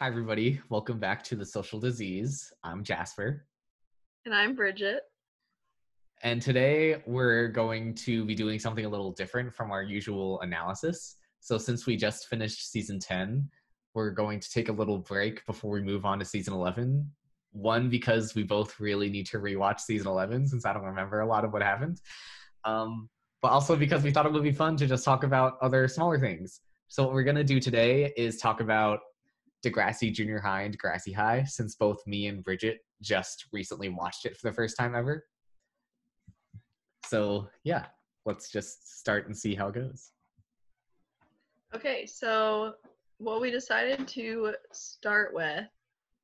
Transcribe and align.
Hi, 0.00 0.06
everybody. 0.06 0.60
Welcome 0.68 1.00
back 1.00 1.24
to 1.24 1.34
The 1.34 1.44
Social 1.44 1.80
Disease. 1.80 2.52
I'm 2.62 2.84
Jasper. 2.84 3.44
And 4.26 4.32
I'm 4.32 4.54
Bridget. 4.54 5.00
And 6.22 6.40
today 6.40 7.02
we're 7.04 7.48
going 7.48 7.96
to 7.96 8.24
be 8.24 8.36
doing 8.36 8.60
something 8.60 8.84
a 8.84 8.88
little 8.88 9.10
different 9.10 9.52
from 9.52 9.72
our 9.72 9.82
usual 9.82 10.40
analysis. 10.42 11.16
So, 11.40 11.58
since 11.58 11.84
we 11.84 11.96
just 11.96 12.28
finished 12.28 12.70
season 12.70 13.00
10, 13.00 13.50
we're 13.92 14.12
going 14.12 14.38
to 14.38 14.48
take 14.48 14.68
a 14.68 14.72
little 14.72 14.98
break 14.98 15.44
before 15.46 15.72
we 15.72 15.82
move 15.82 16.04
on 16.04 16.20
to 16.20 16.24
season 16.24 16.54
11. 16.54 17.10
One, 17.50 17.90
because 17.90 18.36
we 18.36 18.44
both 18.44 18.78
really 18.78 19.10
need 19.10 19.26
to 19.26 19.38
rewatch 19.38 19.80
season 19.80 20.06
11 20.06 20.46
since 20.46 20.64
I 20.64 20.74
don't 20.74 20.84
remember 20.84 21.22
a 21.22 21.26
lot 21.26 21.44
of 21.44 21.52
what 21.52 21.62
happened. 21.62 22.00
Um, 22.62 23.08
but 23.42 23.48
also 23.48 23.74
because 23.74 24.04
we 24.04 24.12
thought 24.12 24.26
it 24.26 24.32
would 24.32 24.44
be 24.44 24.52
fun 24.52 24.76
to 24.76 24.86
just 24.86 25.04
talk 25.04 25.24
about 25.24 25.54
other 25.60 25.88
smaller 25.88 26.20
things. 26.20 26.60
So, 26.86 27.02
what 27.02 27.14
we're 27.14 27.24
going 27.24 27.34
to 27.34 27.42
do 27.42 27.58
today 27.58 28.12
is 28.16 28.36
talk 28.36 28.60
about 28.60 29.00
Degrassi 29.64 30.12
Junior 30.12 30.40
High 30.40 30.62
and 30.62 30.76
Degrassi 30.76 31.14
High, 31.14 31.44
since 31.44 31.74
both 31.74 32.06
me 32.06 32.26
and 32.28 32.44
Bridget 32.44 32.78
just 33.02 33.46
recently 33.52 33.88
watched 33.88 34.24
it 34.24 34.36
for 34.36 34.48
the 34.48 34.54
first 34.54 34.76
time 34.76 34.94
ever. 34.94 35.24
So, 37.06 37.48
yeah, 37.64 37.86
let's 38.26 38.50
just 38.50 39.00
start 39.00 39.26
and 39.26 39.36
see 39.36 39.54
how 39.54 39.68
it 39.68 39.74
goes. 39.74 40.12
Okay, 41.74 42.06
so 42.06 42.74
what 43.18 43.40
we 43.40 43.50
decided 43.50 44.06
to 44.08 44.54
start 44.72 45.34
with 45.34 45.66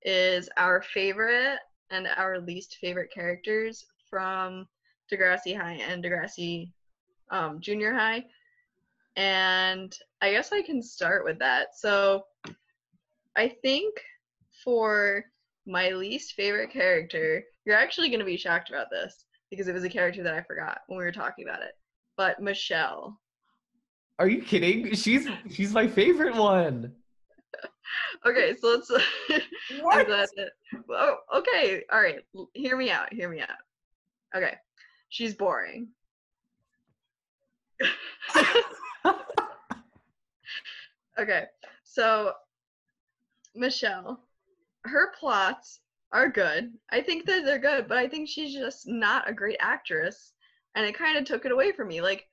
is 0.02 0.48
our 0.56 0.80
favorite 0.80 1.58
and 1.90 2.08
our 2.16 2.38
least 2.38 2.78
favorite 2.80 3.10
characters 3.12 3.84
from 4.08 4.66
Degrassi 5.12 5.56
High 5.56 5.80
and 5.88 6.02
Degrassi 6.04 6.70
um, 7.30 7.60
Junior 7.60 7.92
High. 7.94 8.24
And 9.16 9.94
I 10.20 10.30
guess 10.30 10.52
I 10.52 10.62
can 10.62 10.82
start 10.82 11.24
with 11.24 11.38
that. 11.38 11.76
So 11.76 12.24
I 13.36 13.48
think 13.48 13.94
for 14.62 15.24
my 15.66 15.90
least 15.90 16.34
favorite 16.34 16.70
character, 16.70 17.42
you're 17.64 17.76
actually 17.76 18.08
going 18.08 18.20
to 18.20 18.26
be 18.26 18.36
shocked 18.36 18.70
about 18.70 18.90
this 18.90 19.24
because 19.50 19.68
it 19.68 19.74
was 19.74 19.84
a 19.84 19.88
character 19.88 20.22
that 20.22 20.34
I 20.34 20.42
forgot 20.42 20.80
when 20.86 20.98
we 20.98 21.04
were 21.04 21.12
talking 21.12 21.46
about 21.46 21.62
it. 21.62 21.72
But 22.16 22.40
Michelle. 22.40 23.18
Are 24.18 24.28
you 24.28 24.42
kidding? 24.42 24.94
She's 24.94 25.26
she's 25.50 25.72
my 25.72 25.88
favorite 25.88 26.36
one. 26.36 26.92
okay, 28.26 28.54
so 28.60 28.68
let's. 28.68 28.90
what? 29.80 30.06
That, 30.06 30.50
oh, 30.90 31.16
okay, 31.36 31.82
all 31.92 32.00
right. 32.00 32.20
Hear 32.52 32.76
me 32.76 32.90
out. 32.90 33.12
Hear 33.12 33.28
me 33.28 33.40
out. 33.40 33.48
Okay, 34.36 34.54
she's 35.08 35.34
boring. 35.34 35.88
okay, 41.18 41.46
so 41.82 42.32
Michelle, 43.54 44.20
her 44.84 45.12
plots 45.18 45.80
are 46.12 46.28
good. 46.28 46.72
I 46.90 47.00
think 47.00 47.26
that 47.26 47.44
they're 47.44 47.58
good, 47.58 47.88
but 47.88 47.98
I 47.98 48.08
think 48.08 48.28
she's 48.28 48.54
just 48.54 48.86
not 48.86 49.28
a 49.28 49.34
great 49.34 49.56
actress, 49.60 50.32
and 50.74 50.86
it 50.86 50.96
kind 50.96 51.16
of 51.16 51.24
took 51.24 51.44
it 51.44 51.52
away 51.52 51.72
from 51.72 51.88
me. 51.88 52.00
Like, 52.00 52.26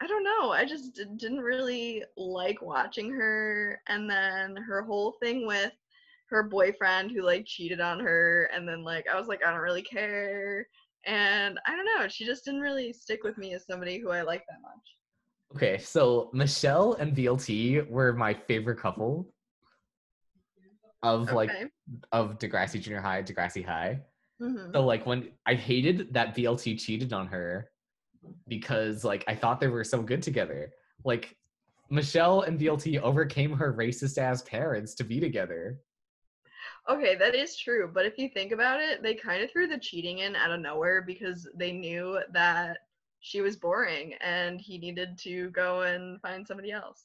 I 0.00 0.06
don't 0.06 0.24
know. 0.24 0.50
I 0.50 0.64
just 0.64 0.94
d- 0.94 1.04
didn't 1.16 1.40
really 1.40 2.04
like 2.16 2.62
watching 2.62 3.10
her, 3.12 3.80
and 3.88 4.08
then 4.08 4.56
her 4.56 4.82
whole 4.82 5.16
thing 5.20 5.46
with 5.46 5.72
her 6.30 6.42
boyfriend 6.42 7.10
who 7.10 7.22
like 7.22 7.46
cheated 7.46 7.80
on 7.80 7.98
her, 8.00 8.50
and 8.54 8.68
then 8.68 8.84
like 8.84 9.06
I 9.12 9.18
was 9.18 9.28
like, 9.28 9.44
I 9.44 9.50
don't 9.50 9.60
really 9.60 9.82
care, 9.82 10.68
and 11.04 11.58
I 11.66 11.74
don't 11.74 11.84
know. 11.84 12.06
She 12.08 12.24
just 12.24 12.44
didn't 12.44 12.60
really 12.60 12.92
stick 12.92 13.24
with 13.24 13.38
me 13.38 13.54
as 13.54 13.66
somebody 13.66 13.98
who 13.98 14.10
I 14.10 14.22
like 14.22 14.44
that 14.48 14.62
much. 14.62 15.56
Okay, 15.56 15.78
so 15.78 16.30
Michelle 16.32 16.92
and 16.94 17.16
BLT 17.16 17.88
were 17.88 18.12
my 18.12 18.34
favorite 18.34 18.78
couple 18.78 19.26
of 21.02 21.28
okay. 21.28 21.34
like 21.34 21.50
of 22.12 22.38
Degrassi 22.38 22.80
Junior 22.80 23.00
High, 23.00 23.22
Degrassi 23.22 23.64
High. 23.64 24.00
Mm-hmm. 24.40 24.72
So 24.72 24.84
like 24.84 25.06
when 25.06 25.30
I 25.46 25.54
hated 25.54 26.12
that 26.14 26.36
BLT 26.36 26.78
cheated 26.80 27.12
on 27.12 27.26
her 27.28 27.70
because 28.46 29.04
like 29.04 29.24
I 29.28 29.34
thought 29.34 29.60
they 29.60 29.68
were 29.68 29.84
so 29.84 30.02
good 30.02 30.22
together. 30.22 30.72
Like 31.04 31.36
Michelle 31.90 32.42
and 32.42 32.58
BLT 32.58 33.00
overcame 33.00 33.52
her 33.52 33.72
racist 33.72 34.18
ass 34.18 34.42
parents 34.42 34.94
to 34.96 35.04
be 35.04 35.20
together. 35.20 35.80
Okay, 36.88 37.16
that 37.16 37.34
is 37.34 37.56
true, 37.56 37.90
but 37.92 38.06
if 38.06 38.16
you 38.16 38.30
think 38.30 38.50
about 38.50 38.80
it, 38.80 39.02
they 39.02 39.14
kind 39.14 39.42
of 39.42 39.50
threw 39.50 39.66
the 39.66 39.78
cheating 39.78 40.20
in 40.20 40.34
out 40.34 40.50
of 40.50 40.60
nowhere 40.60 41.02
because 41.02 41.46
they 41.54 41.70
knew 41.70 42.18
that 42.32 42.78
she 43.20 43.42
was 43.42 43.56
boring 43.56 44.14
and 44.22 44.60
he 44.60 44.78
needed 44.78 45.18
to 45.18 45.50
go 45.50 45.82
and 45.82 46.20
find 46.22 46.46
somebody 46.46 46.70
else. 46.72 47.04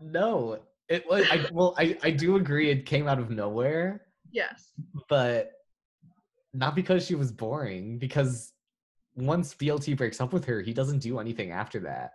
No, 0.00 0.58
it 0.92 1.08
was 1.08 1.26
I, 1.30 1.46
well, 1.52 1.74
I 1.78 1.96
I 2.02 2.10
do 2.10 2.36
agree. 2.36 2.70
It 2.70 2.84
came 2.84 3.08
out 3.08 3.18
of 3.18 3.30
nowhere. 3.30 4.02
Yes. 4.30 4.72
But 5.08 5.52
not 6.52 6.74
because 6.74 7.06
she 7.06 7.14
was 7.14 7.32
boring. 7.32 7.98
Because 7.98 8.52
once 9.16 9.54
BLT 9.54 9.96
breaks 9.96 10.20
up 10.20 10.32
with 10.32 10.44
her, 10.44 10.60
he 10.60 10.74
doesn't 10.74 10.98
do 10.98 11.18
anything 11.18 11.50
after 11.50 11.80
that. 11.80 12.12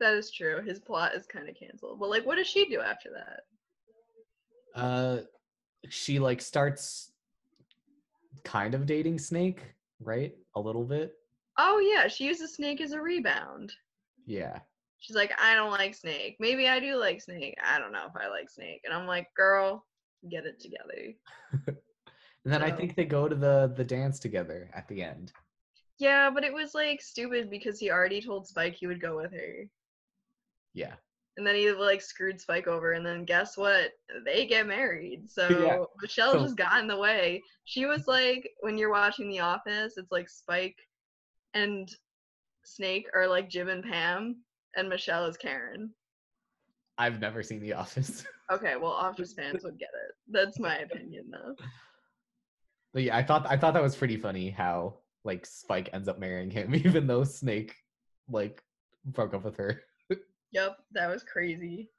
That 0.00 0.14
is 0.14 0.30
true. 0.30 0.62
His 0.62 0.78
plot 0.78 1.14
is 1.14 1.26
kind 1.26 1.48
of 1.48 1.54
canceled. 1.54 2.00
But 2.00 2.08
like, 2.08 2.24
what 2.24 2.36
does 2.36 2.46
she 2.46 2.66
do 2.68 2.80
after 2.80 3.10
that? 3.10 4.80
Uh, 4.80 5.18
she 5.90 6.18
like 6.18 6.40
starts 6.40 7.12
kind 8.42 8.74
of 8.74 8.86
dating 8.86 9.18
Snake, 9.18 9.62
right? 10.00 10.34
A 10.56 10.60
little 10.60 10.84
bit. 10.84 11.12
Oh 11.58 11.78
yeah, 11.78 12.08
she 12.08 12.24
uses 12.24 12.54
Snake 12.54 12.80
as 12.80 12.92
a 12.92 13.00
rebound. 13.00 13.72
Yeah. 14.24 14.60
She's 15.02 15.16
like, 15.16 15.32
I 15.40 15.56
don't 15.56 15.72
like 15.72 15.96
Snake. 15.96 16.36
Maybe 16.38 16.68
I 16.68 16.78
do 16.78 16.94
like 16.94 17.20
Snake. 17.20 17.56
I 17.62 17.80
don't 17.80 17.90
know 17.90 18.06
if 18.06 18.14
I 18.14 18.28
like 18.28 18.48
Snake. 18.48 18.82
And 18.84 18.94
I'm 18.94 19.08
like, 19.08 19.26
girl, 19.36 19.84
get 20.30 20.46
it 20.46 20.60
together. 20.60 21.12
and 21.66 21.76
then 22.44 22.60
so, 22.60 22.66
I 22.66 22.70
think 22.70 22.94
they 22.94 23.04
go 23.04 23.28
to 23.28 23.34
the 23.34 23.74
the 23.76 23.84
dance 23.84 24.20
together 24.20 24.70
at 24.72 24.86
the 24.86 25.02
end. 25.02 25.32
Yeah, 25.98 26.30
but 26.30 26.44
it 26.44 26.54
was 26.54 26.74
like 26.74 27.02
stupid 27.02 27.50
because 27.50 27.80
he 27.80 27.90
already 27.90 28.22
told 28.22 28.46
Spike 28.46 28.76
he 28.76 28.86
would 28.86 29.00
go 29.00 29.16
with 29.16 29.32
her. 29.32 29.68
Yeah. 30.72 30.94
And 31.36 31.44
then 31.44 31.56
he 31.56 31.72
like 31.72 32.00
screwed 32.00 32.40
Spike 32.40 32.68
over, 32.68 32.92
and 32.92 33.04
then 33.04 33.24
guess 33.24 33.56
what? 33.56 33.90
They 34.24 34.46
get 34.46 34.68
married. 34.68 35.24
So 35.28 35.48
yeah. 35.48 35.82
Michelle 36.00 36.32
so, 36.34 36.42
just 36.44 36.56
got 36.56 36.80
in 36.80 36.86
the 36.86 36.96
way. 36.96 37.42
She 37.64 37.86
was 37.86 38.06
like, 38.06 38.48
when 38.60 38.78
you're 38.78 38.92
watching 38.92 39.30
The 39.30 39.40
Office, 39.40 39.94
it's 39.96 40.12
like 40.12 40.28
Spike 40.28 40.78
and 41.54 41.88
Snake 42.64 43.08
are 43.14 43.26
like 43.26 43.50
Jim 43.50 43.68
and 43.68 43.82
Pam, 43.82 44.36
and 44.76 44.88
Michelle 44.88 45.26
is 45.26 45.36
Karen. 45.36 45.92
I've 46.98 47.20
never 47.20 47.42
seen 47.42 47.60
The 47.60 47.72
Office. 47.72 48.24
okay, 48.52 48.76
well, 48.76 48.92
Office 48.92 49.32
fans 49.32 49.64
would 49.64 49.78
get 49.78 49.88
it. 50.08 50.14
That's 50.28 50.58
my 50.58 50.78
opinion, 50.78 51.30
though. 51.30 51.54
But 52.92 53.04
yeah, 53.04 53.16
I 53.16 53.22
thought 53.22 53.46
I 53.48 53.56
thought 53.56 53.74
that 53.74 53.82
was 53.82 53.96
pretty 53.96 54.16
funny 54.16 54.50
how 54.50 54.98
like 55.24 55.46
Spike 55.46 55.88
ends 55.92 56.08
up 56.08 56.18
marrying 56.18 56.50
him, 56.50 56.74
even 56.74 57.06
though 57.06 57.24
Snake 57.24 57.74
like 58.28 58.62
broke 59.06 59.34
up 59.34 59.44
with 59.44 59.56
her. 59.56 59.82
yep, 60.52 60.76
that 60.92 61.08
was 61.08 61.22
crazy. 61.22 61.90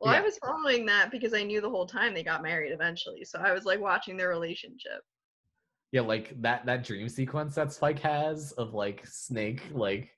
Well, 0.00 0.12
yeah. 0.12 0.20
I 0.20 0.22
was 0.22 0.38
following 0.38 0.84
that 0.86 1.12
because 1.12 1.32
I 1.32 1.44
knew 1.44 1.60
the 1.60 1.70
whole 1.70 1.86
time 1.86 2.12
they 2.12 2.24
got 2.24 2.42
married 2.42 2.72
eventually, 2.72 3.24
so 3.24 3.38
I 3.38 3.52
was 3.52 3.64
like 3.64 3.80
watching 3.80 4.16
their 4.16 4.28
relationship. 4.28 5.02
Yeah, 5.92 6.00
like 6.00 6.34
that 6.42 6.66
that 6.66 6.84
dream 6.84 7.08
sequence 7.08 7.54
that 7.54 7.72
Spike 7.72 8.00
has 8.00 8.52
of 8.52 8.74
like 8.74 9.06
Snake 9.06 9.62
like 9.72 10.10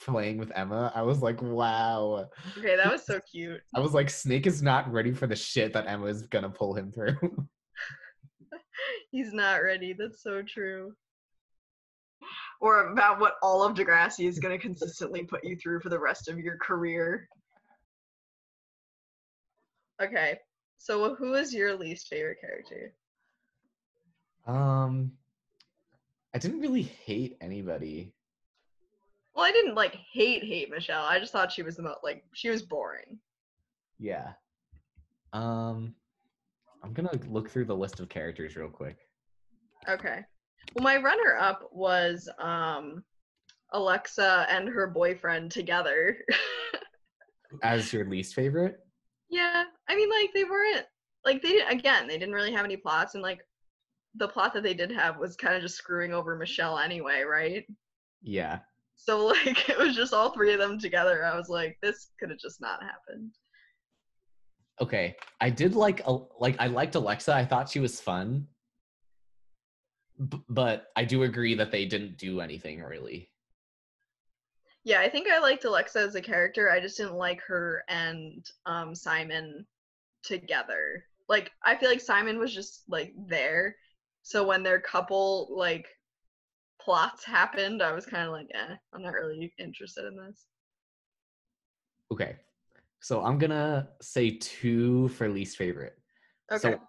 playing 0.00 0.38
with 0.38 0.52
Emma, 0.54 0.92
I 0.94 1.02
was 1.02 1.22
like, 1.22 1.40
wow. 1.42 2.28
Okay, 2.58 2.76
that 2.76 2.90
was 2.90 3.04
so 3.04 3.20
cute. 3.30 3.60
I 3.74 3.80
was 3.80 3.94
like, 3.94 4.10
Snake 4.10 4.46
is 4.46 4.62
not 4.62 4.90
ready 4.92 5.12
for 5.12 5.26
the 5.26 5.36
shit 5.36 5.72
that 5.72 5.86
Emma 5.86 6.06
is 6.06 6.22
gonna 6.26 6.50
pull 6.50 6.74
him 6.74 6.92
through. 6.92 7.16
He's 9.10 9.32
not 9.32 9.62
ready. 9.62 9.92
That's 9.92 10.22
so 10.22 10.42
true. 10.42 10.92
Or 12.60 12.92
about 12.92 13.20
what 13.20 13.34
all 13.42 13.62
of 13.62 13.76
Degrassi 13.76 14.26
is 14.26 14.38
gonna 14.38 14.58
consistently 14.58 15.24
put 15.24 15.44
you 15.44 15.56
through 15.56 15.80
for 15.80 15.88
the 15.88 15.98
rest 15.98 16.28
of 16.28 16.38
your 16.38 16.56
career. 16.58 17.28
Okay, 20.02 20.38
so 20.78 21.14
who 21.14 21.34
is 21.34 21.54
your 21.54 21.76
least 21.76 22.08
favorite 22.08 22.38
character? 22.40 22.94
Um, 24.46 25.12
I 26.34 26.38
didn't 26.38 26.60
really 26.60 26.82
hate 26.82 27.36
anybody. 27.40 28.12
Well, 29.34 29.44
I 29.44 29.50
didn't 29.50 29.74
like 29.74 29.96
hate 30.12 30.44
hate 30.44 30.70
Michelle. 30.70 31.04
I 31.04 31.18
just 31.18 31.32
thought 31.32 31.52
she 31.52 31.62
was 31.62 31.76
the 31.76 31.82
most 31.82 31.98
like 32.02 32.24
she 32.34 32.50
was 32.50 32.62
boring. 32.62 33.18
Yeah. 33.98 34.32
Um 35.32 35.94
I'm 36.82 36.92
going 36.92 37.08
to 37.08 37.30
look 37.30 37.48
through 37.48 37.64
the 37.64 37.74
list 37.74 37.98
of 37.98 38.10
characters 38.10 38.56
real 38.56 38.68
quick. 38.68 38.98
Okay. 39.88 40.20
Well, 40.74 40.84
my 40.84 40.96
runner 40.96 41.36
up 41.40 41.68
was 41.72 42.28
um 42.38 43.02
Alexa 43.72 44.46
and 44.50 44.68
her 44.68 44.86
boyfriend 44.86 45.50
together. 45.50 46.18
As 47.62 47.92
your 47.92 48.08
least 48.08 48.34
favorite? 48.34 48.78
Yeah. 49.30 49.64
I 49.88 49.96
mean 49.96 50.10
like 50.10 50.30
they 50.32 50.44
weren't 50.44 50.86
like 51.24 51.42
they 51.42 51.60
again, 51.62 52.06
they 52.06 52.18
didn't 52.18 52.34
really 52.34 52.52
have 52.52 52.64
any 52.64 52.76
plots 52.76 53.14
and 53.14 53.22
like 53.22 53.40
the 54.16 54.28
plot 54.28 54.54
that 54.54 54.62
they 54.62 54.74
did 54.74 54.92
have 54.92 55.18
was 55.18 55.34
kind 55.34 55.56
of 55.56 55.62
just 55.62 55.76
screwing 55.76 56.12
over 56.12 56.36
Michelle 56.36 56.78
anyway, 56.78 57.22
right? 57.22 57.66
Yeah. 58.22 58.60
So 58.96 59.26
like 59.26 59.68
it 59.68 59.78
was 59.78 59.94
just 59.96 60.12
all 60.14 60.30
three 60.30 60.52
of 60.52 60.58
them 60.58 60.78
together. 60.78 61.24
I 61.24 61.36
was 61.36 61.48
like, 61.48 61.78
this 61.82 62.10
could 62.18 62.30
have 62.30 62.38
just 62.38 62.60
not 62.60 62.82
happened. 62.82 63.32
okay, 64.80 65.16
I 65.40 65.50
did 65.50 65.74
like 65.74 66.02
like 66.40 66.56
I 66.58 66.66
liked 66.66 66.94
Alexa. 66.94 67.32
I 67.34 67.44
thought 67.44 67.68
she 67.68 67.80
was 67.80 68.00
fun, 68.00 68.46
B- 70.28 70.42
but 70.48 70.86
I 70.96 71.04
do 71.04 71.22
agree 71.22 71.54
that 71.54 71.70
they 71.70 71.84
didn't 71.86 72.18
do 72.18 72.40
anything 72.40 72.82
really. 72.82 73.30
Yeah, 74.84 75.00
I 75.00 75.08
think 75.08 75.28
I 75.28 75.38
liked 75.38 75.64
Alexa 75.64 75.98
as 75.98 76.14
a 76.14 76.20
character. 76.20 76.70
I 76.70 76.80
just 76.80 76.96
didn't 76.98 77.14
like 77.14 77.40
her 77.46 77.84
and 77.88 78.44
um, 78.66 78.94
Simon 78.94 79.64
together. 80.22 81.04
Like, 81.28 81.50
I 81.64 81.74
feel 81.76 81.88
like 81.88 82.02
Simon 82.02 82.38
was 82.38 82.54
just 82.54 82.82
like 82.88 83.14
there. 83.26 83.76
So 84.22 84.46
when 84.46 84.62
their 84.62 84.80
couple 84.80 85.48
like 85.56 85.86
plots 86.84 87.24
happened, 87.24 87.82
I 87.82 87.92
was 87.92 88.06
kind 88.06 88.26
of 88.26 88.32
like, 88.32 88.48
eh, 88.54 88.74
I'm 88.92 89.02
not 89.02 89.14
really 89.14 89.52
interested 89.58 90.04
in 90.04 90.16
this. 90.16 90.46
Okay, 92.12 92.36
so 93.00 93.24
I'm 93.24 93.38
gonna 93.38 93.88
say 94.02 94.30
two 94.40 95.08
for 95.08 95.28
least 95.28 95.56
favorite. 95.56 95.98
Okay. 96.52 96.72
So 96.72 96.80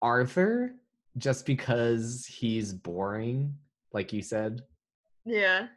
Arthur, 0.00 0.74
just 1.18 1.46
because 1.46 2.26
he's 2.26 2.72
boring, 2.72 3.54
like 3.92 4.12
you 4.12 4.22
said. 4.22 4.62
yeah. 5.24 5.68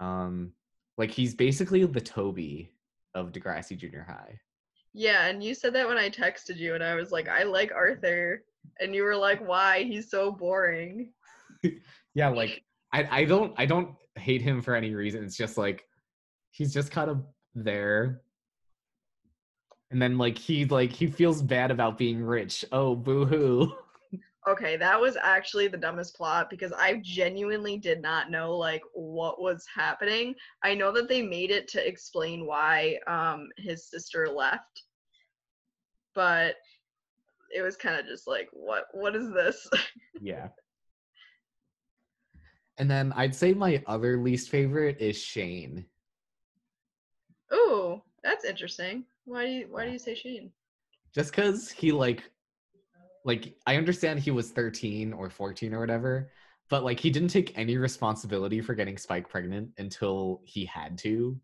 Um, 0.00 0.52
like 0.98 1.10
he's 1.10 1.34
basically 1.34 1.84
the 1.84 2.00
Toby 2.00 2.72
of 3.14 3.30
Degrassi 3.30 3.76
Junior 3.76 4.04
High. 4.08 4.38
Yeah, 4.94 5.26
and 5.26 5.42
you 5.42 5.54
said 5.54 5.74
that 5.74 5.86
when 5.86 5.98
I 5.98 6.10
texted 6.10 6.56
you, 6.56 6.74
and 6.74 6.82
I 6.82 6.94
was 6.94 7.12
like, 7.12 7.28
I 7.28 7.44
like 7.44 7.72
Arthur. 7.72 8.44
And 8.80 8.94
you 8.94 9.02
were 9.02 9.16
like, 9.16 9.46
why? 9.46 9.82
He's 9.82 10.10
so 10.10 10.30
boring. 10.32 11.12
Yeah, 12.14 12.28
like 12.28 12.62
I, 12.92 13.20
I 13.20 13.24
don't 13.24 13.52
I 13.56 13.66
don't 13.66 13.94
hate 14.16 14.42
him 14.42 14.60
for 14.62 14.74
any 14.74 14.94
reason. 14.94 15.24
It's 15.24 15.36
just 15.36 15.56
like 15.56 15.86
he's 16.50 16.72
just 16.72 16.90
kind 16.90 17.10
of 17.10 17.24
there. 17.54 18.22
And 19.90 20.00
then 20.00 20.18
like 20.18 20.38
he 20.38 20.64
like 20.66 20.92
he 20.92 21.06
feels 21.06 21.42
bad 21.42 21.70
about 21.70 21.98
being 21.98 22.22
rich. 22.22 22.64
Oh 22.72 22.94
boo 22.94 23.24
hoo. 23.24 23.74
Okay, 24.48 24.76
that 24.76 25.00
was 25.00 25.16
actually 25.22 25.68
the 25.68 25.76
dumbest 25.76 26.16
plot 26.16 26.50
because 26.50 26.72
I 26.72 27.00
genuinely 27.04 27.78
did 27.78 28.02
not 28.02 28.28
know 28.28 28.56
like 28.56 28.82
what 28.92 29.40
was 29.40 29.64
happening. 29.72 30.34
I 30.64 30.74
know 30.74 30.90
that 30.92 31.08
they 31.08 31.22
made 31.22 31.52
it 31.52 31.68
to 31.68 31.86
explain 31.86 32.44
why 32.44 32.98
um 33.06 33.48
his 33.56 33.88
sister 33.88 34.28
left. 34.28 34.82
But 36.14 36.56
it 37.54 37.62
was 37.62 37.76
kind 37.76 37.98
of 37.98 38.06
just 38.06 38.26
like 38.26 38.48
what 38.52 38.86
what 38.92 39.14
is 39.14 39.30
this? 39.32 39.68
yeah. 40.20 40.48
And 42.82 42.90
then 42.90 43.12
I'd 43.14 43.32
say 43.32 43.54
my 43.54 43.80
other 43.86 44.16
least 44.16 44.50
favorite 44.50 45.00
is 45.00 45.16
Shane. 45.16 45.86
Ooh, 47.54 48.02
that's 48.24 48.44
interesting. 48.44 49.04
Why 49.24 49.46
do 49.46 49.52
you 49.52 49.68
why 49.70 49.84
do 49.84 49.92
you 49.92 50.00
say 50.00 50.16
Shane? 50.16 50.50
Just 51.14 51.32
cuz 51.32 51.70
he 51.70 51.92
like 51.92 52.28
like 53.24 53.54
I 53.68 53.76
understand 53.76 54.18
he 54.18 54.32
was 54.32 54.50
13 54.50 55.12
or 55.12 55.30
14 55.30 55.72
or 55.72 55.78
whatever, 55.78 56.28
but 56.70 56.82
like 56.82 56.98
he 56.98 57.08
didn't 57.08 57.28
take 57.28 57.56
any 57.56 57.76
responsibility 57.76 58.60
for 58.60 58.74
getting 58.74 58.98
Spike 58.98 59.28
pregnant 59.28 59.70
until 59.78 60.40
he 60.42 60.64
had 60.64 60.98
to. 60.98 61.40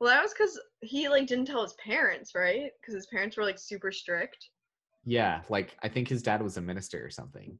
Well, 0.00 0.08
that 0.08 0.22
was 0.22 0.32
because 0.32 0.58
he 0.80 1.10
like 1.10 1.26
didn't 1.26 1.44
tell 1.44 1.64
his 1.64 1.74
parents, 1.74 2.34
right? 2.34 2.70
Because 2.80 2.94
his 2.94 3.08
parents 3.08 3.36
were 3.36 3.44
like 3.44 3.58
super 3.58 3.92
strict. 3.92 4.48
Yeah, 5.04 5.42
like 5.50 5.76
I 5.82 5.88
think 5.90 6.08
his 6.08 6.22
dad 6.22 6.40
was 6.40 6.56
a 6.56 6.62
minister 6.62 7.04
or 7.04 7.10
something. 7.10 7.58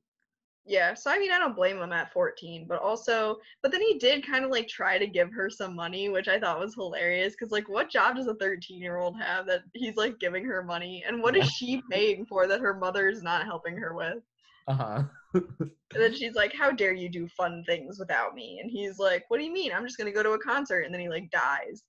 Yeah, 0.66 0.94
so 0.94 1.11
I 1.11 1.19
mean, 1.19 1.31
I 1.31 1.38
don't 1.38 1.55
blame 1.55 1.78
him 1.78 1.93
at 1.93 2.12
14, 2.12 2.64
but 2.66 2.81
also, 2.81 3.37
but 3.62 3.70
then 3.70 3.82
he 3.82 3.99
did 3.99 4.26
kind 4.26 4.46
of 4.46 4.50
like 4.50 4.66
try 4.66 4.96
to 4.96 5.06
give 5.06 5.31
her 5.32 5.50
some 5.50 5.76
money, 5.76 6.08
which 6.08 6.26
I 6.26 6.40
thought 6.40 6.58
was 6.58 6.75
hilarious. 6.75 7.34
Because, 7.34 7.52
like, 7.52 7.69
what 7.69 7.90
job 7.90 8.16
does 8.16 8.28
a 8.28 8.34
13 8.34 8.81
year 8.81 8.96
old 8.96 9.20
have 9.20 9.46
that 9.46 9.62
he's 9.75 9.96
like 9.96 10.19
giving 10.19 10.44
her 10.46 10.62
money? 10.62 11.05
And 11.06 11.22
what 11.22 11.37
is 11.37 11.50
she 11.50 11.82
paying 11.90 12.25
for 12.25 12.46
that 12.46 12.61
her 12.61 12.72
mother 12.72 13.08
is 13.08 13.22
not 13.22 13.44
helping 13.44 13.76
her 13.76 13.94
with? 13.94 14.22
Uh-huh. 14.66 15.02
And 15.34 16.02
then 16.02 16.14
she's 16.14 16.34
like, 16.34 16.55
How 16.55 16.70
dare 16.70 16.94
you 16.94 17.08
do 17.08 17.28
fun 17.28 17.62
things 17.66 17.99
without 17.99 18.34
me? 18.34 18.61
And 18.62 18.70
he's 18.70 18.99
like, 18.99 19.25
What 19.28 19.38
do 19.38 19.44
you 19.44 19.52
mean? 19.52 19.72
I'm 19.72 19.84
just 19.84 19.99
gonna 19.99 20.12
go 20.12 20.22
to 20.22 20.31
a 20.32 20.38
concert. 20.38 20.82
And 20.82 20.94
then 20.94 21.00
he 21.00 21.08
like 21.08 21.31
dies. 21.31 21.82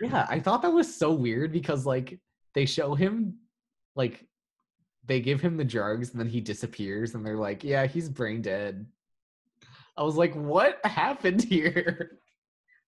yeah, 0.00 0.26
I 0.28 0.40
thought 0.40 0.62
that 0.62 0.72
was 0.72 0.92
so 0.92 1.12
weird 1.12 1.52
because 1.52 1.86
like 1.86 2.18
they 2.54 2.66
show 2.66 2.94
him 2.94 3.38
like 3.94 4.26
they 5.04 5.20
give 5.20 5.40
him 5.40 5.56
the 5.56 5.64
drugs 5.64 6.10
and 6.10 6.20
then 6.20 6.28
he 6.28 6.40
disappears 6.40 7.14
and 7.14 7.24
they're 7.26 7.36
like, 7.36 7.64
"Yeah, 7.64 7.86
he's 7.86 8.08
brain 8.08 8.42
dead." 8.42 8.86
I 9.96 10.02
was 10.02 10.16
like, 10.16 10.34
"What 10.34 10.84
happened 10.84 11.42
here?" 11.48 12.18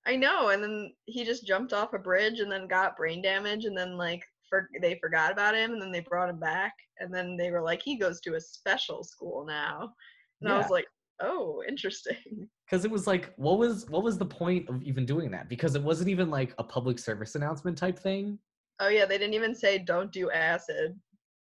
I 0.07 0.17
know. 0.17 0.49
And 0.51 0.63
then 0.63 0.93
he 1.07 1.25
just 1.25 1.47
jumped 1.47 1.73
off 1.73 1.95
a 1.95 1.99
bridge 1.99 2.41
and 2.41 2.53
then 2.53 2.69
got 2.69 2.97
brain 2.97 3.23
damage. 3.23 3.65
And 3.65 3.77
then, 3.77 3.97
like, 3.97 4.23
for- 4.51 4.69
they 4.83 4.99
forgot 5.01 5.33
about 5.33 5.55
him. 5.55 5.73
And 5.73 5.81
then 5.81 5.91
they 5.91 6.01
brought 6.01 6.29
him 6.29 6.39
back. 6.39 6.75
And 7.01 7.13
then 7.13 7.37
they 7.39 7.51
were 7.51 7.63
like, 7.63 7.83
He 7.83 7.97
goes 7.99 8.21
to 8.21 8.35
a 8.35 8.41
special 8.41 9.03
school 9.03 9.45
now. 9.47 9.95
And 10.41 10.53
I 10.53 10.59
was 10.59 10.71
like, 10.71 10.87
Oh, 11.21 11.63
interesting. 11.67 12.49
Cuz 12.71 12.85
it 12.85 12.91
was 12.91 13.07
like, 13.07 13.33
what 13.37 13.59
was 13.59 13.89
what 13.89 14.03
was 14.03 14.19
the 14.19 14.27
point 14.27 14.69
of 14.69 14.83
even 14.83 15.07
doing 15.07 15.31
that? 15.31 15.49
Because 15.49 15.75
it 15.75 15.83
wasn't 15.83 16.09
even 16.11 16.31
like 16.31 16.55
a 16.59 16.65
public 16.65 16.99
service 16.99 17.35
announcement 17.35 17.77
type 17.79 17.99
thing. 17.99 18.39
Oh, 18.81 18.89
yeah. 18.89 19.07
They 19.07 19.19
didn't 19.19 19.35
even 19.35 19.55
say, 19.55 19.79
Don't 19.79 20.13
do 20.13 20.31
acid. 20.31 20.99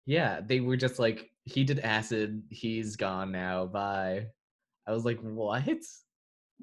Yeah, 0.07 0.41
they 0.41 0.61
were 0.61 0.77
just 0.77 0.99
like, 0.99 1.31
"He 1.45 1.65
did 1.65 1.81
acid, 1.81 2.43
he's 2.51 2.97
gone 2.97 3.33
now. 3.33 3.67
Bye." 3.67 4.27
I 4.87 4.93
was 4.93 5.05
like, 5.05 5.19
"What?" 5.21 5.65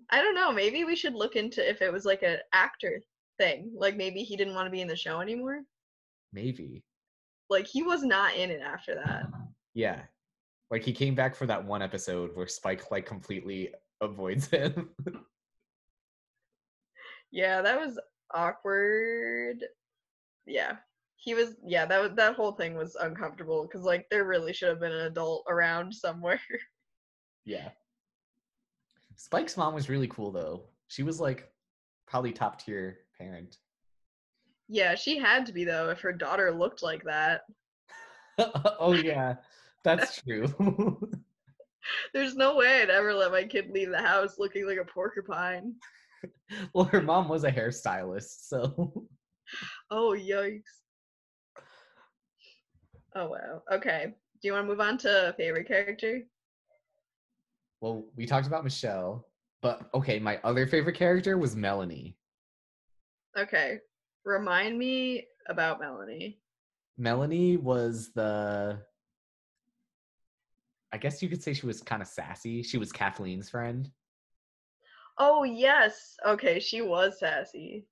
I 0.10 0.22
don't 0.22 0.36
know. 0.36 0.52
Maybe 0.52 0.84
we 0.84 0.96
should 0.96 1.14
look 1.16 1.36
into 1.36 1.68
if 1.68 1.82
it 1.82 1.92
was 1.92 2.06
like 2.06 2.24
an 2.24 2.38
actor 2.54 3.02
thing. 3.38 3.72
Like, 3.76 3.98
maybe 3.98 4.24
he 4.24 4.38
didn't 4.38 4.56
want 4.56 4.68
to 4.68 4.72
be 4.72 4.82
in 4.82 4.88
the 4.88 4.96
show 4.96 5.20
anymore. 5.22 5.62
Maybe. 6.34 6.84
Like, 7.50 7.68
he 7.68 7.84
was 7.84 8.04
not 8.04 8.36
in 8.36 8.50
it 8.52 8.62
after 8.62 8.96
that. 8.96 9.24
Uh-huh. 9.26 9.46
Yeah. 9.74 10.02
Like 10.70 10.84
he 10.84 10.94
came 10.94 11.16
back 11.16 11.36
for 11.36 11.46
that 11.48 11.64
one 11.66 11.82
episode 11.82 12.34
where 12.34 12.48
Spike 12.48 12.90
like 12.92 13.06
completely 13.06 13.74
avoids 14.00 14.48
him. 14.48 14.90
Yeah, 17.32 17.62
that 17.62 17.80
was 17.80 17.98
awkward. 18.34 19.64
Yeah. 20.46 20.76
He 21.22 21.36
was 21.36 21.56
yeah, 21.64 21.86
that 21.86 22.02
was 22.02 22.12
that 22.16 22.36
whole 22.36 22.54
thing 22.54 22.76
was 22.76 22.96
uncomfortable 22.96 23.68
cuz 23.68 23.84
like 23.84 24.08
there 24.10 24.26
really 24.26 24.54
should 24.54 24.70
have 24.70 24.80
been 24.80 24.92
an 24.92 25.06
adult 25.06 25.46
around 25.48 25.94
somewhere. 25.94 26.42
yeah. 27.46 27.70
Spike's 29.16 29.56
mom 29.56 29.76
was 29.76 29.88
really 29.88 30.08
cool 30.08 30.32
though. 30.32 30.64
She 30.88 31.04
was 31.04 31.22
like 31.22 31.52
probably 32.08 32.32
top 32.32 32.60
tier 32.60 33.00
parent. 33.18 33.60
yeah, 34.68 34.96
she 34.96 35.18
had 35.20 35.46
to 35.46 35.54
be 35.54 35.64
though 35.64 35.90
if 35.90 36.02
her 36.02 36.12
daughter 36.14 36.52
looked 36.52 36.82
like 36.82 37.04
that. 37.04 37.42
oh 38.40 38.94
yeah. 38.94 39.36
That's 39.84 40.22
true. 40.22 40.48
There's 42.14 42.36
no 42.36 42.56
way 42.56 42.82
I'd 42.82 42.90
ever 42.90 43.14
let 43.14 43.32
my 43.32 43.44
kid 43.44 43.70
leave 43.72 43.90
the 43.90 44.02
house 44.02 44.38
looking 44.38 44.68
like 44.68 44.78
a 44.78 44.86
porcupine. 44.86 45.76
well, 46.74 46.86
her 46.86 47.02
mom 47.02 47.28
was 47.30 47.44
a 47.44 47.52
hairstylist, 47.52 48.48
so 48.48 49.08
Oh, 49.90 50.16
yikes. 50.18 50.81
Oh 53.16 53.28
wow. 53.28 53.64
Okay. 53.72 54.14
Do 54.42 54.48
you 54.48 54.54
want 54.54 54.66
to 54.66 54.70
move 54.70 54.80
on 54.80 54.98
to 55.00 55.34
favorite 55.38 55.68
character? 55.68 56.22
well, 57.82 58.06
we 58.16 58.28
talked 58.28 58.48
about 58.48 58.64
Michelle, 58.64 59.28
but 59.62 59.90
okay, 59.94 60.20
my 60.20 60.40
other 60.44 60.68
favorite 60.68 60.96
character 60.96 61.38
was 61.38 61.56
Melanie. 61.56 62.16
Okay. 63.38 63.80
Remind 64.24 64.78
me 64.78 65.26
about 65.50 65.80
Melanie. 65.80 66.40
Melanie 66.98 67.58
was 67.58 68.12
the 68.14 68.80
I 70.94 70.98
guess 70.98 71.22
you 71.22 71.30
could 71.30 71.42
say 71.42 71.54
she 71.54 71.66
was 71.66 71.82
kind 71.82 72.02
of 72.02 72.08
sassy. 72.08 72.62
She 72.62 72.78
was 72.78 72.92
Kathleen's 72.92 73.50
friend. 73.50 73.90
Oh 75.18 75.44
yes. 75.44 76.16
Okay, 76.26 76.60
she 76.60 76.82
was 76.82 77.20
sassy. 77.20 77.88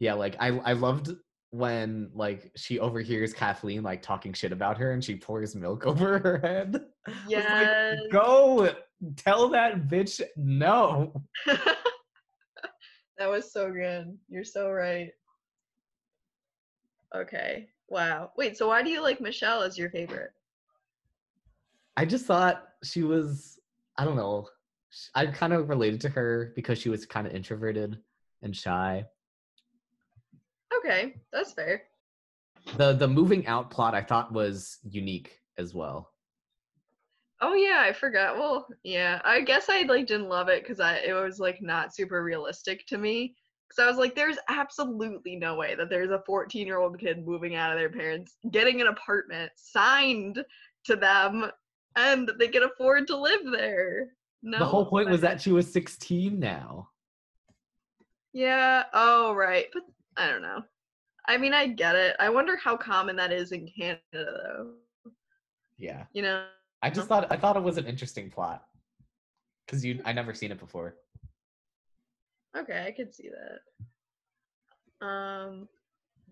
Yeah, 0.00 0.14
like 0.14 0.36
I 0.40 0.48
I 0.58 0.72
loved 0.72 1.10
when 1.50 2.10
like 2.14 2.50
she 2.56 2.78
overhears 2.78 3.32
Kathleen 3.32 3.82
like 3.82 4.02
talking 4.02 4.32
shit 4.32 4.52
about 4.52 4.76
her 4.78 4.92
and 4.92 5.02
she 5.02 5.16
pours 5.16 5.54
milk 5.54 5.86
over 5.86 6.18
her 6.18 6.38
head. 6.38 6.84
Was 7.26 7.44
like, 7.44 7.98
Go 8.12 8.70
tell 9.16 9.48
that 9.50 9.88
bitch 9.88 10.20
no. 10.36 11.22
that 11.46 13.30
was 13.30 13.50
so 13.50 13.70
good. 13.70 14.16
You're 14.28 14.44
so 14.44 14.70
right. 14.70 15.10
Okay. 17.14 17.68
Wow. 17.88 18.32
Wait, 18.36 18.58
so 18.58 18.68
why 18.68 18.82
do 18.82 18.90
you 18.90 19.02
like 19.02 19.20
Michelle 19.20 19.62
as 19.62 19.78
your 19.78 19.90
favorite? 19.90 20.32
I 21.96 22.04
just 22.04 22.26
thought 22.26 22.68
she 22.84 23.02
was 23.02 23.58
I 23.96 24.04
don't 24.04 24.16
know. 24.16 24.48
I 25.14 25.26
kind 25.26 25.52
of 25.52 25.68
related 25.68 26.00
to 26.02 26.08
her 26.10 26.52
because 26.54 26.78
she 26.78 26.88
was 26.88 27.04
kind 27.04 27.26
of 27.26 27.34
introverted 27.34 27.98
and 28.42 28.54
shy. 28.54 29.04
Okay, 30.78 31.16
that's 31.32 31.52
fair. 31.52 31.82
The 32.76 32.92
the 32.92 33.08
moving 33.08 33.46
out 33.46 33.70
plot 33.70 33.94
I 33.94 34.02
thought 34.02 34.32
was 34.32 34.78
unique 34.82 35.38
as 35.56 35.74
well. 35.74 36.12
Oh 37.40 37.54
yeah, 37.54 37.82
I 37.84 37.92
forgot. 37.92 38.36
Well, 38.36 38.66
yeah, 38.82 39.20
I 39.24 39.40
guess 39.40 39.68
I 39.68 39.82
like 39.82 40.06
didn't 40.06 40.28
love 40.28 40.48
it 40.48 40.62
because 40.62 40.80
I 40.80 40.96
it 40.96 41.12
was 41.12 41.38
like 41.38 41.62
not 41.62 41.94
super 41.94 42.22
realistic 42.22 42.86
to 42.88 42.98
me. 42.98 43.34
Because 43.68 43.84
I 43.84 43.88
was 43.88 43.98
like, 43.98 44.14
there's 44.14 44.38
absolutely 44.48 45.36
no 45.36 45.54
way 45.54 45.74
that 45.74 45.90
there's 45.90 46.10
a 46.10 46.22
14 46.26 46.66
year 46.66 46.78
old 46.78 46.98
kid 46.98 47.26
moving 47.26 47.54
out 47.54 47.70
of 47.70 47.78
their 47.78 47.90
parents, 47.90 48.36
getting 48.50 48.80
an 48.80 48.86
apartment 48.86 49.52
signed 49.56 50.42
to 50.84 50.96
them, 50.96 51.50
and 51.96 52.30
they 52.38 52.48
can 52.48 52.62
afford 52.62 53.06
to 53.08 53.16
live 53.16 53.42
there. 53.52 54.08
No. 54.42 54.58
the 54.58 54.64
whole 54.64 54.86
point 54.86 55.10
was 55.10 55.20
that 55.20 55.40
she 55.40 55.52
was 55.52 55.70
16 55.72 56.38
now. 56.38 56.88
Yeah. 58.32 58.84
Oh, 58.94 59.34
right. 59.34 59.66
But 59.72 59.82
I 60.18 60.26
don't 60.26 60.42
know. 60.42 60.62
I 61.26 61.38
mean, 61.38 61.54
I 61.54 61.68
get 61.68 61.94
it. 61.94 62.16
I 62.18 62.28
wonder 62.28 62.56
how 62.56 62.76
common 62.76 63.16
that 63.16 63.32
is 63.32 63.52
in 63.52 63.70
Canada, 63.78 64.00
though. 64.12 64.72
Yeah. 65.76 66.04
You 66.12 66.22
know? 66.22 66.46
I 66.82 66.90
just 66.90 67.08
thought 67.08 67.30
I 67.30 67.36
thought 67.36 67.56
it 67.56 67.62
was 67.62 67.78
an 67.78 67.86
interesting 67.86 68.30
plot. 68.30 68.64
Cause 69.68 69.84
you 69.84 70.00
I 70.04 70.12
never 70.12 70.34
seen 70.34 70.50
it 70.50 70.58
before. 70.58 70.96
Okay, 72.56 72.84
I 72.86 72.90
could 72.92 73.14
see 73.14 73.28
that. 75.00 75.06
Um, 75.06 75.68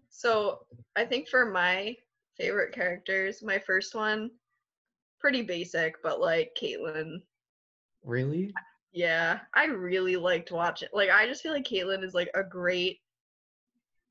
so 0.08 0.60
I 0.96 1.04
think 1.04 1.28
for 1.28 1.46
my 1.46 1.94
favorite 2.36 2.74
characters, 2.74 3.42
my 3.42 3.58
first 3.58 3.94
one, 3.94 4.30
pretty 5.20 5.42
basic, 5.42 6.02
but 6.02 6.20
like 6.20 6.56
Caitlin. 6.60 7.20
Really? 8.04 8.52
Yeah, 8.92 9.40
I 9.54 9.66
really 9.66 10.16
liked 10.16 10.52
watching. 10.52 10.88
Like, 10.92 11.10
I 11.10 11.26
just 11.26 11.42
feel 11.42 11.52
like 11.52 11.66
Caitlin 11.66 12.02
is 12.02 12.14
like 12.14 12.30
a 12.34 12.42
great 12.42 13.00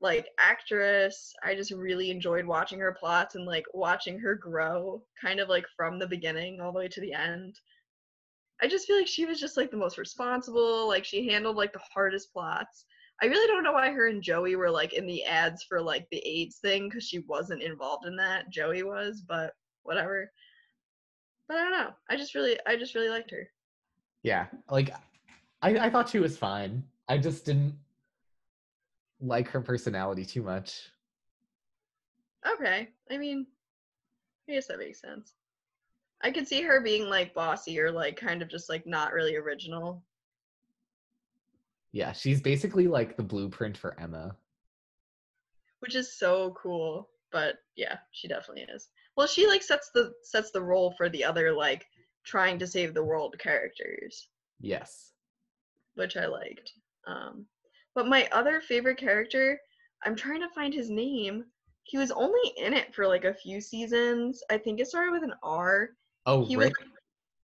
like 0.00 0.28
actress. 0.38 1.32
I 1.44 1.54
just 1.54 1.70
really 1.70 2.10
enjoyed 2.10 2.44
watching 2.44 2.78
her 2.80 2.96
plots 2.98 3.34
and 3.34 3.46
like 3.46 3.64
watching 3.72 4.18
her 4.20 4.34
grow, 4.34 5.02
kind 5.20 5.40
of 5.40 5.48
like 5.48 5.64
from 5.76 5.98
the 5.98 6.06
beginning 6.06 6.60
all 6.60 6.72
the 6.72 6.78
way 6.78 6.88
to 6.88 7.00
the 7.00 7.12
end. 7.12 7.58
I 8.62 8.68
just 8.68 8.86
feel 8.86 8.96
like 8.96 9.06
she 9.06 9.26
was 9.26 9.40
just 9.40 9.56
like 9.56 9.70
the 9.70 9.76
most 9.76 9.98
responsible. 9.98 10.88
Like 10.88 11.04
she 11.04 11.28
handled 11.28 11.56
like 11.56 11.72
the 11.72 11.80
hardest 11.92 12.32
plots. 12.32 12.84
I 13.22 13.26
really 13.26 13.46
don't 13.46 13.62
know 13.62 13.72
why 13.72 13.90
her 13.90 14.08
and 14.08 14.22
Joey 14.22 14.56
were 14.56 14.70
like 14.70 14.92
in 14.92 15.06
the 15.06 15.24
ads 15.24 15.62
for 15.62 15.80
like 15.80 16.06
the 16.10 16.22
AIDS 16.26 16.58
thing 16.58 16.88
because 16.88 17.04
she 17.04 17.20
wasn't 17.20 17.62
involved 17.62 18.06
in 18.06 18.16
that. 18.16 18.50
Joey 18.50 18.82
was, 18.82 19.22
but 19.26 19.52
whatever. 19.84 20.30
But 21.48 21.58
I 21.58 21.62
don't 21.62 21.72
know. 21.72 21.90
I 22.10 22.16
just 22.16 22.34
really, 22.34 22.58
I 22.66 22.76
just 22.76 22.94
really 22.94 23.08
liked 23.08 23.30
her. 23.30 23.48
Yeah. 24.22 24.46
Like 24.70 24.90
I, 25.62 25.78
I 25.78 25.90
thought 25.90 26.10
she 26.10 26.18
was 26.18 26.36
fine. 26.36 26.82
I 27.08 27.16
just 27.18 27.46
didn't 27.46 27.74
like 29.20 29.48
her 29.48 29.60
personality 29.60 30.24
too 30.24 30.42
much. 30.42 30.88
Okay. 32.54 32.88
I 33.10 33.18
mean, 33.18 33.46
I 34.48 34.52
guess 34.52 34.66
that 34.68 34.78
makes 34.78 35.00
sense. 35.00 35.32
I 36.22 36.30
could 36.30 36.46
see 36.48 36.62
her 36.62 36.80
being 36.80 37.08
like 37.08 37.34
bossy 37.34 37.78
or 37.80 37.90
like 37.90 38.16
kind 38.16 38.42
of 38.42 38.48
just 38.48 38.68
like 38.68 38.86
not 38.86 39.12
really 39.12 39.36
original. 39.36 40.02
Yeah, 41.92 42.12
she's 42.12 42.40
basically 42.40 42.88
like 42.88 43.16
the 43.16 43.22
blueprint 43.22 43.76
for 43.76 43.98
Emma. 43.98 44.36
which 45.80 45.94
is 45.94 46.18
so 46.18 46.54
cool. 46.60 47.08
But 47.30 47.56
yeah, 47.76 47.98
she 48.12 48.28
definitely 48.28 48.62
is. 48.74 48.88
Well, 49.16 49.26
she 49.26 49.46
like 49.46 49.62
sets 49.62 49.90
the 49.94 50.12
sets 50.22 50.50
the 50.50 50.62
role 50.62 50.94
for 50.96 51.08
the 51.08 51.24
other 51.24 51.52
like 51.52 51.86
trying 52.24 52.58
to 52.60 52.66
save 52.66 52.94
the 52.94 53.04
world 53.04 53.36
characters, 53.38 54.28
Yes. 54.60 55.12
which 55.94 56.16
I 56.16 56.26
liked. 56.26 56.72
Um, 57.06 57.46
but 57.96 58.06
my 58.06 58.28
other 58.30 58.60
favorite 58.60 58.98
character, 58.98 59.58
I'm 60.04 60.14
trying 60.14 60.40
to 60.42 60.48
find 60.50 60.72
his 60.72 60.88
name. 60.90 61.44
He 61.82 61.98
was 61.98 62.10
only 62.12 62.52
in 62.56 62.72
it 62.74 62.94
for 62.94 63.06
like 63.08 63.24
a 63.24 63.34
few 63.34 63.60
seasons. 63.60 64.42
I 64.50 64.58
think 64.58 64.78
it 64.78 64.86
started 64.86 65.12
with 65.12 65.24
an 65.24 65.34
R. 65.42 65.90
Oh, 66.26 66.44
He 66.44 66.56
Rick, 66.56 66.74
was 66.78 66.88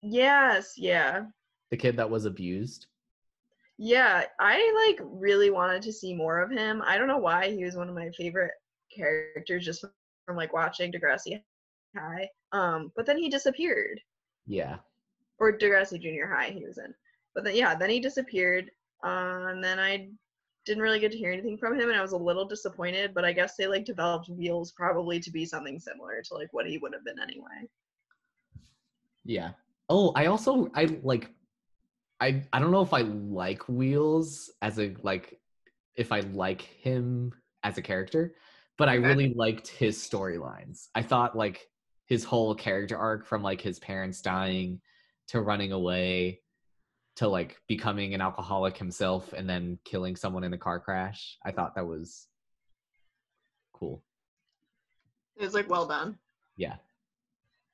yes, 0.03 0.73
yeah. 0.77 1.23
the 1.71 1.77
kid 1.77 1.95
that 1.97 2.09
was 2.09 2.25
abused. 2.25 2.87
Yeah, 3.77 4.25
I 4.39 4.87
like 4.89 4.99
really 5.11 5.49
wanted 5.49 5.81
to 5.83 5.93
see 5.93 6.13
more 6.13 6.41
of 6.41 6.51
him. 6.51 6.83
I 6.85 6.97
don't 6.97 7.07
know 7.07 7.17
why 7.17 7.49
he 7.49 7.63
was 7.65 7.75
one 7.75 7.89
of 7.89 7.95
my 7.95 8.09
favorite 8.11 8.51
characters 8.95 9.65
just 9.65 9.83
from 10.25 10.35
like 10.37 10.53
watching 10.53 10.91
Degrassi 10.91 11.41
High. 11.97 12.29
Um, 12.51 12.91
but 12.95 13.05
then 13.05 13.17
he 13.17 13.29
disappeared, 13.29 13.99
Yeah. 14.45 14.77
or 15.39 15.57
Degrassi 15.57 15.99
Junior 15.99 16.27
High 16.27 16.49
he 16.51 16.65
was 16.65 16.77
in. 16.77 16.93
But 17.33 17.43
then 17.45 17.55
yeah, 17.55 17.73
then 17.75 17.89
he 17.89 17.99
disappeared. 17.99 18.69
Uh, 19.03 19.47
and 19.49 19.63
then 19.63 19.79
I 19.79 20.09
didn't 20.65 20.83
really 20.83 20.99
get 20.99 21.11
to 21.11 21.17
hear 21.17 21.31
anything 21.31 21.57
from 21.57 21.79
him, 21.79 21.89
and 21.89 21.97
I 21.97 22.01
was 22.01 22.11
a 22.11 22.17
little 22.17 22.45
disappointed. 22.45 23.13
But 23.13 23.25
I 23.25 23.33
guess 23.33 23.55
they 23.55 23.67
like 23.67 23.85
developed 23.85 24.29
Wheels 24.29 24.71
probably 24.71 25.19
to 25.19 25.31
be 25.31 25.45
something 25.45 25.79
similar 25.79 26.21
to 26.21 26.33
like 26.33 26.49
what 26.51 26.67
he 26.67 26.77
would 26.77 26.93
have 26.93 27.05
been 27.05 27.19
anyway. 27.19 27.67
Yeah. 29.23 29.51
Oh, 29.89 30.11
I 30.15 30.27
also 30.27 30.69
I 30.75 30.99
like 31.03 31.31
I 32.19 32.43
I 32.53 32.59
don't 32.59 32.71
know 32.71 32.81
if 32.81 32.93
I 32.93 33.01
like 33.01 33.67
Wheels 33.67 34.51
as 34.61 34.79
a 34.79 34.95
like 35.03 35.39
if 35.95 36.11
I 36.11 36.21
like 36.21 36.61
him 36.61 37.31
as 37.63 37.77
a 37.77 37.81
character, 37.81 38.35
but 38.77 38.89
I 38.89 38.95
really 38.95 39.33
liked 39.35 39.67
his 39.67 39.97
storylines. 39.97 40.87
I 40.95 41.01
thought 41.01 41.37
like 41.37 41.67
his 42.05 42.23
whole 42.23 42.55
character 42.55 42.97
arc 42.97 43.25
from 43.25 43.43
like 43.43 43.61
his 43.61 43.79
parents 43.79 44.21
dying 44.21 44.81
to 45.29 45.41
running 45.41 45.71
away 45.71 46.40
to 47.21 47.27
like 47.27 47.61
becoming 47.67 48.15
an 48.15 48.21
alcoholic 48.21 48.75
himself 48.75 49.31
and 49.31 49.47
then 49.47 49.77
killing 49.85 50.15
someone 50.15 50.43
in 50.43 50.53
a 50.53 50.57
car 50.57 50.79
crash. 50.79 51.37
I 51.45 51.51
thought 51.51 51.75
that 51.75 51.85
was 51.85 52.27
cool. 53.73 54.03
It 55.37 55.43
was 55.43 55.53
like 55.53 55.69
well 55.69 55.85
done. 55.85 56.17
Yeah. 56.57 56.77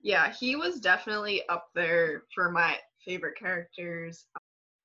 Yeah, 0.02 0.34
he 0.34 0.58
was 0.58 0.82
definitely 0.82 1.48
up 1.48 1.70
there 1.74 2.24
for 2.36 2.52
my 2.52 2.78
favorite 3.06 3.40
characters. 3.40 4.26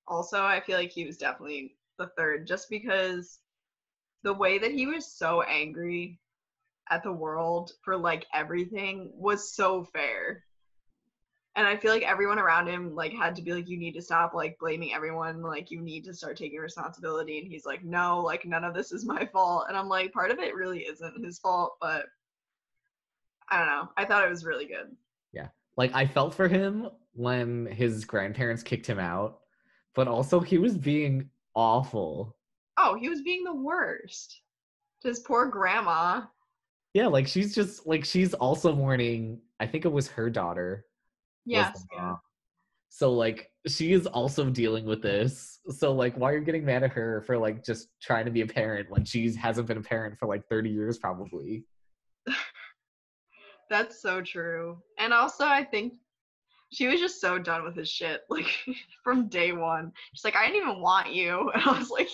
Also, 0.06 0.40
I 0.40 0.60
feel 0.60 0.78
like 0.78 0.92
he 0.92 1.06
was 1.06 1.16
definitely 1.16 1.74
the 1.98 2.10
third 2.16 2.46
just 2.46 2.70
because 2.70 3.40
the 4.22 4.32
way 4.32 4.58
that 4.58 4.70
he 4.70 4.86
was 4.86 5.12
so 5.12 5.42
angry 5.42 6.20
at 6.88 7.02
the 7.02 7.12
world 7.12 7.72
for 7.84 7.96
like 7.96 8.26
everything 8.32 9.10
was 9.12 9.56
so 9.56 9.88
fair. 9.92 10.44
And 11.54 11.66
I 11.66 11.76
feel 11.76 11.92
like 11.92 12.02
everyone 12.02 12.38
around 12.38 12.66
him 12.66 12.94
like 12.94 13.12
had 13.12 13.36
to 13.36 13.42
be 13.42 13.52
like 13.52 13.68
you 13.68 13.76
need 13.76 13.92
to 13.92 14.02
stop 14.02 14.32
like 14.32 14.58
blaming 14.58 14.94
everyone, 14.94 15.42
like 15.42 15.70
you 15.70 15.82
need 15.82 16.02
to 16.04 16.14
start 16.14 16.36
taking 16.36 16.58
responsibility 16.58 17.38
and 17.38 17.46
he's 17.46 17.66
like 17.66 17.84
no, 17.84 18.20
like 18.20 18.46
none 18.46 18.64
of 18.64 18.74
this 18.74 18.90
is 18.90 19.04
my 19.04 19.26
fault. 19.26 19.66
And 19.68 19.76
I'm 19.76 19.88
like 19.88 20.12
part 20.12 20.30
of 20.30 20.38
it 20.38 20.54
really 20.54 20.80
isn't 20.80 21.24
his 21.24 21.38
fault, 21.38 21.76
but 21.80 22.06
I 23.50 23.58
don't 23.58 23.66
know. 23.66 23.90
I 23.98 24.06
thought 24.06 24.24
it 24.24 24.30
was 24.30 24.46
really 24.46 24.66
good. 24.66 24.96
Yeah. 25.32 25.48
Like 25.76 25.94
I 25.94 26.06
felt 26.06 26.34
for 26.34 26.48
him 26.48 26.88
when 27.12 27.66
his 27.66 28.06
grandparents 28.06 28.62
kicked 28.62 28.86
him 28.86 28.98
out, 28.98 29.40
but 29.94 30.08
also 30.08 30.40
he 30.40 30.56
was 30.56 30.78
being 30.78 31.28
awful. 31.54 32.34
Oh, 32.78 32.96
he 32.98 33.10
was 33.10 33.20
being 33.20 33.44
the 33.44 33.54
worst. 33.54 34.40
To 35.02 35.08
his 35.08 35.20
poor 35.20 35.46
grandma. 35.46 36.22
Yeah, 36.94 37.08
like 37.08 37.26
she's 37.26 37.54
just 37.54 37.86
like 37.86 38.04
she's 38.04 38.32
also 38.34 38.74
mourning. 38.74 39.40
I 39.60 39.66
think 39.66 39.84
it 39.84 39.92
was 39.92 40.08
her 40.08 40.30
daughter. 40.30 40.86
Yes. 41.44 41.84
So 42.88 43.12
like 43.12 43.50
she 43.66 43.92
is 43.92 44.06
also 44.06 44.50
dealing 44.50 44.84
with 44.84 45.02
this. 45.02 45.60
So 45.70 45.92
like 45.92 46.14
why 46.16 46.32
are 46.32 46.38
you 46.38 46.44
getting 46.44 46.64
mad 46.64 46.82
at 46.82 46.90
her 46.92 47.22
for 47.22 47.38
like 47.38 47.64
just 47.64 47.88
trying 48.02 48.26
to 48.26 48.30
be 48.30 48.42
a 48.42 48.46
parent 48.46 48.90
when 48.90 49.04
she 49.04 49.32
hasn't 49.34 49.66
been 49.66 49.78
a 49.78 49.82
parent 49.82 50.18
for 50.18 50.26
like 50.26 50.46
30 50.48 50.70
years 50.70 50.98
probably? 50.98 51.64
That's 53.70 54.02
so 54.02 54.20
true. 54.20 54.76
And 54.98 55.14
also, 55.14 55.46
I 55.46 55.64
think 55.64 55.94
she 56.72 56.88
was 56.88 57.00
just 57.00 57.20
so 57.22 57.38
done 57.38 57.64
with 57.64 57.74
his 57.74 57.88
shit, 57.88 58.20
like 58.28 58.50
from 59.02 59.28
day 59.28 59.52
one. 59.52 59.92
She's 60.12 60.24
like, 60.24 60.36
I 60.36 60.46
didn't 60.46 60.62
even 60.62 60.80
want 60.82 61.12
you. 61.12 61.50
And 61.54 61.62
I 61.64 61.78
was 61.78 61.90
like, 61.90 62.08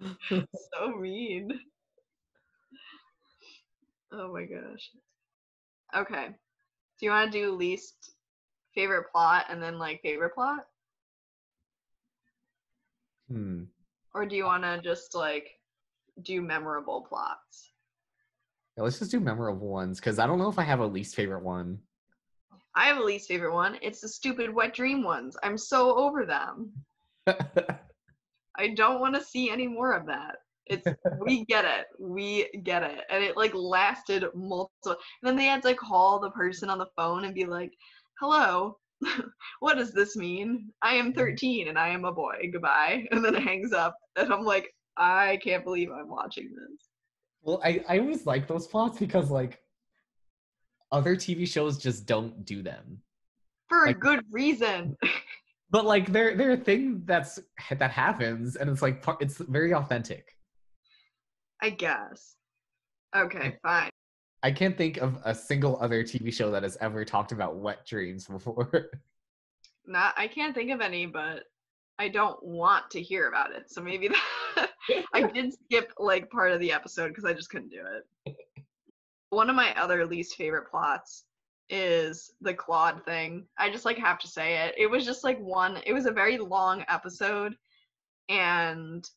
so 0.00 0.88
mean. 0.96 1.58
Oh 4.12 4.32
my 4.32 4.44
gosh. 4.44 4.90
Okay. 5.96 6.28
Do 6.98 7.06
you 7.06 7.12
want 7.12 7.30
to 7.30 7.38
do 7.38 7.52
least 7.52 8.12
favorite 8.74 9.10
plot 9.10 9.46
and 9.48 9.62
then 9.62 9.78
like 9.78 10.02
favorite 10.02 10.34
plot? 10.34 10.66
Hmm. 13.28 13.64
Or 14.14 14.26
do 14.26 14.34
you 14.34 14.44
want 14.44 14.64
to 14.64 14.80
just 14.82 15.14
like 15.14 15.60
do 16.22 16.42
memorable 16.42 17.06
plots? 17.08 17.70
Yeah, 18.76 18.84
let's 18.84 18.98
just 18.98 19.10
do 19.10 19.20
memorable 19.20 19.68
ones 19.68 20.00
because 20.00 20.18
I 20.18 20.26
don't 20.26 20.38
know 20.38 20.48
if 20.48 20.58
I 20.58 20.64
have 20.64 20.80
a 20.80 20.86
least 20.86 21.14
favorite 21.14 21.42
one. 21.42 21.78
I 22.74 22.86
have 22.86 22.98
a 22.98 23.04
least 23.04 23.28
favorite 23.28 23.54
one. 23.54 23.78
It's 23.82 24.00
the 24.00 24.08
stupid 24.08 24.52
wet 24.52 24.74
dream 24.74 25.02
ones. 25.02 25.36
I'm 25.42 25.58
so 25.58 25.96
over 25.96 26.24
them. 26.24 26.72
I 27.26 28.68
don't 28.74 29.00
want 29.00 29.14
to 29.14 29.22
see 29.22 29.50
any 29.50 29.68
more 29.68 29.92
of 29.92 30.06
that. 30.06 30.36
It's 30.68 30.86
we 31.20 31.44
get 31.44 31.64
it. 31.64 31.86
We 31.98 32.48
get 32.62 32.82
it. 32.82 33.00
And 33.10 33.22
it 33.22 33.36
like 33.36 33.54
lasted 33.54 34.24
multiple 34.34 34.70
and 34.86 34.96
then 35.22 35.36
they 35.36 35.46
had 35.46 35.62
to 35.62 35.74
call 35.74 36.20
the 36.20 36.30
person 36.30 36.70
on 36.70 36.78
the 36.78 36.88
phone 36.96 37.24
and 37.24 37.34
be 37.34 37.44
like, 37.44 37.72
Hello, 38.20 38.76
what 39.60 39.76
does 39.76 39.92
this 39.92 40.16
mean? 40.16 40.70
I 40.82 40.94
am 40.94 41.12
mm-hmm. 41.12 41.18
13 41.18 41.68
and 41.68 41.78
I 41.78 41.88
am 41.88 42.04
a 42.04 42.12
boy. 42.12 42.50
Goodbye. 42.52 43.06
And 43.12 43.24
then 43.24 43.34
it 43.34 43.42
hangs 43.42 43.72
up. 43.72 43.96
And 44.16 44.32
I'm 44.32 44.44
like, 44.44 44.72
I 44.96 45.38
can't 45.42 45.64
believe 45.64 45.90
I'm 45.90 46.08
watching 46.08 46.50
this. 46.50 46.88
Well, 47.42 47.60
I, 47.64 47.84
I 47.88 47.98
always 48.00 48.26
like 48.26 48.48
those 48.48 48.66
plots 48.66 48.98
because 48.98 49.30
like 49.30 49.60
other 50.90 51.16
TV 51.16 51.46
shows 51.46 51.78
just 51.78 52.06
don't 52.06 52.44
do 52.44 52.62
them. 52.62 52.98
For 53.68 53.86
a 53.86 53.94
good 53.94 54.24
reason. 54.30 54.96
but 55.70 55.84
like 55.84 56.10
they're 56.12 56.36
they're 56.36 56.52
a 56.52 56.56
thing 56.56 57.02
that's 57.04 57.38
that 57.70 57.90
happens 57.90 58.56
and 58.56 58.70
it's 58.70 58.82
like 58.82 59.04
it's 59.20 59.38
very 59.38 59.74
authentic 59.74 60.34
I 61.62 61.70
guess. 61.70 62.36
Okay, 63.16 63.56
fine. 63.62 63.90
i 64.42 64.50
can't 64.50 64.76
think 64.76 64.98
of 64.98 65.18
a 65.24 65.34
single 65.34 65.78
other 65.80 66.04
tv 66.04 66.32
show 66.32 66.50
that 66.50 66.62
has 66.62 66.76
ever 66.80 67.04
talked 67.04 67.32
about 67.32 67.56
wet 67.56 67.84
dreams 67.86 68.26
before 68.28 68.90
Not 69.86 70.14
I 70.16 70.28
can't 70.28 70.54
think 70.54 70.70
of 70.70 70.80
any, 70.82 71.06
but 71.06 71.44
I 71.98 72.08
don't 72.08 72.40
want 72.44 72.90
to 72.90 73.02
hear 73.02 73.28
about 73.28 73.52
it. 73.52 73.70
So 73.70 73.80
maybe 73.80 74.08
that 74.56 74.70
I 75.12 75.22
did 75.34 75.52
skip 75.52 75.92
like 75.98 76.30
part 76.30 76.52
of 76.52 76.60
the 76.60 76.72
episode 76.72 77.08
because 77.08 77.24
I 77.24 77.32
just 77.32 77.50
couldn't 77.50 77.70
do 77.70 77.82
it. 78.26 78.36
One 79.30 79.50
of 79.50 79.56
my 79.56 79.74
other 79.74 80.06
least 80.06 80.36
favorite 80.36 80.70
plots 80.70 81.24
is 81.68 82.32
the 82.40 82.54
Claude 82.54 83.04
thing. 83.04 83.46
I 83.58 83.70
just 83.70 83.84
like 83.84 83.98
have 83.98 84.18
to 84.20 84.28
say 84.28 84.58
it. 84.66 84.74
It 84.78 84.86
was 84.86 85.04
just 85.04 85.24
like 85.24 85.38
one. 85.40 85.80
It 85.86 85.92
was 85.92 86.06
a 86.06 86.12
very 86.12 86.38
long 86.38 86.84
episode, 86.88 87.54
and 88.28 89.08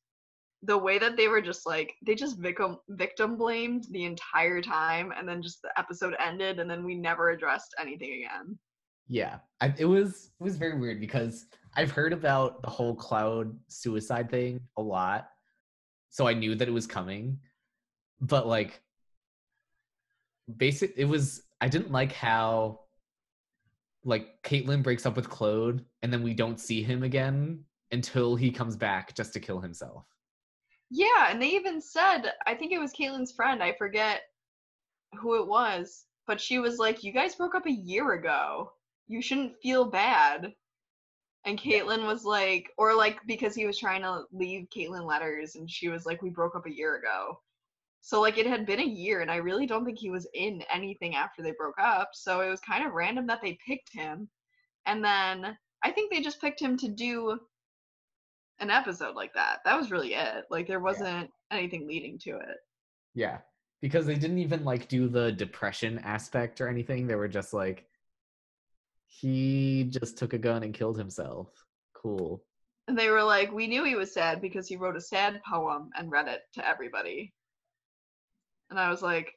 the 0.63 0.77
way 0.77 0.99
that 0.99 1.17
they 1.17 1.27
were 1.27 1.41
just 1.41 1.65
like 1.65 1.93
they 2.05 2.15
just 2.15 2.37
victim 2.37 2.77
victim 2.89 3.35
blamed 3.37 3.85
the 3.91 4.05
entire 4.05 4.61
time, 4.61 5.11
and 5.17 5.27
then 5.27 5.41
just 5.41 5.61
the 5.61 5.71
episode 5.77 6.15
ended, 6.19 6.59
and 6.59 6.69
then 6.69 6.85
we 6.85 6.95
never 6.95 7.31
addressed 7.31 7.73
anything 7.79 8.25
again. 8.25 8.57
yeah 9.07 9.37
I, 9.59 9.73
it 9.77 9.85
was 9.85 10.31
it 10.39 10.43
was 10.43 10.57
very 10.57 10.77
weird 10.79 10.99
because 10.99 11.45
i've 11.75 11.91
heard 11.91 12.13
about 12.13 12.61
the 12.61 12.69
whole 12.69 12.95
claude 12.95 13.57
suicide 13.67 14.29
thing 14.29 14.59
a 14.77 14.81
lot 14.81 15.27
so 16.09 16.27
i 16.27 16.33
knew 16.33 16.55
that 16.55 16.67
it 16.67 16.71
was 16.71 16.87
coming 16.87 17.39
but 18.19 18.45
like 18.47 18.81
basic 20.57 20.93
it 20.97 21.05
was 21.05 21.43
i 21.61 21.67
didn't 21.67 21.91
like 21.91 22.11
how 22.11 22.79
like 24.03 24.27
caitlin 24.43 24.83
breaks 24.83 25.05
up 25.05 25.15
with 25.15 25.29
claude 25.29 25.83
and 26.01 26.11
then 26.11 26.23
we 26.23 26.33
don't 26.33 26.59
see 26.59 26.83
him 26.83 27.03
again 27.03 27.63
until 27.91 28.35
he 28.35 28.51
comes 28.51 28.75
back 28.75 29.13
just 29.15 29.33
to 29.33 29.39
kill 29.39 29.59
himself 29.59 30.05
Yeah, 30.91 31.29
and 31.29 31.41
they 31.41 31.51
even 31.51 31.81
said, 31.81 32.33
I 32.45 32.53
think 32.53 32.73
it 32.73 32.79
was 32.79 32.91
Caitlin's 32.93 33.31
friend, 33.31 33.63
I 33.63 33.71
forget 33.73 34.23
who 35.15 35.41
it 35.41 35.47
was, 35.47 36.05
but 36.27 36.41
she 36.41 36.59
was 36.59 36.77
like, 36.79 37.03
You 37.03 37.13
guys 37.13 37.35
broke 37.35 37.55
up 37.55 37.65
a 37.65 37.71
year 37.71 38.11
ago. 38.13 38.73
You 39.07 39.21
shouldn't 39.21 39.57
feel 39.61 39.85
bad. 39.85 40.53
And 41.45 41.59
Caitlin 41.59 42.05
was 42.05 42.25
like, 42.25 42.71
or 42.77 42.93
like 42.93 43.19
because 43.25 43.55
he 43.55 43.65
was 43.65 43.79
trying 43.79 44.01
to 44.03 44.25
leave 44.33 44.67
Caitlin 44.75 45.05
letters, 45.05 45.55
and 45.55 45.69
she 45.69 45.87
was 45.89 46.05
like, 46.05 46.21
We 46.21 46.29
broke 46.29 46.55
up 46.55 46.65
a 46.67 46.75
year 46.75 46.97
ago. 46.97 47.39
So 48.01 48.19
like 48.21 48.37
it 48.37 48.47
had 48.47 48.65
been 48.65 48.81
a 48.81 48.83
year, 48.83 49.21
and 49.21 49.31
I 49.31 49.37
really 49.37 49.65
don't 49.65 49.85
think 49.85 49.99
he 49.99 50.09
was 50.11 50.27
in 50.33 50.61
anything 50.73 51.15
after 51.15 51.41
they 51.41 51.53
broke 51.53 51.79
up. 51.79 52.09
So 52.13 52.41
it 52.41 52.49
was 52.49 52.59
kind 52.61 52.85
of 52.85 52.93
random 52.93 53.27
that 53.27 53.41
they 53.41 53.57
picked 53.65 53.93
him. 53.93 54.29
And 54.85 55.03
then 55.03 55.57
I 55.83 55.91
think 55.91 56.11
they 56.11 56.21
just 56.21 56.41
picked 56.41 56.61
him 56.61 56.77
to 56.77 56.89
do 56.89 57.39
an 58.61 58.69
episode 58.69 59.15
like 59.15 59.33
that. 59.33 59.59
That 59.65 59.77
was 59.77 59.91
really 59.91 60.13
it. 60.13 60.45
Like 60.49 60.67
there 60.67 60.79
wasn't 60.79 61.29
anything 61.51 61.87
leading 61.87 62.17
to 62.19 62.31
it. 62.37 62.57
yeah 63.13 63.39
because 63.81 64.05
they 64.05 64.15
didn't 64.15 64.37
even 64.37 64.63
like 64.63 64.87
do 64.87 65.07
the 65.09 65.31
depression 65.31 65.99
aspect 65.99 66.61
or 66.61 66.67
anything 66.69 67.07
they 67.07 67.15
were 67.15 67.27
just 67.27 67.53
like 67.53 67.85
he 69.07 69.85
just 69.89 70.17
took 70.17 70.33
a 70.33 70.37
gun 70.37 70.63
and 70.63 70.73
killed 70.73 70.97
himself 70.97 71.49
cool 71.93 72.43
And 72.87 72.97
they 72.97 73.09
were 73.09 73.23
like, 73.23 73.51
we 73.51 73.67
knew 73.67 73.83
he 73.83 73.95
was 73.95 74.13
sad 74.13 74.41
because 74.41 74.67
he 74.67 74.75
wrote 74.77 74.95
a 74.97 75.01
sad 75.01 75.41
poem 75.49 75.89
and 75.95 76.11
read 76.11 76.27
it 76.27 76.41
to 76.55 76.67
everybody. 76.67 77.33
And 78.69 78.79
I 78.79 78.89
was 78.89 79.01
like, 79.01 79.31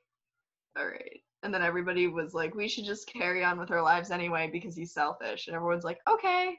all 0.76 0.86
right. 0.86 1.20
And 1.42 1.52
then 1.52 1.62
everybody 1.62 2.06
was 2.08 2.32
like, 2.34 2.54
we 2.54 2.68
should 2.68 2.84
just 2.86 3.06
carry 3.12 3.44
on 3.44 3.58
with 3.58 3.70
our 3.70 3.82
lives 3.82 4.10
anyway 4.10 4.48
because 4.52 4.76
he's 4.76 4.94
selfish. 4.94 5.46
And 5.46 5.54
everyone's 5.56 5.84
like, 5.84 5.98
okay. 6.08 6.56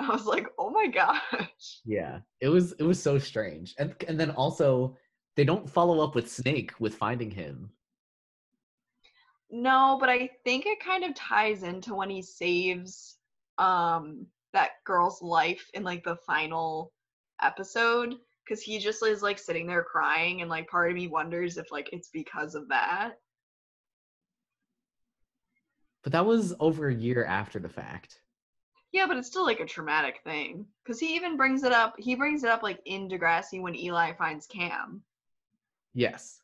I 0.08 0.10
was 0.10 0.24
like, 0.24 0.46
oh 0.58 0.70
my 0.70 0.86
gosh. 0.86 1.80
yeah 1.84 2.20
it 2.40 2.48
was 2.48 2.72
it 2.72 2.84
was 2.84 3.00
so 3.02 3.18
strange 3.18 3.74
and 3.78 3.94
and 4.08 4.18
then 4.18 4.30
also 4.30 4.96
they 5.36 5.44
don't 5.44 5.68
follow 5.68 6.02
up 6.02 6.14
with 6.14 6.30
snake 6.30 6.72
with 6.80 6.94
finding 6.94 7.30
him 7.30 7.70
No, 9.50 9.96
but 10.00 10.08
I 10.08 10.30
think 10.44 10.64
it 10.66 10.82
kind 10.82 11.04
of 11.04 11.14
ties 11.14 11.62
into 11.64 11.94
when 11.94 12.10
he 12.10 12.22
saves 12.22 13.18
um 13.58 14.26
that 14.52 14.70
girl's 14.84 15.20
life 15.22 15.68
in 15.74 15.84
like 15.84 16.02
the 16.04 16.16
final 16.26 16.92
episode 17.42 18.16
because 18.44 18.62
he 18.62 18.78
just 18.78 19.04
is 19.04 19.22
like 19.22 19.38
sitting 19.38 19.66
there 19.66 19.84
crying 19.84 20.40
and 20.40 20.50
like 20.50 20.68
part 20.68 20.90
of 20.90 20.96
me 20.96 21.08
wonders 21.08 21.58
if 21.58 21.70
like 21.70 21.90
it's 21.92 22.08
because 22.12 22.54
of 22.54 22.68
that. 22.68 23.12
but 26.02 26.12
that 26.12 26.24
was 26.26 26.54
over 26.60 26.88
a 26.88 26.94
year 26.94 27.24
after 27.24 27.58
the 27.58 27.68
fact 27.68 28.20
Yeah, 28.92 29.06
but 29.06 29.16
it's 29.16 29.28
still 29.28 29.44
like 29.44 29.60
a 29.60 29.66
traumatic 29.66 30.20
thing 30.24 30.66
because 30.84 30.98
he 30.98 31.14
even 31.14 31.36
brings 31.36 31.62
it 31.62 31.72
up. 31.72 31.94
He 31.98 32.14
brings 32.16 32.42
it 32.44 32.50
up 32.50 32.62
like 32.62 32.80
in 32.86 33.08
Degrassi 33.08 33.60
when 33.62 33.76
Eli 33.76 34.12
finds 34.14 34.46
Cam. 34.46 35.02
yes 35.94 36.40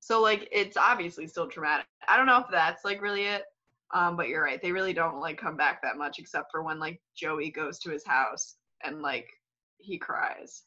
So 0.00 0.20
like 0.20 0.48
it's 0.52 0.76
obviously 0.76 1.26
still 1.26 1.48
traumatic. 1.48 1.86
I 2.08 2.16
don't 2.16 2.26
know 2.26 2.38
if 2.38 2.46
that's 2.50 2.84
like 2.84 3.00
really 3.00 3.24
it. 3.24 3.44
Um, 3.92 4.16
but 4.16 4.28
you're 4.28 4.42
right. 4.42 4.60
They 4.60 4.72
really 4.72 4.92
don't 4.92 5.20
like 5.20 5.38
come 5.38 5.56
back 5.56 5.82
that 5.82 5.96
much 5.96 6.18
except 6.18 6.50
for 6.50 6.62
when 6.64 6.80
like 6.80 7.00
Joey 7.16 7.50
goes 7.50 7.78
to 7.80 7.90
his 7.90 8.04
house 8.04 8.56
and 8.82 9.00
like 9.02 9.28
he 9.78 9.98
cries. 9.98 10.62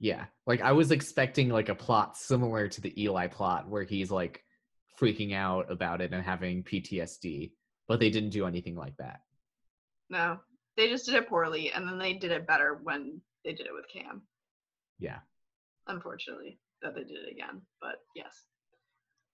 yeah 0.00 0.24
like 0.46 0.60
i 0.60 0.72
was 0.72 0.90
expecting 0.90 1.48
like 1.48 1.68
a 1.68 1.74
plot 1.74 2.16
similar 2.16 2.68
to 2.68 2.80
the 2.80 3.02
eli 3.02 3.26
plot 3.26 3.68
where 3.68 3.84
he's 3.84 4.10
like 4.10 4.42
freaking 5.00 5.32
out 5.34 5.70
about 5.70 6.00
it 6.00 6.12
and 6.12 6.24
having 6.24 6.62
ptsd 6.64 7.52
but 7.86 8.00
they 8.00 8.10
didn't 8.10 8.30
do 8.30 8.46
anything 8.46 8.74
like 8.76 8.96
that 8.96 9.20
No. 10.10 10.38
They 10.78 10.88
just 10.88 11.06
did 11.06 11.16
it 11.16 11.28
poorly 11.28 11.72
and 11.72 11.86
then 11.86 11.98
they 11.98 12.12
did 12.14 12.30
it 12.30 12.46
better 12.46 12.78
when 12.84 13.20
they 13.44 13.52
did 13.52 13.66
it 13.66 13.74
with 13.74 13.84
Cam. 13.92 14.22
yeah 15.00 15.18
Unfortunately, 15.88 16.60
that 16.82 16.94
they 16.94 17.02
did 17.02 17.16
it 17.26 17.32
again. 17.32 17.62
But 17.80 17.96
yes. 18.14 18.44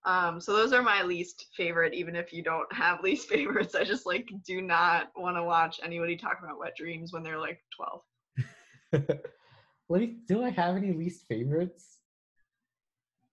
Um, 0.06 0.40
so 0.40 0.54
those 0.54 0.72
are 0.72 0.82
my 0.82 1.02
least 1.02 1.48
favorite, 1.54 1.92
even 1.92 2.16
if 2.16 2.32
you 2.32 2.42
don't 2.42 2.72
have 2.72 3.00
least 3.02 3.28
favorites. 3.28 3.74
I 3.74 3.84
just 3.84 4.06
like 4.06 4.26
do 4.46 4.62
not 4.62 5.10
want 5.16 5.36
to 5.36 5.44
watch 5.44 5.80
anybody 5.84 6.16
talk 6.16 6.38
about 6.42 6.58
wet 6.58 6.76
dreams 6.76 7.12
when 7.12 7.22
they're 7.22 7.38
like 7.38 7.60
12. 8.92 9.08
Let 9.90 10.00
me 10.00 10.16
do 10.26 10.42
I 10.42 10.48
have 10.48 10.76
any 10.76 10.92
least 10.92 11.26
favorites? 11.28 11.98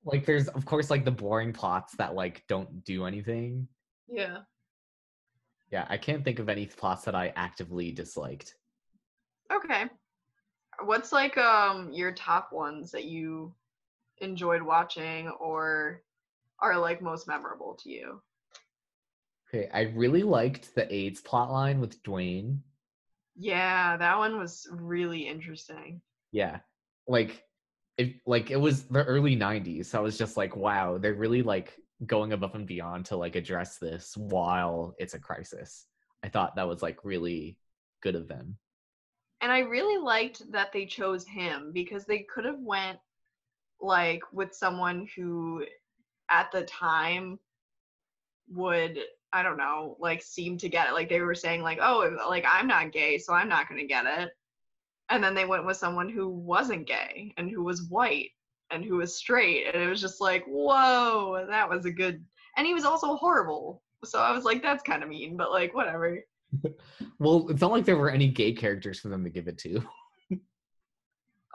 Like 0.04 0.26
there's 0.26 0.50
of 0.50 0.66
course 0.66 0.90
like 0.90 1.06
the 1.06 1.12
boring 1.12 1.54
plots 1.54 1.96
that 1.96 2.14
like 2.14 2.44
don't 2.50 2.84
do 2.84 3.06
anything. 3.06 3.70
Yeah. 4.10 4.40
Yeah, 5.72 5.86
I 5.90 5.98
can't 5.98 6.24
think 6.24 6.40
of 6.40 6.50
any 6.50 6.66
plots 6.66 7.06
that 7.06 7.16
I 7.16 7.34
actively 7.36 7.92
disliked. 7.92 8.56
Okay. 9.52 9.86
What's 10.84 11.12
like 11.12 11.38
um 11.38 11.92
your 11.94 12.12
top 12.12 12.52
ones 12.52 12.92
that 12.92 13.06
you 13.06 13.54
enjoyed 14.20 14.62
watching 14.62 15.30
or 15.30 16.04
are 16.60 16.78
like 16.78 17.02
most 17.02 17.28
memorable 17.28 17.78
to 17.84 17.90
you? 17.90 18.22
Okay, 19.48 19.70
I 19.74 19.82
really 19.82 20.24
liked 20.24 20.76
the 20.76 20.94
AIDS 20.94 21.22
plotline 21.22 21.80
with 21.80 22.02
Dwayne. 22.04 22.60
Yeah, 23.38 23.98
that 23.98 24.18
one 24.18 24.38
was 24.38 24.68
really 24.72 25.28
interesting. 25.28 26.02
Yeah. 26.32 26.60
Like 27.08 27.44
it 27.98 28.16
like 28.26 28.52
it 28.52 28.58
was 28.58 28.84
the 28.84 29.04
early 29.04 29.36
90s. 29.36 29.90
So 29.90 30.00
I 30.00 30.02
was 30.02 30.18
just 30.18 30.38
like, 30.38 30.56
wow, 30.56 30.98
they're 30.98 31.14
really 31.14 31.44
like 31.44 31.78
going 32.06 32.34
above 32.34 32.56
and 32.56 32.66
beyond 32.66 33.06
to 33.06 33.18
like 33.18 33.36
address 33.36 33.78
this 33.78 34.18
while 34.18 34.96
it's 34.98 35.14
a 35.14 35.20
crisis. 35.20 35.86
I 36.24 36.30
thought 36.30 36.56
that 36.56 36.68
was 36.68 36.82
like 36.82 37.04
really 37.04 37.58
good 38.02 38.16
of 38.16 38.28
them. 38.28 38.58
And 39.42 39.52
I 39.52 39.60
really 39.60 40.02
liked 40.02 40.52
that 40.52 40.72
they 40.72 40.86
chose 40.86 41.26
him 41.26 41.72
because 41.74 42.06
they 42.06 42.20
could 42.20 42.46
have 42.46 42.60
went 42.60 43.00
like 43.80 44.22
with 44.32 44.54
someone 44.54 45.08
who 45.16 45.66
at 46.30 46.52
the 46.52 46.64
time 46.64 47.40
would 48.50 49.00
I 49.34 49.44
don't 49.44 49.58
know, 49.58 49.96
like 50.00 50.22
seem 50.22 50.58
to 50.58 50.68
get 50.68 50.90
it. 50.90 50.94
Like 50.94 51.08
they 51.08 51.22
were 51.22 51.36
saying 51.36 51.62
like, 51.62 51.80
"Oh, 51.82 52.18
like 52.28 52.44
I'm 52.46 52.68
not 52.68 52.92
gay, 52.92 53.18
so 53.18 53.34
I'm 53.34 53.48
not 53.48 53.70
going 53.70 53.80
to 53.80 53.88
get 53.88 54.06
it." 54.06 54.32
And 55.10 55.24
then 55.24 55.34
they 55.34 55.46
went 55.46 55.66
with 55.66 55.78
someone 55.78 56.10
who 56.10 56.28
wasn't 56.28 56.88
gay 56.88 57.34
and 57.38 57.50
who 57.50 57.64
was 57.64 57.84
white 57.84 58.32
and 58.72 58.84
who 58.84 58.98
was 58.98 59.16
straight 59.16 59.68
and 59.68 59.82
it 59.82 59.88
was 59.88 60.02
just 60.02 60.22
like, 60.22 60.46
"Whoa, 60.46 61.46
that 61.50 61.70
was 61.70 61.86
a 61.86 61.92
good." 61.92 62.24
And 62.58 62.68
he 62.68 62.74
was 62.74 62.86
also 62.86 63.16
horrible. 63.16 63.82
So 64.04 64.20
I 64.20 64.32
was 64.32 64.44
like, 64.44 64.62
that's 64.62 64.84
kind 64.84 65.04
of 65.04 65.10
mean, 65.10 65.38
but 65.38 65.52
like 65.52 65.74
whatever. 65.74 66.20
Well, 67.18 67.48
it's 67.50 67.62
not 67.62 67.72
like 67.72 67.86
there 67.86 67.98
were 67.98 68.10
any 68.10 68.28
gay 68.28 68.52
characters 68.52 69.00
for 69.00 69.08
them 69.08 69.24
to 69.24 69.30
give 69.30 69.48
it 69.48 69.58
to. 69.60 69.82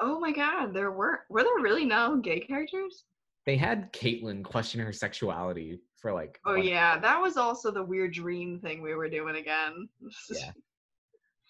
Oh 0.01 0.21
my 0.21 0.33
god, 0.33 0.75
there 0.75 0.91
were 0.91 1.25
were 1.29 1.43
there 1.43 1.55
really 1.61 1.85
no 1.85 2.17
gay 2.17 2.41
characters? 2.41 3.05
They 3.47 3.57
had 3.57 3.93
Caitlin 3.93 4.45
question 4.45 4.81
her 4.81 4.93
sexuality 4.93 5.81
for 5.97 6.13
like. 6.13 6.39
Oh 6.45 6.57
yeah, 6.57 6.99
that 6.99 7.21
was 7.21 7.37
also 7.37 7.71
the 7.71 7.83
weird 7.83 8.13
dream 8.13 8.61
thing 8.61 8.83
we 8.83 8.95
were 8.95 9.09
doing 9.09 9.37
again. 9.37 9.89
Yeah. 10.31 10.51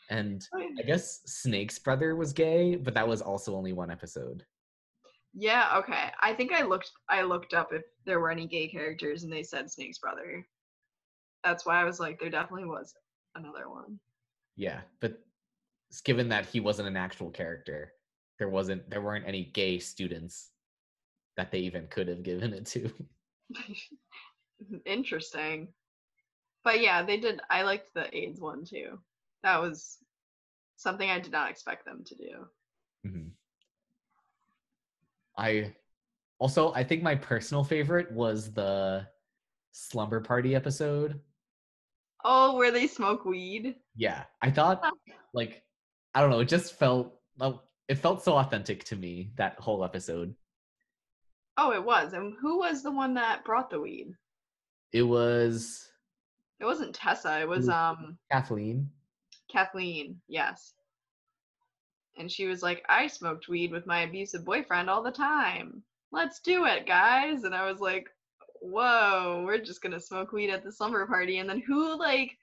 And 0.08 0.46
oh, 0.54 0.64
I 0.78 0.82
guess 0.82 1.22
Snake's 1.26 1.80
brother 1.80 2.14
was 2.14 2.32
gay, 2.32 2.76
but 2.76 2.94
that 2.94 3.08
was 3.08 3.20
also 3.20 3.56
only 3.56 3.72
one 3.72 3.90
episode. 3.90 4.44
Yeah, 5.38 5.76
okay. 5.76 6.10
I 6.22 6.32
think 6.32 6.52
I 6.52 6.62
looked 6.62 6.90
I 7.10 7.20
looked 7.20 7.52
up 7.52 7.68
if 7.70 7.82
there 8.06 8.20
were 8.20 8.30
any 8.30 8.46
gay 8.46 8.68
characters 8.68 9.22
and 9.22 9.30
they 9.30 9.42
said 9.42 9.70
Snake's 9.70 9.98
brother. 9.98 10.46
That's 11.44 11.66
why 11.66 11.78
I 11.78 11.84
was 11.84 12.00
like 12.00 12.18
there 12.18 12.30
definitely 12.30 12.64
was 12.64 12.94
another 13.34 13.68
one. 13.68 14.00
Yeah, 14.56 14.80
but 15.00 15.18
given 16.04 16.30
that 16.30 16.46
he 16.46 16.60
wasn't 16.60 16.88
an 16.88 16.96
actual 16.96 17.30
character, 17.30 17.92
there 18.38 18.48
wasn't 18.48 18.88
there 18.88 19.02
weren't 19.02 19.28
any 19.28 19.44
gay 19.44 19.78
students 19.78 20.52
that 21.36 21.52
they 21.52 21.58
even 21.58 21.86
could 21.88 22.08
have 22.08 22.22
given 22.22 22.54
it 22.54 22.64
to. 22.66 22.90
Interesting. 24.86 25.68
But 26.64 26.80
yeah, 26.80 27.02
they 27.02 27.18
did. 27.18 27.42
I 27.50 27.62
liked 27.62 27.92
the 27.94 28.08
AIDS 28.16 28.40
one 28.40 28.64
too. 28.64 28.98
That 29.42 29.60
was 29.60 29.98
something 30.76 31.10
I 31.10 31.20
did 31.20 31.32
not 31.32 31.50
expect 31.50 31.84
them 31.84 32.04
to 32.06 32.14
do. 32.14 32.46
Mhm. 33.06 33.30
I 35.36 35.74
also 36.38 36.72
I 36.74 36.84
think 36.84 37.02
my 37.02 37.14
personal 37.14 37.64
favorite 37.64 38.10
was 38.12 38.52
the 38.52 39.06
slumber 39.72 40.20
party 40.20 40.54
episode. 40.54 41.20
Oh, 42.24 42.56
where 42.56 42.70
they 42.72 42.86
smoke 42.86 43.24
weed? 43.24 43.76
Yeah, 43.96 44.24
I 44.42 44.50
thought 44.50 44.82
like 45.34 45.62
I 46.14 46.20
don't 46.20 46.30
know, 46.30 46.40
it 46.40 46.48
just 46.48 46.78
felt 46.78 47.20
it 47.88 47.96
felt 47.96 48.22
so 48.22 48.34
authentic 48.36 48.84
to 48.84 48.96
me 48.96 49.30
that 49.36 49.58
whole 49.58 49.84
episode. 49.84 50.34
Oh, 51.58 51.72
it 51.72 51.84
was. 51.84 52.12
And 52.12 52.34
who 52.40 52.58
was 52.58 52.82
the 52.82 52.90
one 52.90 53.14
that 53.14 53.44
brought 53.44 53.70
the 53.70 53.80
weed? 53.80 54.12
It 54.92 55.02
was 55.02 55.88
It 56.60 56.64
wasn't 56.64 56.94
Tessa. 56.94 57.40
It 57.40 57.48
was 57.48 57.68
um 57.68 58.18
Kathleen. 58.30 58.90
Kathleen. 59.50 60.20
Yes. 60.28 60.74
And 62.18 62.30
she 62.30 62.46
was 62.46 62.62
like, 62.62 62.84
"I 62.88 63.06
smoked 63.06 63.48
weed 63.48 63.72
with 63.72 63.86
my 63.86 64.02
abusive 64.02 64.44
boyfriend 64.44 64.88
all 64.88 65.02
the 65.02 65.10
time. 65.10 65.82
Let's 66.12 66.40
do 66.40 66.64
it, 66.66 66.86
guys." 66.86 67.44
And 67.44 67.54
I 67.54 67.70
was 67.70 67.80
like, 67.80 68.08
"Whoa, 68.60 69.42
we're 69.44 69.58
just 69.58 69.82
gonna 69.82 70.00
smoke 70.00 70.32
weed 70.32 70.50
at 70.50 70.64
the 70.64 70.72
slumber 70.72 71.06
party." 71.06 71.38
And 71.38 71.48
then 71.48 71.60
who 71.60 71.98
like? 71.98 72.36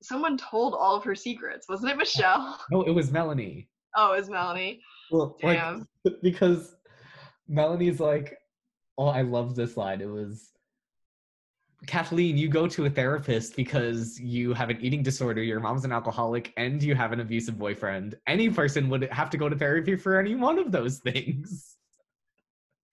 Someone 0.00 0.38
told 0.38 0.74
all 0.74 0.94
of 0.94 1.02
her 1.02 1.16
secrets, 1.16 1.68
wasn't 1.68 1.90
it 1.90 1.96
Michelle? 1.96 2.60
No, 2.70 2.82
it 2.82 2.92
was 2.92 3.10
Melanie. 3.10 3.68
Oh, 3.96 4.12
it 4.12 4.18
was 4.18 4.30
Melanie. 4.30 4.80
Well, 5.10 5.36
Damn. 5.40 5.88
like 6.04 6.14
because 6.22 6.76
Melanie's 7.48 7.98
like, 7.98 8.38
oh, 8.96 9.06
I 9.06 9.22
love 9.22 9.56
this 9.56 9.76
line. 9.76 10.00
It 10.00 10.08
was 10.08 10.52
Kathleen, 11.86 12.36
you 12.36 12.48
go 12.48 12.66
to 12.66 12.86
a 12.86 12.90
therapist 12.90 13.54
because 13.54 14.18
you 14.18 14.52
have 14.52 14.68
an 14.68 14.78
eating 14.80 15.02
disorder, 15.02 15.42
your 15.42 15.60
mom's 15.60 15.84
an 15.84 15.92
alcoholic, 15.92 16.52
and 16.56 16.82
you 16.82 16.94
have 16.94 17.12
an 17.12 17.20
abusive 17.20 17.58
boyfriend. 17.58 18.16
Any 18.26 18.50
person 18.50 18.88
would 18.90 19.04
have 19.12 19.30
to 19.30 19.36
go 19.36 19.48
to 19.48 19.56
therapy 19.56 19.94
for 19.94 20.18
any 20.18 20.34
one 20.34 20.58
of 20.58 20.72
those 20.72 20.98
things. 20.98 21.76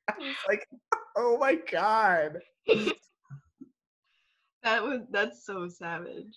Like, 0.48 0.67
oh 1.17 1.38
my 1.39 1.56
god. 1.56 2.39
That 4.65 4.84
was 4.84 5.02
that's 5.12 5.45
so 5.45 5.67
savage. 5.67 6.34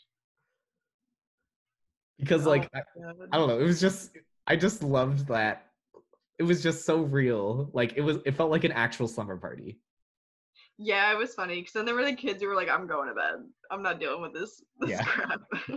Because 2.19 2.47
Oh 2.47 2.51
like 2.51 2.69
I. 2.75 2.81
I 3.33 3.39
don't 3.39 3.49
know, 3.49 3.59
it 3.59 3.65
was 3.65 3.81
just 3.81 4.11
I 4.47 4.55
just 4.55 4.83
loved 4.83 5.29
that. 5.29 5.67
It 6.39 6.43
was 6.43 6.63
just 6.63 6.85
so 6.85 7.01
real. 7.01 7.71
Like 7.73 7.95
it 7.97 8.03
was 8.03 8.19
it 8.27 8.33
felt 8.37 8.51
like 8.51 8.65
an 8.65 8.73
actual 8.73 9.09
slumber 9.09 9.39
party. 9.39 9.81
Yeah, 10.79 11.13
it 11.13 11.19
was 11.19 11.35
funny 11.35 11.57
because 11.57 11.73
then 11.73 11.85
there 11.85 11.95
were 11.95 12.05
the 12.05 12.15
kids 12.15 12.41
who 12.41 12.49
were 12.49 12.55
like, 12.55 12.69
"I'm 12.69 12.87
going 12.87 13.09
to 13.09 13.15
bed. 13.15 13.45
I'm 13.71 13.83
not 13.83 13.99
dealing 13.99 14.23
with 14.23 14.33
this 14.33 14.63
this 14.79 14.91
Yeah. 14.91 15.05
crap." 15.05 15.41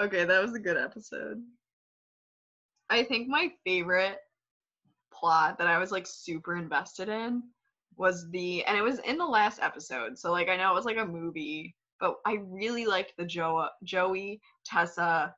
okay, 0.00 0.24
that 0.24 0.42
was 0.42 0.54
a 0.54 0.60
good 0.60 0.76
episode. 0.76 1.42
I 2.90 3.04
think 3.04 3.28
my 3.28 3.52
favorite 3.64 4.18
plot 5.12 5.58
that 5.58 5.68
I 5.68 5.78
was 5.78 5.92
like 5.92 6.06
super 6.06 6.56
invested 6.56 7.08
in 7.08 7.42
was 7.96 8.28
the, 8.30 8.64
and 8.64 8.76
it 8.76 8.82
was 8.82 8.98
in 9.00 9.16
the 9.16 9.26
last 9.26 9.60
episode. 9.62 10.18
So 10.18 10.32
like 10.32 10.48
I 10.48 10.56
know 10.56 10.72
it 10.72 10.74
was 10.74 10.84
like 10.84 10.98
a 10.98 11.06
movie, 11.06 11.76
but 12.00 12.16
I 12.26 12.38
really 12.42 12.86
liked 12.86 13.14
the 13.16 13.24
Joe, 13.24 13.68
Joey, 13.84 14.40
Tessa, 14.66 15.34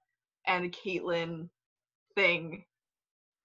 and 0.46 0.72
Caitlin 0.72 1.48
thing 2.14 2.64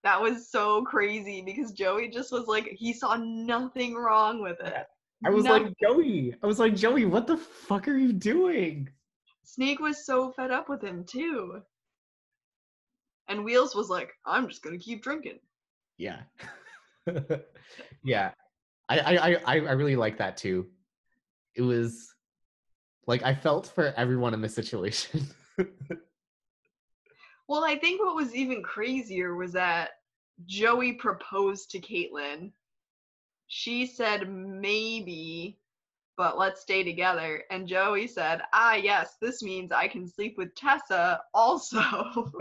that 0.03 0.21
was 0.21 0.49
so 0.49 0.83
crazy 0.83 1.41
because 1.41 1.71
Joey 1.71 2.09
just 2.09 2.31
was 2.31 2.47
like 2.47 2.65
he 2.77 2.93
saw 2.93 3.15
nothing 3.15 3.95
wrong 3.95 4.41
with 4.41 4.59
it. 4.61 4.85
I 5.25 5.29
was 5.29 5.43
Nothing. 5.43 5.63
like, 5.65 5.75
Joey. 5.81 6.35
I 6.41 6.47
was 6.47 6.59
like, 6.59 6.75
Joey, 6.75 7.05
what 7.05 7.27
the 7.27 7.35
fuck 7.35 7.89
are 7.89 7.97
you 7.97 8.13
doing? 8.13 8.89
Snake 9.43 9.81
was 9.81 10.05
so 10.05 10.31
fed 10.31 10.51
up 10.51 10.69
with 10.69 10.81
him 10.81 11.03
too. 11.03 11.61
And 13.27 13.43
Wheels 13.43 13.75
was 13.75 13.89
like, 13.89 14.11
I'm 14.25 14.47
just 14.47 14.63
gonna 14.63 14.77
keep 14.77 15.03
drinking. 15.03 15.39
Yeah. 15.97 16.21
yeah. 18.03 18.31
I, 18.87 18.99
I 18.99 19.15
I 19.15 19.35
I 19.45 19.55
I 19.55 19.71
really 19.73 19.97
like 19.97 20.17
that 20.17 20.37
too. 20.37 20.67
It 21.55 21.61
was 21.61 22.13
like 23.05 23.23
I 23.23 23.35
felt 23.35 23.67
for 23.67 23.93
everyone 23.97 24.33
in 24.33 24.41
this 24.41 24.55
situation. 24.55 25.27
Well, 27.49 27.65
I 27.65 27.75
think 27.75 27.99
what 27.99 28.15
was 28.15 28.35
even 28.35 28.61
crazier 28.61 29.35
was 29.35 29.53
that 29.53 29.89
Joey 30.45 30.93
proposed 30.93 31.71
to 31.71 31.79
Caitlin. 31.79 32.51
She 33.47 33.87
said 33.87 34.29
maybe, 34.29 35.57
but 36.15 36.37
let's 36.37 36.61
stay 36.61 36.83
together. 36.83 37.43
And 37.49 37.67
Joey 37.67 38.05
said, 38.05 38.43
ah, 38.53 38.75
yes, 38.75 39.17
this 39.19 39.41
means 39.41 39.71
I 39.71 39.87
can 39.87 40.07
sleep 40.07 40.37
with 40.37 40.53
Tessa 40.53 41.21
also. 41.33 41.81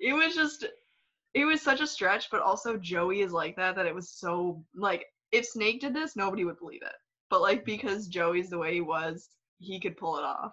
it 0.00 0.12
was 0.12 0.36
just, 0.36 0.64
it 1.34 1.44
was 1.46 1.60
such 1.60 1.80
a 1.80 1.88
stretch, 1.88 2.30
but 2.30 2.42
also 2.42 2.76
Joey 2.76 3.22
is 3.22 3.32
like 3.32 3.56
that, 3.56 3.74
that 3.74 3.86
it 3.86 3.94
was 3.94 4.08
so, 4.08 4.64
like, 4.72 5.06
if 5.32 5.44
Snake 5.44 5.80
did 5.80 5.94
this, 5.94 6.14
nobody 6.14 6.44
would 6.44 6.60
believe 6.60 6.82
it. 6.82 6.94
But, 7.28 7.42
like, 7.42 7.64
because 7.64 8.06
Joey's 8.06 8.50
the 8.50 8.58
way 8.58 8.74
he 8.74 8.82
was, 8.82 9.30
he 9.58 9.80
could 9.80 9.96
pull 9.96 10.16
it 10.16 10.22
off. 10.22 10.52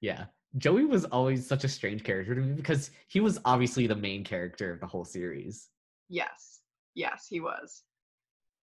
yeah. 0.00 0.26
Joey 0.56 0.84
was 0.84 1.04
always 1.06 1.46
such 1.46 1.64
a 1.64 1.68
strange 1.68 2.04
character 2.04 2.34
to 2.34 2.40
me 2.40 2.52
because 2.52 2.90
he 3.08 3.20
was 3.20 3.40
obviously 3.44 3.86
the 3.86 3.96
main 3.96 4.22
character 4.24 4.72
of 4.72 4.80
the 4.80 4.86
whole 4.86 5.04
series. 5.04 5.68
Yes. 6.08 6.60
Yes, 6.94 7.26
he 7.28 7.40
was. 7.40 7.82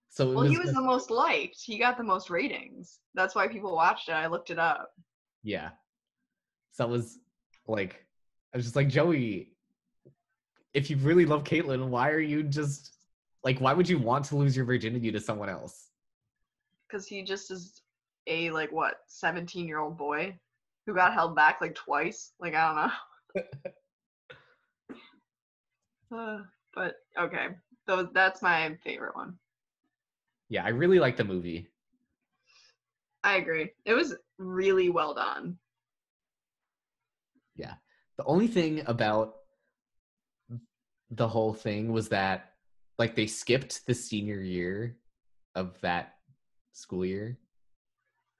So 0.09 0.27
Well, 0.31 0.43
was, 0.43 0.51
he 0.51 0.57
was 0.57 0.67
just- 0.67 0.75
the 0.75 0.81
most 0.81 1.11
liked. 1.11 1.57
He 1.61 1.77
got 1.77 1.97
the 1.97 2.03
most 2.03 2.29
ratings. 2.29 2.99
That's 3.13 3.35
why 3.35 3.47
people 3.47 3.75
watched 3.75 4.09
it. 4.09 4.13
I 4.13 4.27
looked 4.27 4.49
it 4.49 4.59
up. 4.59 4.91
yeah. 5.43 5.71
So 6.71 6.85
it 6.85 6.89
was 6.89 7.19
like 7.67 8.05
I 8.53 8.57
was 8.57 8.65
just 8.65 8.75
like, 8.75 8.89
Joey, 8.89 9.53
if 10.73 10.89
you 10.89 10.97
really 10.97 11.25
love 11.25 11.43
Caitlin, 11.45 11.87
why 11.87 12.09
are 12.09 12.19
you 12.19 12.43
just 12.43 12.97
like 13.43 13.59
why 13.59 13.73
would 13.73 13.87
you 13.87 13.97
want 13.99 14.25
to 14.25 14.35
lose 14.35 14.55
your 14.57 14.65
virginity 14.65 15.11
to 15.11 15.19
someone 15.21 15.49
else? 15.49 15.89
Because 16.87 17.07
he 17.07 17.21
just 17.23 17.49
is 17.51 17.81
a, 18.27 18.49
like, 18.51 18.71
what, 18.71 18.95
17 19.07 19.67
year 19.67 19.79
old 19.79 19.97
boy 19.97 20.37
who 20.85 20.93
got 20.93 21.13
held 21.13 21.35
back, 21.35 21.61
like, 21.61 21.75
twice. 21.75 22.31
Like, 22.39 22.55
I 22.55 22.67
don't 22.67 23.41
know. 26.11 26.17
Uh, 26.17 26.39
but, 26.75 26.95
okay. 27.19 27.47
So 27.87 28.09
that's 28.13 28.41
my 28.41 28.77
favorite 28.83 29.15
one. 29.15 29.37
Yeah, 30.49 30.63
I 30.63 30.69
really 30.69 30.99
like 30.99 31.17
the 31.17 31.23
movie. 31.23 31.67
I 33.23 33.37
agree. 33.37 33.71
It 33.85 33.93
was 33.93 34.15
really 34.37 34.89
well 34.89 35.15
done. 35.15 35.57
Yeah. 37.55 37.73
The 38.17 38.25
only 38.25 38.47
thing 38.47 38.83
about 38.85 39.35
the 41.09 41.27
whole 41.27 41.53
thing 41.53 41.91
was 41.91 42.09
that 42.09 42.51
like 42.99 43.15
they 43.15 43.27
skipped 43.27 43.85
the 43.87 43.93
senior 43.93 44.39
year 44.39 44.97
of 45.55 45.79
that 45.81 46.15
school 46.73 47.05
year. 47.05 47.37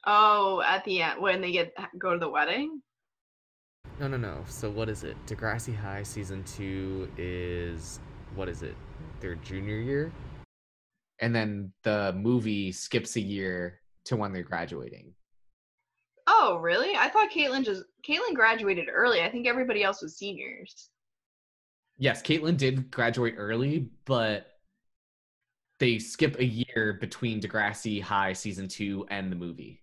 Oh, 0.06 0.62
at 0.66 0.84
the 0.86 1.02
end, 1.02 1.22
when 1.22 1.42
they 1.42 1.52
get 1.52 1.74
go 1.98 2.14
to 2.14 2.20
the 2.20 2.30
wedding? 2.30 2.82
No, 4.00 4.08
no, 4.08 4.18
no. 4.18 4.44
So 4.48 4.70
what 4.70 4.90
is 4.90 5.04
it? 5.04 5.16
Degrassi 5.26 5.76
High 5.76 6.04
season 6.04 6.44
2 6.44 7.12
is 7.18 8.00
what 8.36 8.50
is 8.50 8.62
it? 8.62 8.76
Their 9.22 9.36
junior 9.36 9.78
year? 9.78 10.12
And 11.22 11.34
then 11.34 11.72
the 11.84 12.14
movie 12.18 12.72
skips 12.72 13.16
a 13.16 13.22
year 13.22 13.80
to 14.06 14.18
when 14.18 14.34
they're 14.34 14.44
graduating. 14.44 15.14
Oh, 16.28 16.58
really? 16.62 16.96
I 16.98 17.10
thought 17.10 17.30
Caitlin 17.32 17.64
just 17.64 17.84
Caitlin 18.08 18.34
graduated 18.34 18.88
early. 18.92 19.22
I 19.22 19.32
think 19.32 19.48
everybody 19.48 19.84
else 19.84 20.02
was 20.02 20.18
seniors. 20.18 20.90
Yes, 21.98 22.22
Caitlin 22.22 22.58
did 22.58 22.92
graduate 22.92 23.36
early, 23.38 23.90
but 24.06 24.48
they 25.80 25.98
skip 26.00 26.38
a 26.40 26.46
year 26.46 26.98
between 27.00 27.40
Degrassi 27.40 28.02
High 28.02 28.34
season 28.34 28.68
2 28.68 29.06
and 29.10 29.32
the 29.32 29.36
movie. 29.36 29.82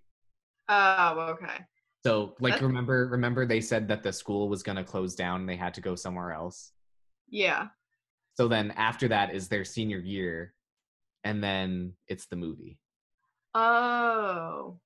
Oh, 0.69 1.35
okay. 1.35 1.65
So, 2.05 2.35
like, 2.41 2.55
That's- 2.55 2.63
remember, 2.63 3.07
remember 3.09 3.47
they 3.47 3.61
said 3.61 3.89
that 3.89 4.03
the 4.03 4.13
school 4.13 4.49
was 4.49 4.63
gonna 4.63 4.85
close 4.85 5.15
down 5.15 5.41
and 5.41 5.49
they 5.49 5.57
had 5.57 5.75
to 5.75 5.81
go 5.81 5.95
somewhere 5.95 6.33
else. 6.33 6.73
Yeah. 7.29 7.69
So 8.35 8.49
then 8.49 8.71
after 8.73 9.09
that 9.09 9.35
is 9.35 9.49
their 9.49 9.65
senior 9.65 9.99
year, 9.99 10.55
and 11.25 11.43
then 11.43 11.95
it's 12.09 12.27
the 12.27 12.37
movie. 12.37 12.79
Oh. 13.55 14.81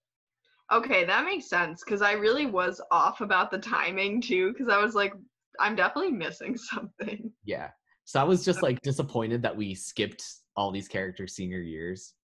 Okay, 0.73 1.05
that 1.05 1.25
makes 1.25 1.49
sense 1.49 1.83
because 1.85 2.03
I 2.03 2.12
really 2.12 2.47
was 2.47 2.81
off 2.91 3.21
about 3.21 3.51
the 3.51 3.59
timing 3.59 4.21
too 4.21 4.53
because 4.53 4.69
I 4.69 4.83
was 4.83 4.95
like, 4.95 5.15
I'm 5.61 5.77
definitely 5.77 6.12
missing 6.12 6.57
something. 6.73 7.33
Yeah. 7.45 7.71
So 8.05 8.21
I 8.21 8.25
was 8.25 8.45
just 8.45 8.62
like 8.62 8.81
disappointed 8.83 9.43
that 9.43 9.57
we 9.57 9.75
skipped 9.75 10.25
all 10.57 10.71
these 10.73 10.89
characters' 10.89 11.35
senior 11.35 11.61
years. 11.61 12.15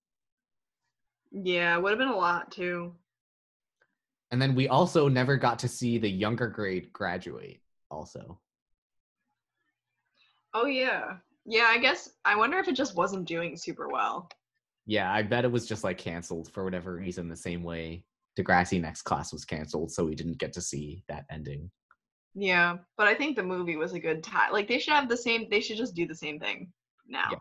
Yeah, 1.30 1.76
would 1.78 1.90
have 1.90 1.98
been 1.98 2.08
a 2.08 2.16
lot 2.16 2.50
too. 2.50 2.94
And 4.32 4.40
then 4.40 4.54
we 4.54 4.66
also 4.66 5.08
never 5.08 5.36
got 5.36 5.58
to 5.60 5.68
see 5.68 5.98
the 5.98 6.10
younger 6.10 6.48
grade 6.48 6.90
graduate, 6.92 7.60
also. 7.90 8.40
Oh 10.54 10.66
yeah. 10.66 11.18
Yeah, 11.44 11.66
I 11.68 11.78
guess 11.78 12.10
I 12.24 12.34
wonder 12.34 12.58
if 12.58 12.66
it 12.66 12.74
just 12.74 12.96
wasn't 12.96 13.28
doing 13.28 13.56
super 13.56 13.88
well. 13.88 14.30
Yeah, 14.86 15.12
I 15.12 15.22
bet 15.22 15.44
it 15.44 15.52
was 15.52 15.66
just 15.66 15.84
like 15.84 15.98
canceled 15.98 16.50
for 16.50 16.64
whatever 16.64 16.96
reason, 16.96 17.28
the 17.28 17.36
same 17.36 17.62
way 17.62 18.04
Degrassi 18.38 18.80
Next 18.80 19.02
Class 19.02 19.32
was 19.32 19.44
canceled, 19.44 19.92
so 19.92 20.04
we 20.06 20.14
didn't 20.14 20.38
get 20.38 20.54
to 20.54 20.62
see 20.62 21.04
that 21.08 21.26
ending. 21.30 21.70
Yeah, 22.34 22.78
but 22.96 23.06
I 23.06 23.14
think 23.14 23.36
the 23.36 23.42
movie 23.42 23.76
was 23.76 23.92
a 23.92 24.00
good 24.00 24.24
time. 24.24 24.50
Like 24.50 24.66
they 24.66 24.78
should 24.78 24.94
have 24.94 25.10
the 25.10 25.16
same. 25.16 25.46
They 25.50 25.60
should 25.60 25.76
just 25.76 25.94
do 25.94 26.06
the 26.06 26.14
same 26.14 26.40
thing 26.40 26.72
now. 27.06 27.28
Yeah. 27.30 27.38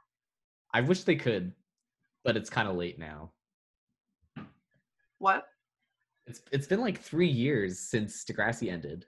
I 0.74 0.82
wish 0.82 1.04
they 1.04 1.16
could, 1.16 1.54
but 2.26 2.36
it's 2.36 2.50
kind 2.50 2.68
of 2.68 2.76
late 2.76 3.00
now. 3.00 3.32
What? 5.20 5.46
It's 6.32 6.42
it's 6.54 6.68
been 6.68 6.80
like 6.80 6.98
three 6.98 7.28
years 7.28 7.78
since 7.78 8.24
Degrassi 8.24 8.72
ended. 8.72 9.06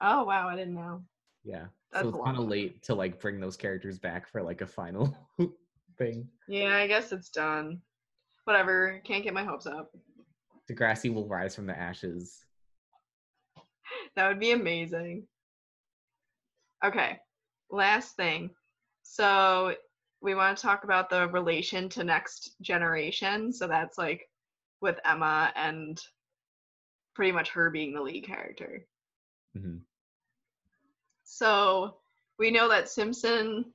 Oh 0.00 0.24
wow, 0.24 0.48
I 0.48 0.56
didn't 0.56 0.74
know. 0.74 1.02
Yeah, 1.44 1.66
That's 1.92 2.04
so 2.04 2.08
it's 2.08 2.24
kind 2.24 2.38
of 2.38 2.48
late 2.48 2.82
to 2.84 2.94
like 2.94 3.20
bring 3.20 3.38
those 3.38 3.54
characters 3.54 3.98
back 3.98 4.26
for 4.26 4.42
like 4.42 4.62
a 4.62 4.66
final 4.66 5.14
thing. 5.98 6.26
Yeah, 6.48 6.74
I 6.74 6.86
guess 6.86 7.12
it's 7.12 7.28
done. 7.28 7.82
Whatever. 8.44 9.02
Can't 9.04 9.22
get 9.22 9.34
my 9.34 9.44
hopes 9.44 9.66
up. 9.66 9.94
Degrassi 10.66 11.12
will 11.12 11.28
rise 11.28 11.54
from 11.54 11.66
the 11.66 11.78
ashes. 11.78 12.46
That 14.16 14.28
would 14.28 14.40
be 14.40 14.52
amazing. 14.52 15.26
Okay, 16.82 17.18
last 17.70 18.16
thing. 18.16 18.50
So 19.02 19.74
we 20.22 20.34
want 20.34 20.56
to 20.56 20.62
talk 20.62 20.84
about 20.84 21.10
the 21.10 21.28
relation 21.28 21.90
to 21.90 22.04
next 22.04 22.54
generation. 22.62 23.52
So 23.52 23.66
that's 23.66 23.98
like 23.98 24.30
with 24.80 24.98
Emma 25.04 25.52
and 25.56 26.00
pretty 27.14 27.32
much 27.32 27.50
her 27.50 27.70
being 27.70 27.94
the 27.94 28.02
lead 28.02 28.24
character. 28.26 28.86
Mhm. 29.56 29.80
So 31.24 32.00
we 32.38 32.50
know 32.50 32.68
that 32.68 32.88
Simpson 32.88 33.72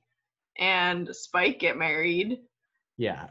and 0.58 1.14
Spike 1.14 1.58
get 1.58 1.76
married. 1.76 2.38
Yeah. 2.96 3.30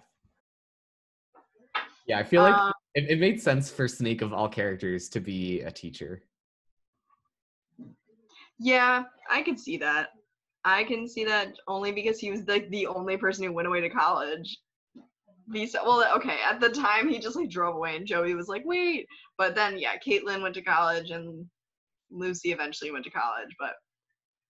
Yeah, 2.07 2.19
I 2.19 2.23
feel 2.23 2.41
like 2.41 2.55
Um, 2.55 2.73
it, 2.95 3.09
it 3.11 3.19
made 3.19 3.39
sense 3.41 3.69
for 3.69 3.87
Snake 3.87 4.21
of 4.21 4.33
all 4.33 4.49
characters 4.49 5.09
to 5.09 5.19
be 5.19 5.61
a 5.61 5.71
teacher. 5.71 6.23
yeah, 8.57 9.03
I 9.29 9.41
could 9.43 9.59
see 9.59 9.77
that. 9.77 10.09
I 10.65 10.83
can 10.83 11.07
see 11.07 11.23
that 11.25 11.55
only 11.67 11.91
because 11.91 12.19
he 12.19 12.31
was 12.31 12.45
like 12.47 12.69
the 12.69 12.87
only 12.87 13.15
person 13.15 13.45
who 13.45 13.53
went 13.53 13.67
away 13.67 13.79
to 13.81 13.89
college. 13.89 14.57
Visa, 15.49 15.79
well, 15.83 16.05
okay, 16.15 16.37
at 16.47 16.59
the 16.59 16.69
time 16.69 17.09
he 17.09 17.19
just 17.19 17.35
like 17.35 17.49
drove 17.49 17.75
away, 17.75 17.95
and 17.95 18.05
Joey 18.05 18.35
was 18.35 18.47
like, 18.47 18.63
"Wait," 18.65 19.07
but 19.37 19.55
then 19.55 19.77
yeah, 19.77 19.97
Caitlin 19.97 20.41
went 20.41 20.55
to 20.55 20.61
college, 20.61 21.09
and 21.09 21.45
Lucy 22.11 22.51
eventually 22.51 22.91
went 22.91 23.05
to 23.05 23.11
college, 23.11 23.55
but 23.59 23.73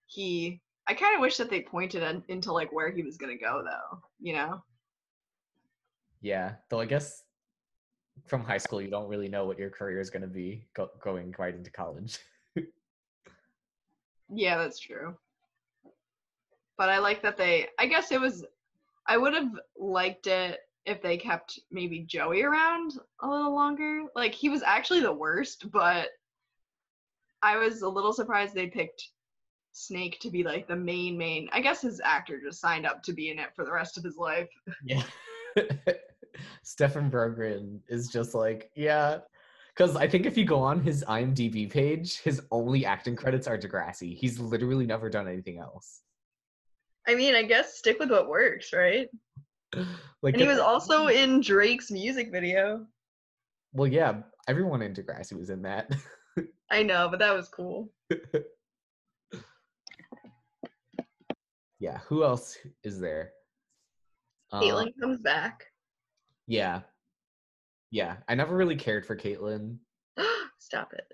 he. 0.07 0.61
I 0.87 0.93
kind 0.95 1.13
of 1.15 1.21
wish 1.21 1.37
that 1.37 1.51
they 1.51 1.61
pointed 1.61 2.01
in, 2.01 2.23
into 2.29 2.51
like 2.51 2.73
where 2.73 2.91
he 2.91 3.03
was 3.03 3.17
gonna 3.17 3.37
go, 3.37 3.61
though. 3.63 3.99
You 4.19 4.33
know? 4.33 4.63
Yeah, 6.21 6.55
though 6.69 6.79
I 6.79 6.85
guess 6.85 7.23
from 8.25 8.43
high 8.43 8.57
school 8.57 8.81
you 8.81 8.89
don't 8.89 9.07
really 9.07 9.29
know 9.29 9.45
what 9.45 9.57
your 9.57 9.69
career 9.69 9.99
is 9.99 10.09
going 10.09 10.21
to 10.21 10.27
be 10.27 10.67
go- 10.75 10.91
going 11.01 11.33
right 11.37 11.55
into 11.55 11.71
college. 11.71 12.19
Yeah, 14.31 14.57
that's 14.57 14.79
true. 14.79 15.15
But 16.77 16.89
I 16.89 16.99
like 16.99 17.23
that 17.23 17.35
they. 17.35 17.67
I 17.79 17.87
guess 17.87 18.11
it 18.11 18.21
was. 18.21 18.45
I 19.07 19.17
would 19.17 19.33
have 19.33 19.49
liked 19.77 20.27
it 20.27 20.59
if 20.89 21.01
they 21.03 21.17
kept 21.17 21.59
maybe 21.69 21.99
Joey 21.99 22.41
around 22.41 22.93
a 23.21 23.29
little 23.29 23.53
longer. 23.53 24.03
Like 24.15 24.33
he 24.33 24.49
was 24.49 24.63
actually 24.63 25.01
the 25.01 25.13
worst, 25.13 25.71
but 25.71 26.07
I 27.43 27.57
was 27.57 27.83
a 27.83 27.89
little 27.89 28.11
surprised 28.11 28.55
they 28.55 28.67
picked 28.67 29.07
Snake 29.71 30.19
to 30.21 30.31
be 30.31 30.43
like 30.43 30.67
the 30.67 30.75
main 30.75 31.15
main. 31.17 31.47
I 31.53 31.61
guess 31.61 31.81
his 31.81 32.01
actor 32.03 32.41
just 32.41 32.59
signed 32.59 32.87
up 32.87 33.03
to 33.03 33.13
be 33.13 33.29
in 33.29 33.37
it 33.37 33.49
for 33.55 33.63
the 33.63 33.71
rest 33.71 33.97
of 33.97 34.03
his 34.03 34.17
life. 34.17 34.49
yeah. 34.83 35.03
Stefan 36.63 37.11
Brogren 37.11 37.79
is 37.87 38.07
just 38.07 38.33
like, 38.33 38.71
yeah. 38.75 39.19
Because 39.75 39.95
I 39.95 40.07
think 40.07 40.25
if 40.25 40.37
you 40.37 40.43
go 40.43 40.59
on 40.59 40.81
his 40.81 41.05
IMDb 41.07 41.69
page, 41.69 42.19
his 42.19 42.41
only 42.51 42.83
acting 42.83 43.15
credits 43.15 43.47
are 43.47 43.57
Degrassi. 43.57 44.17
He's 44.17 44.39
literally 44.39 44.87
never 44.87 45.09
done 45.09 45.27
anything 45.27 45.59
else. 45.59 46.01
I 47.07 47.15
mean, 47.15 47.35
I 47.35 47.43
guess 47.43 47.77
stick 47.77 47.99
with 47.99 48.11
what 48.11 48.27
works, 48.27 48.73
right? 48.73 49.07
Like, 50.21 50.33
And 50.33 50.41
he 50.41 50.47
was 50.49 50.59
also 50.59 51.07
in 51.07 51.39
Drake's 51.39 51.89
music 51.91 52.29
video. 52.29 52.85
well, 53.71 53.87
yeah, 53.87 54.21
everyone 54.49 54.81
in 54.81 54.93
Degrassi 54.93 55.37
was 55.37 55.49
in 55.49 55.61
that. 55.61 55.89
I 56.71 56.83
know, 56.83 57.07
but 57.09 57.19
that 57.19 57.33
was 57.33 57.47
cool. 57.47 57.89
yeah, 61.79 61.99
who 61.99 62.23
else 62.25 62.57
is 62.83 62.99
there? 62.99 63.31
Uh, 64.51 64.61
Caitlin 64.61 64.91
comes 64.99 65.21
back. 65.21 65.67
Yeah. 66.47 66.81
Yeah, 67.91 68.17
I 68.27 68.35
never 68.35 68.57
really 68.57 68.75
cared 68.75 69.05
for 69.05 69.15
Caitlin. 69.15 69.77
Stop 70.59 70.93
it. 70.93 71.13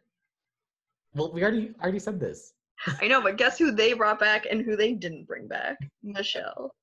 Well, 1.13 1.32
we 1.32 1.44
already 1.44 1.74
already 1.82 2.00
said 2.00 2.20
this. 2.20 2.54
I 3.02 3.08
know, 3.08 3.22
but 3.22 3.38
guess 3.38 3.58
who 3.58 3.72
they 3.72 3.94
brought 3.94 4.20
back 4.20 4.48
and 4.50 4.62
who 4.62 4.76
they 4.76 4.94
didn't 4.94 5.28
bring 5.28 5.48
back? 5.48 5.78
Michelle. 6.04 6.74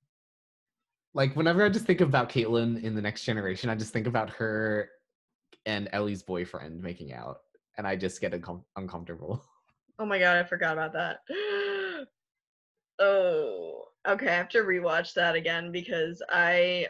Like 1.15 1.37
whenever 1.37 1.65
I 1.65 1.69
just 1.69 1.85
think 1.85 2.01
about 2.01 2.31
Caitlin 2.31 2.83
in 2.83 2.95
the 2.95 3.03
next 3.03 3.25
generation, 3.25 3.69
I 3.69 3.75
just 3.75 3.93
think 3.93 4.07
about 4.07 4.31
her 4.31 4.91
and 5.67 5.89
Ellie's 5.93 6.23
boyfriend 6.23 6.83
making 6.83 7.13
out, 7.13 7.39
and 7.77 7.87
I 7.87 7.97
just 7.97 8.21
get 8.21 8.33
uncom- 8.33 8.65
uncomfortable. 8.77 9.45
Oh 9.99 10.07
my 10.07 10.19
god, 10.19 10.39
I 10.39 10.43
forgot 10.43 10.73
about 10.73 10.95
that. 10.95 11.21
oh, 12.99 13.85
okay. 14.09 14.27
I 14.29 14.35
have 14.35 14.49
to 14.49 14.63
rewatch 14.63 15.13
that 15.15 15.37
again 15.37 15.71
because 15.71 16.21
I 16.31 16.89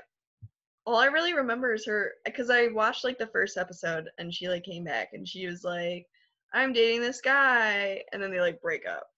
all 0.86 0.96
I 0.96 1.06
really 1.06 1.34
remember 1.34 1.74
is 1.74 1.84
her 1.86 2.12
because 2.24 2.48
I 2.48 2.68
watched 2.68 3.04
like 3.04 3.18
the 3.18 3.26
first 3.26 3.58
episode 3.58 4.08
and 4.18 4.32
she 4.32 4.48
like 4.48 4.62
came 4.64 4.84
back 4.84 5.10
and 5.12 5.28
she 5.28 5.46
was 5.46 5.64
like, 5.64 6.06
"I'm 6.54 6.72
dating 6.72 7.00
this 7.00 7.20
guy," 7.20 8.02
and 8.12 8.22
then 8.22 8.30
they 8.30 8.40
like 8.40 8.62
break 8.62 8.86
up. 8.88 9.08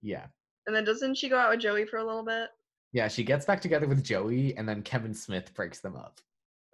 Yeah, 0.00 0.26
And 0.66 0.74
then 0.74 0.84
doesn't 0.84 1.16
she 1.16 1.28
go 1.28 1.36
out 1.36 1.50
with 1.50 1.60
Joey 1.60 1.86
for 1.86 1.98
a 1.98 2.04
little 2.04 2.24
bit? 2.24 2.48
Yeah. 2.94 3.08
She 3.08 3.24
gets 3.24 3.44
back 3.44 3.60
together 3.60 3.86
with 3.86 4.02
Joey, 4.02 4.56
and 4.56 4.66
then 4.66 4.80
Kevin 4.82 5.12
Smith 5.12 5.52
breaks 5.52 5.80
them 5.80 5.96
up. 5.96 6.20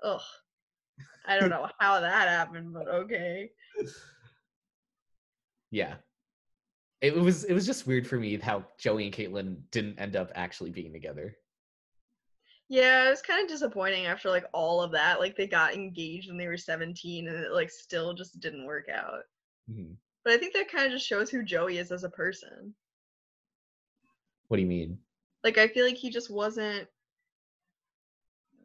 Ugh. 0.05 0.21
I 1.27 1.39
don't 1.39 1.51
know 1.51 1.69
how 1.79 2.01
that 2.01 2.29
happened, 2.29 2.73
but 2.73 2.89
okay. 2.89 3.51
Yeah, 5.71 5.95
it 7.01 7.15
was 7.15 7.45
it 7.45 7.55
was 7.55 7.65
just 7.65 7.87
weird 7.87 8.07
for 8.07 8.17
me 8.17 8.37
how 8.37 8.65
Joey 8.79 9.05
and 9.05 9.15
Caitlin 9.15 9.59
didn't 9.71 10.01
end 10.01 10.17
up 10.17 10.33
actually 10.35 10.71
being 10.71 10.93
together. 10.93 11.37
Yeah, 12.69 13.07
it 13.07 13.11
was 13.11 13.23
kind 13.23 13.43
of 13.43 13.49
disappointing 13.49 14.07
after 14.07 14.31
like 14.31 14.45
all 14.53 14.83
of 14.83 14.93
that. 14.93 15.21
Like 15.21 15.37
they 15.37 15.47
got 15.47 15.75
engaged 15.75 16.29
when 16.29 16.39
they 16.39 16.49
were 16.49 16.57
17 16.57 17.29
and 17.29 17.37
it 17.37 17.53
like 17.53 17.71
still 17.71 18.15
just 18.15 18.41
didn't 18.41 18.67
work 18.67 18.89
out. 18.93 19.23
Mhm. 19.71 19.95
But 20.25 20.35
I 20.35 20.39
think 20.39 20.55
that 20.55 20.71
kind 20.71 20.87
of 20.87 20.93
just 20.93 21.07
shows 21.07 21.31
who 21.31 21.45
Joey 21.45 21.79
is 21.79 21.93
as 21.93 22.05
a 22.05 22.11
person. 22.11 22.75
What 24.49 24.57
do 24.57 24.63
you 24.63 24.69
mean? 24.69 24.99
Like 25.45 25.59
I 25.59 25.69
feel 25.69 25.87
like 25.87 25.97
he 25.97 26.11
just 26.11 26.31
wasn't 26.31 26.87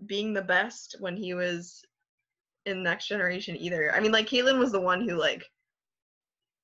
being 0.05 0.33
the 0.33 0.41
best 0.41 0.97
when 0.99 1.15
he 1.15 1.33
was 1.33 1.83
in 2.65 2.83
Next 2.83 3.07
Generation 3.07 3.55
either. 3.57 3.93
I 3.93 3.99
mean, 3.99 4.11
like 4.11 4.27
Caitlin 4.27 4.59
was 4.59 4.71
the 4.71 4.81
one 4.81 5.07
who 5.07 5.15
like 5.15 5.43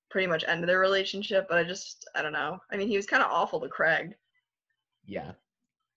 pretty 0.10 0.28
much 0.28 0.44
ended 0.48 0.68
their 0.68 0.80
relationship, 0.80 1.48
but 1.48 1.58
I 1.58 1.64
just 1.64 2.08
I 2.16 2.22
don't 2.22 2.34
know. 2.34 2.60
I 2.72 2.78
mean, 2.78 2.88
he 2.88 2.98
was 2.98 3.06
kind 3.06 3.24
of 3.24 3.32
awful 3.32 3.60
to 3.62 3.70
Craig. 3.70 4.16
Yeah, 5.06 5.32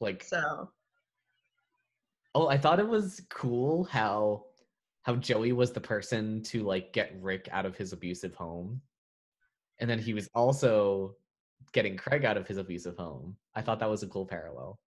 like 0.00 0.22
So 0.22 0.70
Oh, 2.34 2.48
I 2.48 2.58
thought 2.58 2.80
it 2.80 2.88
was 2.88 3.22
cool 3.30 3.84
how 3.84 4.46
how 5.02 5.16
Joey 5.16 5.52
was 5.52 5.72
the 5.72 5.80
person 5.80 6.42
to 6.44 6.62
like 6.62 6.92
get 6.92 7.14
Rick 7.20 7.48
out 7.52 7.66
of 7.66 7.76
his 7.76 7.92
abusive 7.92 8.34
home. 8.34 8.80
And 9.78 9.88
then 9.88 9.98
he 9.98 10.14
was 10.14 10.28
also 10.34 11.16
getting 11.72 11.96
Craig 11.96 12.24
out 12.24 12.36
of 12.36 12.46
his 12.46 12.58
abusive 12.58 12.96
home. 12.96 13.36
I 13.54 13.62
thought 13.62 13.80
that 13.80 13.90
was 13.90 14.02
a 14.02 14.08
cool 14.08 14.26
parallel. 14.26 14.78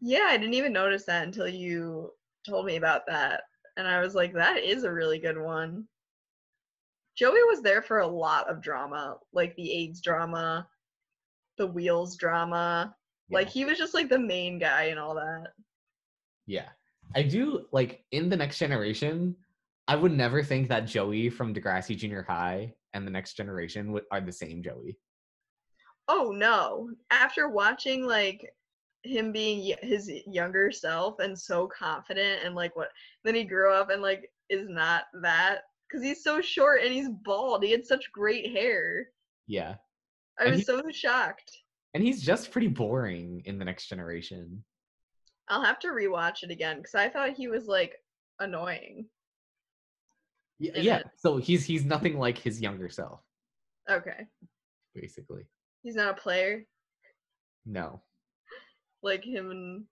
Yeah, 0.00 0.26
I 0.28 0.36
didn't 0.36 0.54
even 0.54 0.72
notice 0.72 1.04
that 1.06 1.24
until 1.24 1.48
you 1.48 2.10
told 2.46 2.66
me 2.66 2.76
about 2.76 3.02
that. 3.08 3.42
And 3.76 3.86
I 3.86 4.00
was 4.00 4.14
like, 4.14 4.32
that 4.34 4.58
is 4.58 4.84
a 4.84 4.92
really 4.92 5.18
good 5.18 5.38
one. 5.38 5.86
Joey 7.16 7.42
was 7.44 7.62
there 7.62 7.82
for 7.82 7.98
a 7.98 8.06
lot 8.06 8.48
of 8.48 8.62
drama, 8.62 9.16
like 9.32 9.54
the 9.56 9.72
AIDS 9.72 10.00
drama, 10.00 10.68
the 11.56 11.66
Wheels 11.66 12.16
drama. 12.16 12.94
Like 13.30 13.48
he 13.48 13.64
was 13.64 13.76
just 13.76 13.92
like 13.92 14.08
the 14.08 14.18
main 14.18 14.58
guy 14.58 14.84
and 14.84 14.98
all 14.98 15.14
that. 15.16 15.48
Yeah. 16.46 16.68
I 17.14 17.22
do 17.22 17.66
like 17.72 18.04
in 18.12 18.28
the 18.28 18.36
next 18.36 18.58
generation, 18.58 19.34
I 19.86 19.96
would 19.96 20.12
never 20.12 20.42
think 20.42 20.68
that 20.68 20.86
Joey 20.86 21.28
from 21.28 21.54
Degrassi 21.54 21.96
Junior 21.96 22.22
High 22.22 22.74
and 22.94 23.06
the 23.06 23.10
next 23.10 23.34
generation 23.34 23.92
would, 23.92 24.04
are 24.12 24.20
the 24.20 24.32
same 24.32 24.62
Joey. 24.62 24.96
Oh 26.08 26.32
no. 26.34 26.90
After 27.10 27.48
watching 27.48 28.06
like 28.06 28.52
him 29.04 29.30
being 29.32 29.76
his 29.82 30.10
younger 30.26 30.70
self 30.72 31.18
and 31.20 31.38
so 31.38 31.68
confident 31.68 32.40
and 32.44 32.54
like 32.54 32.74
what 32.76 32.88
then 33.24 33.34
he 33.34 33.44
grew 33.44 33.72
up 33.72 33.90
and 33.90 34.02
like 34.02 34.30
is 34.50 34.68
not 34.68 35.04
that. 35.22 35.60
because 35.88 36.02
he's 36.04 36.24
so 36.24 36.40
short 36.40 36.82
and 36.82 36.92
he's 36.92 37.08
bald. 37.24 37.62
He 37.62 37.70
had 37.70 37.86
such 37.86 38.10
great 38.12 38.50
hair. 38.50 39.08
Yeah. 39.46 39.76
I 40.40 40.44
And 40.44 40.54
was 40.56 40.66
so 40.66 40.82
shocked. 40.92 41.50
And 41.94 42.02
he's 42.02 42.22
just 42.22 42.50
pretty 42.50 42.68
boring 42.68 43.42
in 43.44 43.58
the 43.58 43.64
next 43.64 43.88
generation. 43.88 44.62
I'll 45.48 45.64
have 45.64 45.78
to 45.80 45.88
rewatch 45.88 46.42
it 46.42 46.50
again 46.50 46.76
because 46.78 46.94
I 46.94 47.08
thought 47.08 47.32
he 47.34 47.48
was 47.48 47.66
like 47.66 47.94
annoying. 48.40 49.06
Yeah, 50.58 50.72
yeah. 50.76 50.96
it. 50.98 51.06
So 51.16 51.36
he's 51.38 51.64
he's 51.64 51.84
nothing 51.84 52.18
like 52.18 52.36
his 52.36 52.60
younger 52.60 52.88
self, 52.88 53.20
Okay. 53.88 54.26
basically. 54.94 55.46
He's 55.82 55.94
not 55.94 56.10
a 56.18 56.20
player 56.20 56.64
No. 57.66 58.02
like 59.02 59.24
him 59.24 59.50
and 59.50 59.84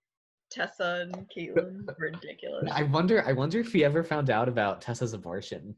Tessa 0.51 1.07
and 1.07 1.27
Caitlin. 1.35 1.87
Ridiculous. 1.99 2.69
I 2.71 2.83
wonder 2.83 3.23
I 3.25 3.33
wonder 3.33 3.59
if 3.59 3.73
he 3.73 3.83
ever 3.83 4.03
found 4.03 4.29
out 4.29 4.47
about 4.47 4.81
Tessa's 4.81 5.13
abortion. 5.13 5.75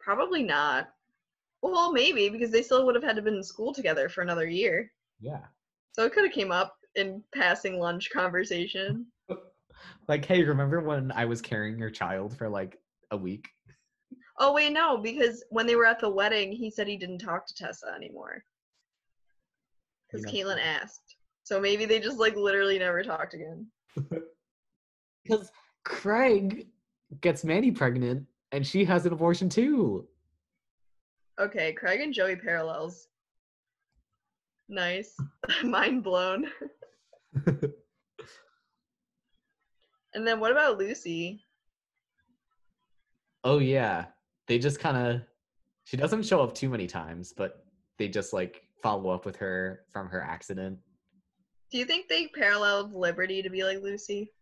Probably 0.00 0.42
not. 0.42 0.90
Well, 1.62 1.92
maybe 1.92 2.28
because 2.28 2.50
they 2.50 2.62
still 2.62 2.86
would 2.86 2.94
have 2.94 3.04
had 3.04 3.16
to 3.16 3.22
been 3.22 3.36
in 3.36 3.42
school 3.42 3.74
together 3.74 4.08
for 4.08 4.22
another 4.22 4.46
year. 4.46 4.92
Yeah. 5.20 5.40
So 5.92 6.04
it 6.04 6.12
could 6.12 6.24
have 6.24 6.32
came 6.32 6.52
up 6.52 6.76
in 6.94 7.22
passing 7.34 7.78
lunch 7.78 8.10
conversation. 8.10 9.06
Like, 10.08 10.24
hey, 10.24 10.42
remember 10.42 10.80
when 10.80 11.12
I 11.12 11.26
was 11.26 11.40
carrying 11.40 11.78
your 11.78 11.90
child 11.90 12.36
for 12.36 12.48
like 12.48 12.78
a 13.12 13.16
week? 13.16 13.46
Oh 14.38 14.52
wait, 14.52 14.72
no, 14.72 14.98
because 14.98 15.44
when 15.50 15.66
they 15.66 15.76
were 15.76 15.86
at 15.86 16.00
the 16.00 16.08
wedding, 16.08 16.52
he 16.52 16.70
said 16.70 16.86
he 16.86 16.96
didn't 16.96 17.18
talk 17.18 17.46
to 17.46 17.54
Tessa 17.54 17.92
anymore. 17.94 18.44
Because 20.10 20.26
Caitlin 20.26 20.58
asked. 20.62 21.16
So 21.42 21.60
maybe 21.60 21.84
they 21.84 21.98
just 21.98 22.18
like 22.18 22.36
literally 22.36 22.78
never 22.78 23.02
talked 23.02 23.34
again. 23.34 23.66
Because 25.24 25.52
Craig 25.84 26.68
gets 27.20 27.44
Manny 27.44 27.70
pregnant 27.70 28.24
and 28.52 28.66
she 28.66 28.82
has 28.86 29.04
an 29.04 29.12
abortion 29.12 29.50
too. 29.50 30.08
Okay, 31.38 31.74
Craig 31.74 32.00
and 32.00 32.14
Joey 32.14 32.36
parallels. 32.36 33.08
Nice. 34.70 35.14
Mind 35.64 36.02
blown. 36.02 36.46
And 40.14 40.26
then 40.26 40.40
what 40.40 40.50
about 40.50 40.78
Lucy? 40.78 41.44
oh 43.44 43.58
yeah. 43.58 44.06
They 44.48 44.58
just 44.58 44.80
kind 44.80 44.96
of 44.96 45.20
she 45.84 45.96
doesn't 45.96 46.24
show 46.24 46.42
up 46.42 46.54
too 46.54 46.68
many 46.68 46.86
times, 46.86 47.32
but 47.36 47.64
they 47.98 48.08
just 48.08 48.32
like 48.32 48.62
follow 48.82 49.10
up 49.10 49.24
with 49.24 49.36
her 49.36 49.84
from 49.92 50.08
her 50.08 50.22
accident. 50.22 50.78
Do 51.70 51.78
you 51.78 51.84
think 51.84 52.08
they 52.08 52.28
paralleled 52.28 52.94
Liberty 52.94 53.42
to 53.42 53.50
be 53.50 53.62
like 53.62 53.82
Lucy? 53.82 54.32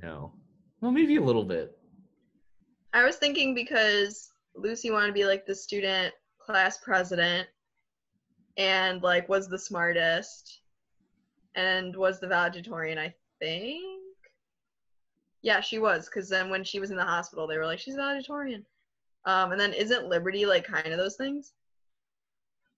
No. 0.00 0.32
Well, 0.80 0.92
maybe 0.92 1.16
a 1.16 1.22
little 1.22 1.44
bit. 1.44 1.76
I 2.92 3.04
was 3.04 3.16
thinking 3.16 3.54
because 3.54 4.30
Lucy 4.54 4.90
wanted 4.90 5.08
to 5.08 5.12
be 5.12 5.24
like 5.24 5.46
the 5.46 5.54
student 5.54 6.14
class 6.38 6.78
president 6.78 7.48
and 8.56 9.02
like 9.02 9.28
was 9.28 9.48
the 9.48 9.58
smartest 9.58 10.60
and 11.56 11.96
was 11.96 12.20
the 12.20 12.28
valedictorian, 12.28 12.98
I 12.98 13.14
think. 13.40 13.93
Yeah, 15.44 15.60
she 15.60 15.78
was 15.78 16.06
because 16.06 16.30
then 16.30 16.48
when 16.48 16.64
she 16.64 16.80
was 16.80 16.90
in 16.90 16.96
the 16.96 17.04
hospital, 17.04 17.46
they 17.46 17.58
were 17.58 17.66
like, 17.66 17.78
she's 17.78 17.96
valedictorian. 17.96 18.64
Um, 19.26 19.52
and 19.52 19.60
then 19.60 19.74
isn't 19.74 20.08
Liberty 20.08 20.46
like 20.46 20.64
kind 20.64 20.86
of 20.86 20.96
those 20.96 21.16
things? 21.16 21.52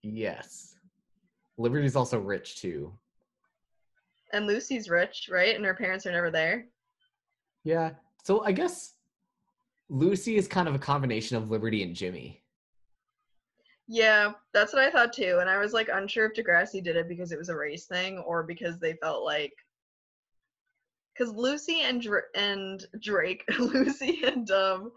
Yes. 0.03 0.75
Liberty's 1.57 1.95
also 1.95 2.19
rich 2.19 2.59
too. 2.59 2.91
And 4.33 4.45
Lucy's 4.45 4.89
rich, 4.89 5.29
right? 5.31 5.55
And 5.55 5.63
her 5.63 5.73
parents 5.73 6.05
are 6.05 6.11
never 6.11 6.29
there. 6.29 6.65
Yeah. 7.63 7.91
So 8.25 8.43
I 8.43 8.51
guess 8.51 8.95
Lucy 9.87 10.35
is 10.35 10.45
kind 10.45 10.67
of 10.67 10.75
a 10.75 10.79
combination 10.79 11.37
of 11.37 11.49
Liberty 11.49 11.83
and 11.83 11.95
Jimmy. 11.95 12.43
Yeah, 13.87 14.33
that's 14.53 14.73
what 14.73 14.83
I 14.83 14.91
thought 14.91 15.13
too. 15.13 15.37
And 15.39 15.49
I 15.49 15.57
was 15.57 15.71
like 15.71 15.87
unsure 15.89 16.25
if 16.25 16.33
Degrassi 16.33 16.83
did 16.83 16.97
it 16.97 17.07
because 17.07 17.31
it 17.31 17.39
was 17.39 17.47
a 17.47 17.55
race 17.55 17.85
thing 17.85 18.17
or 18.17 18.43
because 18.43 18.77
they 18.77 18.95
felt 18.95 19.23
like 19.23 19.53
because 21.17 21.33
Lucy 21.33 21.81
and 21.81 22.01
Dra- 22.01 22.21
and 22.35 22.85
Drake, 23.01 23.43
Lucy 23.59 24.21
and 24.23 24.49
um 24.51 24.91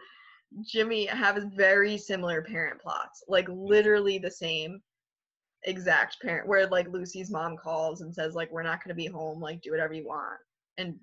Jimmy 0.63 1.07
have 1.07 1.43
very 1.55 1.97
similar 1.97 2.43
parent 2.43 2.81
plots, 2.81 3.23
like 3.29 3.47
literally 3.49 4.19
the 4.19 4.31
same 4.31 4.81
exact 5.65 6.21
parent. 6.21 6.49
Where 6.49 6.67
like 6.67 6.89
Lucy's 6.89 7.31
mom 7.31 7.57
calls 7.57 8.01
and 8.01 8.15
says 8.15 8.35
like 8.35 8.51
we're 8.51 8.63
not 8.63 8.83
gonna 8.83 8.95
be 8.95 9.07
home, 9.07 9.41
like 9.41 9.63
do 9.63 9.71
whatever 9.71 9.95
you 9.95 10.07
want, 10.07 10.39
and 10.79 10.97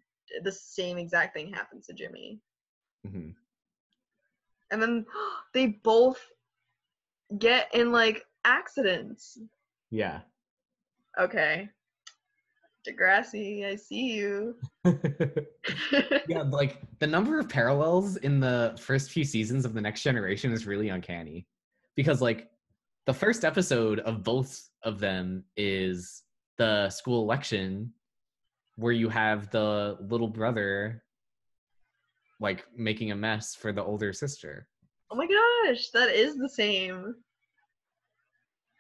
the 0.43 0.51
same 0.51 0.97
exact 0.97 1.33
thing 1.35 1.51
happens 1.53 1.87
to 1.87 1.93
Jimmy. 1.93 2.39
hmm 3.05 3.29
And 4.71 4.81
then 4.81 5.05
they 5.53 5.67
both 5.83 6.19
get 7.39 7.73
in 7.73 7.91
like 7.91 8.23
accidents. 8.45 9.39
Yeah. 9.89 10.21
Okay. 11.19 11.69
Degrassi, 12.87 13.65
I 13.65 13.75
see 13.75 14.13
you. 14.13 14.55
yeah, 16.27 16.43
like 16.43 16.81
the 16.99 17.07
number 17.07 17.39
of 17.39 17.49
parallels 17.49 18.17
in 18.17 18.39
the 18.39 18.77
first 18.79 19.11
few 19.11 19.23
seasons 19.23 19.65
of 19.65 19.73
the 19.73 19.81
next 19.81 20.03
generation 20.03 20.51
is 20.51 20.65
really 20.65 20.89
uncanny. 20.89 21.45
Because 21.95 22.21
like 22.21 22.49
the 23.05 23.13
first 23.13 23.43
episode 23.43 23.99
of 23.99 24.23
both 24.23 24.69
of 24.83 24.99
them 24.99 25.43
is 25.55 26.23
the 26.57 26.89
school 26.89 27.23
election 27.23 27.91
where 28.75 28.93
you 28.93 29.09
have 29.09 29.49
the 29.49 29.97
little 30.01 30.27
brother 30.27 31.03
like 32.39 32.65
making 32.75 33.11
a 33.11 33.15
mess 33.15 33.55
for 33.55 33.71
the 33.71 33.83
older 33.83 34.13
sister. 34.13 34.67
Oh 35.11 35.15
my 35.15 35.27
gosh, 35.27 35.89
that 35.89 36.09
is 36.09 36.35
the 36.37 36.49
same. 36.49 37.15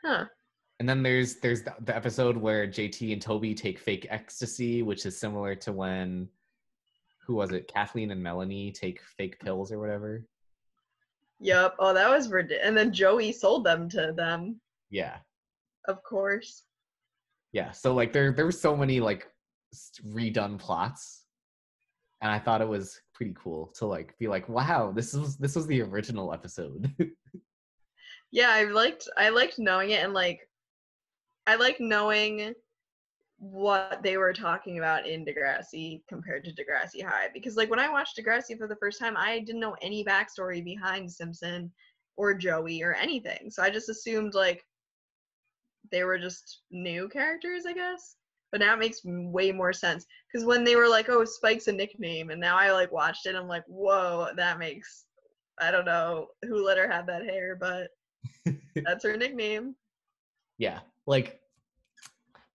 Huh. 0.03 0.25
And 0.79 0.87
then 0.87 1.01
there's 1.01 1.35
there's 1.37 1.63
the, 1.63 1.73
the 1.81 1.95
episode 1.95 2.37
where 2.37 2.67
JT 2.67 3.11
and 3.13 3.21
Toby 3.21 3.55
take 3.55 3.79
fake 3.79 4.05
ecstasy, 4.09 4.83
which 4.83 5.05
is 5.05 5.19
similar 5.19 5.55
to 5.55 5.71
when 5.73 6.27
who 7.25 7.35
was 7.35 7.51
it? 7.51 7.67
Kathleen 7.67 8.11
and 8.11 8.21
Melanie 8.23 8.71
take 8.71 9.01
fake 9.01 9.39
pills 9.39 9.71
or 9.71 9.79
whatever. 9.79 10.23
Yep. 11.39 11.75
Oh, 11.79 11.93
that 11.93 12.09
was 12.09 12.29
ridiculous. 12.29 12.67
And 12.67 12.77
then 12.77 12.93
Joey 12.93 13.31
sold 13.31 13.63
them 13.65 13.89
to 13.89 14.13
them, 14.15 14.59
Yeah. 14.89 15.17
of 15.87 16.01
course. 16.03 16.63
Yeah. 17.51 17.71
So 17.71 17.93
like 17.93 18.13
there 18.13 18.31
there 18.31 18.45
were 18.45 18.51
so 18.51 18.75
many 18.75 18.99
like 18.99 19.27
redone 20.05 20.57
plots. 20.59 21.23
And 22.21 22.31
I 22.31 22.39
thought 22.39 22.61
it 22.61 22.67
was 22.67 22.99
pretty 23.13 23.35
cool 23.37 23.67
to 23.77 23.85
like 23.85 24.17
be 24.17 24.27
like, 24.27 24.47
wow, 24.49 24.91
this 24.91 25.13
was 25.13 25.37
this 25.37 25.55
was 25.55 25.67
the 25.67 25.81
original 25.81 26.33
episode. 26.33 26.93
Yeah, 28.29 28.49
I 28.51 28.65
liked 28.65 29.07
I 29.17 29.29
liked 29.29 29.57
knowing 29.57 29.91
it 29.91 30.03
and 30.03 30.13
like 30.13 30.41
I 31.47 31.55
like 31.55 31.79
knowing 31.79 32.53
what 33.39 34.01
they 34.03 34.17
were 34.17 34.33
talking 34.33 34.79
about 34.79 35.07
in 35.07 35.25
Degrassi 35.25 36.01
compared 36.09 36.43
to 36.43 36.51
Degrassi 36.51 37.03
High 37.03 37.29
because 37.33 37.55
like 37.55 37.69
when 37.69 37.79
I 37.79 37.89
watched 37.89 38.17
Degrassi 38.17 38.57
for 38.57 38.67
the 38.67 38.75
first 38.75 38.99
time, 38.99 39.15
I 39.15 39.39
didn't 39.39 39.61
know 39.61 39.75
any 39.81 40.03
backstory 40.03 40.63
behind 40.63 41.11
Simpson 41.11 41.71
or 42.17 42.33
Joey 42.33 42.83
or 42.83 42.93
anything. 42.93 43.49
So 43.49 43.63
I 43.63 43.69
just 43.69 43.89
assumed 43.89 44.33
like 44.33 44.65
they 45.89 46.03
were 46.03 46.19
just 46.19 46.61
new 46.69 47.07
characters, 47.07 47.65
I 47.65 47.73
guess. 47.73 48.17
But 48.51 48.61
now 48.61 48.73
it 48.73 48.79
makes 48.79 49.01
way 49.03 49.51
more 49.51 49.73
sense 49.73 50.05
because 50.31 50.45
when 50.45 50.63
they 50.63 50.75
were 50.75 50.87
like, 50.87 51.09
"Oh, 51.09 51.25
Spike's 51.25 51.67
a 51.67 51.71
nickname," 51.71 52.29
and 52.29 52.39
now 52.39 52.57
I 52.57 52.71
like 52.71 52.91
watched 52.91 53.25
it, 53.25 53.35
I'm 53.35 53.47
like, 53.47 53.65
"Whoa, 53.67 54.29
that 54.35 54.57
makes." 54.57 55.05
I 55.59 55.69
don't 55.71 55.85
know 55.85 56.27
who 56.43 56.63
let 56.63 56.77
her 56.77 56.89
have 56.89 57.07
that 57.07 57.25
hair, 57.25 57.57
but 57.59 57.89
that's 58.85 59.03
her 59.03 59.17
nickname. 59.17 59.75
Yeah. 60.57 60.79
Like 61.07 61.39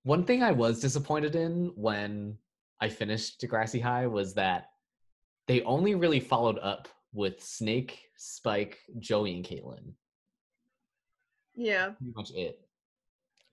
one 0.05 0.25
thing 0.25 0.43
I 0.43 0.53
was 0.53 0.81
disappointed 0.81 1.35
in 1.35 1.73
when 1.75 2.37
I 2.81 2.89
finished 2.89 3.41
Degrassi 3.41 3.81
High 3.81 4.07
was 4.07 4.35
that 4.35 4.67
they 5.49 5.63
only 5.63 5.95
really 5.95 6.21
followed 6.21 6.59
up 6.59 6.89
with 7.13 7.43
Snake, 7.43 8.01
Spike, 8.17 8.79
Joey, 8.99 9.35
and 9.35 9.45
Caitlin. 9.45 9.93
Yeah. 11.55 11.91
Pretty 11.91 12.13
much 12.15 12.31
it. 12.33 12.61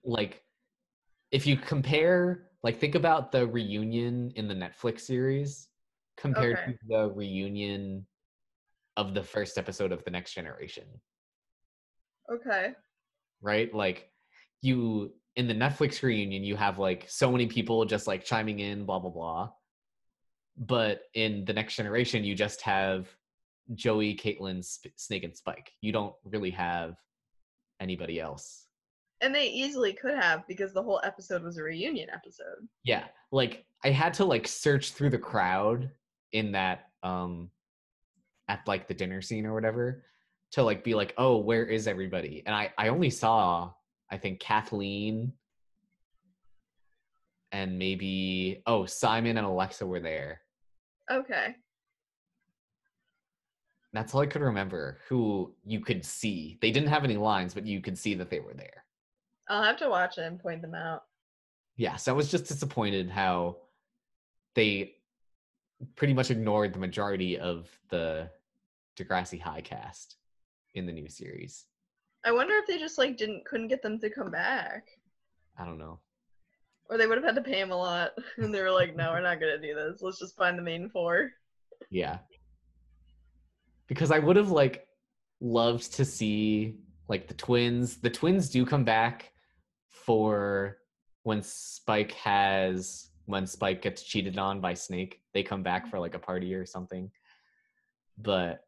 Like 0.04 0.42
if 1.30 1.46
you 1.46 1.56
compare 1.56 2.48
like 2.62 2.78
think 2.78 2.94
about 2.94 3.32
the 3.32 3.46
reunion 3.46 4.32
in 4.36 4.48
the 4.48 4.54
Netflix 4.54 5.00
series 5.00 5.68
compared 6.16 6.58
Okay. 6.58 6.72
to 6.72 6.78
the 6.88 7.10
reunion 7.14 8.06
of 8.96 9.14
the 9.14 9.22
first 9.22 9.56
episode 9.56 9.92
of 9.92 10.04
The 10.04 10.10
Next 10.10 10.34
Generation. 10.34 10.84
Okay. 12.30 12.72
right? 13.40 13.72
Like 13.74 14.09
you 14.62 15.12
in 15.36 15.46
the 15.46 15.54
Netflix 15.54 16.02
reunion, 16.02 16.44
you 16.44 16.56
have 16.56 16.78
like 16.78 17.06
so 17.08 17.30
many 17.30 17.46
people 17.46 17.84
just 17.84 18.06
like 18.06 18.24
chiming 18.24 18.60
in, 18.60 18.84
blah 18.84 18.98
blah 18.98 19.10
blah. 19.10 19.50
But 20.56 21.02
in 21.14 21.44
the 21.44 21.52
next 21.52 21.76
generation, 21.76 22.24
you 22.24 22.34
just 22.34 22.60
have 22.62 23.08
Joey, 23.74 24.14
Caitlin, 24.14 24.64
Sp- 24.64 24.92
Snake, 24.96 25.24
and 25.24 25.36
Spike. 25.36 25.70
You 25.80 25.92
don't 25.92 26.14
really 26.24 26.50
have 26.50 26.96
anybody 27.80 28.20
else. 28.20 28.66
And 29.22 29.34
they 29.34 29.48
easily 29.48 29.92
could 29.92 30.16
have 30.16 30.46
because 30.48 30.72
the 30.72 30.82
whole 30.82 31.00
episode 31.04 31.42
was 31.42 31.58
a 31.58 31.62
reunion 31.62 32.08
episode. 32.10 32.66
Yeah, 32.84 33.04
like 33.32 33.64
I 33.84 33.90
had 33.90 34.14
to 34.14 34.24
like 34.24 34.46
search 34.48 34.92
through 34.92 35.10
the 35.10 35.18
crowd 35.18 35.90
in 36.32 36.52
that 36.52 36.86
um 37.02 37.50
at 38.48 38.60
like 38.66 38.88
the 38.88 38.94
dinner 38.94 39.22
scene 39.22 39.46
or 39.46 39.54
whatever 39.54 40.04
to 40.52 40.62
like 40.62 40.82
be 40.82 40.94
like, 40.94 41.14
oh, 41.16 41.38
where 41.38 41.64
is 41.64 41.86
everybody? 41.86 42.42
And 42.46 42.54
I 42.54 42.72
I 42.76 42.88
only 42.88 43.10
saw 43.10 43.70
I 44.10 44.18
think 44.18 44.40
Kathleen 44.40 45.32
and 47.52 47.78
maybe 47.78 48.62
oh 48.66 48.86
Simon 48.86 49.36
and 49.36 49.46
Alexa 49.46 49.86
were 49.86 50.00
there. 50.00 50.40
Okay. 51.10 51.56
That's 53.92 54.14
all 54.14 54.20
I 54.20 54.26
could 54.26 54.42
remember. 54.42 54.98
Who 55.08 55.52
you 55.64 55.80
could 55.80 56.04
see. 56.04 56.58
They 56.60 56.70
didn't 56.70 56.90
have 56.90 57.04
any 57.04 57.16
lines, 57.16 57.54
but 57.54 57.66
you 57.66 57.80
could 57.80 57.98
see 57.98 58.14
that 58.14 58.30
they 58.30 58.40
were 58.40 58.54
there. 58.54 58.84
I'll 59.48 59.64
have 59.64 59.78
to 59.78 59.88
watch 59.88 60.18
it 60.18 60.22
and 60.22 60.38
point 60.38 60.62
them 60.62 60.76
out. 60.76 61.02
Yeah, 61.76 61.96
so 61.96 62.12
I 62.12 62.16
was 62.16 62.30
just 62.30 62.46
disappointed 62.46 63.10
how 63.10 63.56
they 64.54 64.94
pretty 65.96 66.14
much 66.14 66.30
ignored 66.30 66.72
the 66.72 66.78
majority 66.78 67.38
of 67.38 67.68
the 67.88 68.30
Degrassi 68.96 69.40
High 69.40 69.62
cast 69.62 70.16
in 70.74 70.86
the 70.86 70.92
new 70.92 71.08
series. 71.08 71.66
I 72.24 72.32
wonder 72.32 72.54
if 72.56 72.66
they 72.66 72.78
just 72.78 72.98
like 72.98 73.16
didn't 73.16 73.44
couldn't 73.44 73.68
get 73.68 73.82
them 73.82 73.98
to 74.00 74.10
come 74.10 74.30
back. 74.30 74.84
I 75.58 75.64
don't 75.64 75.78
know. 75.78 75.98
Or 76.88 76.98
they 76.98 77.06
would 77.06 77.18
have 77.18 77.24
had 77.24 77.36
to 77.36 77.42
pay 77.42 77.60
him 77.60 77.70
a 77.70 77.76
lot. 77.76 78.12
And 78.36 78.54
they 78.54 78.60
were 78.60 78.70
like, 78.70 78.96
no, 78.96 79.10
we're 79.10 79.20
not 79.20 79.40
gonna 79.40 79.58
do 79.58 79.74
this. 79.74 80.02
Let's 80.02 80.18
just 80.18 80.36
find 80.36 80.58
the 80.58 80.62
main 80.62 80.88
four. 80.88 81.30
Yeah. 81.90 82.18
Because 83.86 84.10
I 84.10 84.18
would 84.18 84.36
have 84.36 84.50
like 84.50 84.86
loved 85.40 85.94
to 85.94 86.04
see 86.04 86.76
like 87.08 87.26
the 87.26 87.34
twins. 87.34 87.96
The 87.96 88.10
twins 88.10 88.48
do 88.48 88.66
come 88.66 88.84
back 88.84 89.32
for 89.88 90.78
when 91.22 91.42
Spike 91.42 92.12
has 92.12 93.10
when 93.26 93.46
Spike 93.46 93.82
gets 93.82 94.02
cheated 94.02 94.38
on 94.38 94.60
by 94.60 94.74
Snake. 94.74 95.20
They 95.32 95.42
come 95.42 95.62
back 95.62 95.88
for 95.88 95.98
like 95.98 96.14
a 96.14 96.18
party 96.18 96.54
or 96.54 96.66
something. 96.66 97.10
But 98.18 98.64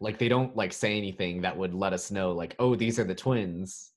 like 0.00 0.18
they 0.18 0.28
don't 0.28 0.54
like 0.56 0.72
say 0.72 0.96
anything 0.96 1.40
that 1.42 1.56
would 1.56 1.74
let 1.74 1.92
us 1.92 2.10
know 2.10 2.32
like 2.32 2.54
oh 2.58 2.74
these 2.76 2.98
are 2.98 3.04
the 3.04 3.14
twins 3.14 3.92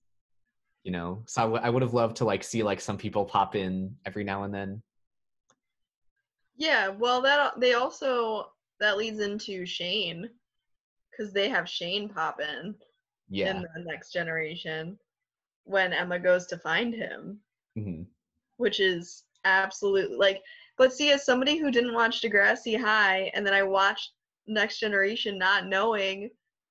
you 0.84 0.92
know 0.92 1.22
so 1.26 1.42
I, 1.42 1.46
w- 1.46 1.62
I 1.64 1.70
would 1.70 1.82
have 1.84 1.94
loved 1.94 2.18
to 2.18 2.26
like 2.26 2.44
see 2.44 2.64
like 2.64 2.82
some 2.82 2.98
people 2.98 3.26
pop 3.26 3.56
in 3.56 3.96
every 4.06 4.24
now 4.24 4.44
and 4.44 4.54
then 4.54 4.82
Yeah, 6.56 6.90
well 6.90 7.22
that 7.22 7.60
they 7.60 7.74
also 7.74 8.52
that 8.80 8.98
leads 8.98 9.20
into 9.20 9.66
Shane. 9.66 10.30
Because 11.10 11.34
they 11.34 11.50
have 11.50 11.68
Shane 11.70 12.10
pop 12.10 12.40
in 12.42 12.76
yeah 13.30 13.52
in 13.52 13.62
the 13.62 13.84
next 13.84 14.12
generation 14.12 14.98
when 15.66 15.94
Emma 15.94 16.18
goes 16.20 16.48
to 16.48 16.58
find 16.58 16.94
him. 16.94 17.40
Mhm. 17.78 18.06
which 18.58 18.80
is 18.80 19.24
absolutely 19.46 20.18
like 20.18 20.42
but 20.78 20.94
see 20.94 21.12
as 21.12 21.26
somebody 21.26 21.58
who 21.58 21.72
didn't 21.72 21.94
watch 21.94 22.22
Degrassi 22.22 22.80
High 22.80 23.32
and 23.34 23.46
then 23.46 23.54
I 23.54 23.64
watched 23.64 24.12
Next 24.54 24.80
Generation 24.80 25.38
not 25.38 25.68
knowing 25.68 26.30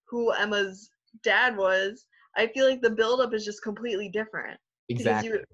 who 0.08 0.30
Emma's 0.32 0.90
dad 1.22 1.56
was, 1.56 2.06
I 2.36 2.46
feel 2.48 2.68
like 2.68 2.80
the 2.82 2.90
buildup 2.90 3.34
is 3.34 3.44
just 3.44 3.62
completely 3.62 4.08
different. 4.08 4.58
exactly 4.88 5.30
you- 5.30 5.44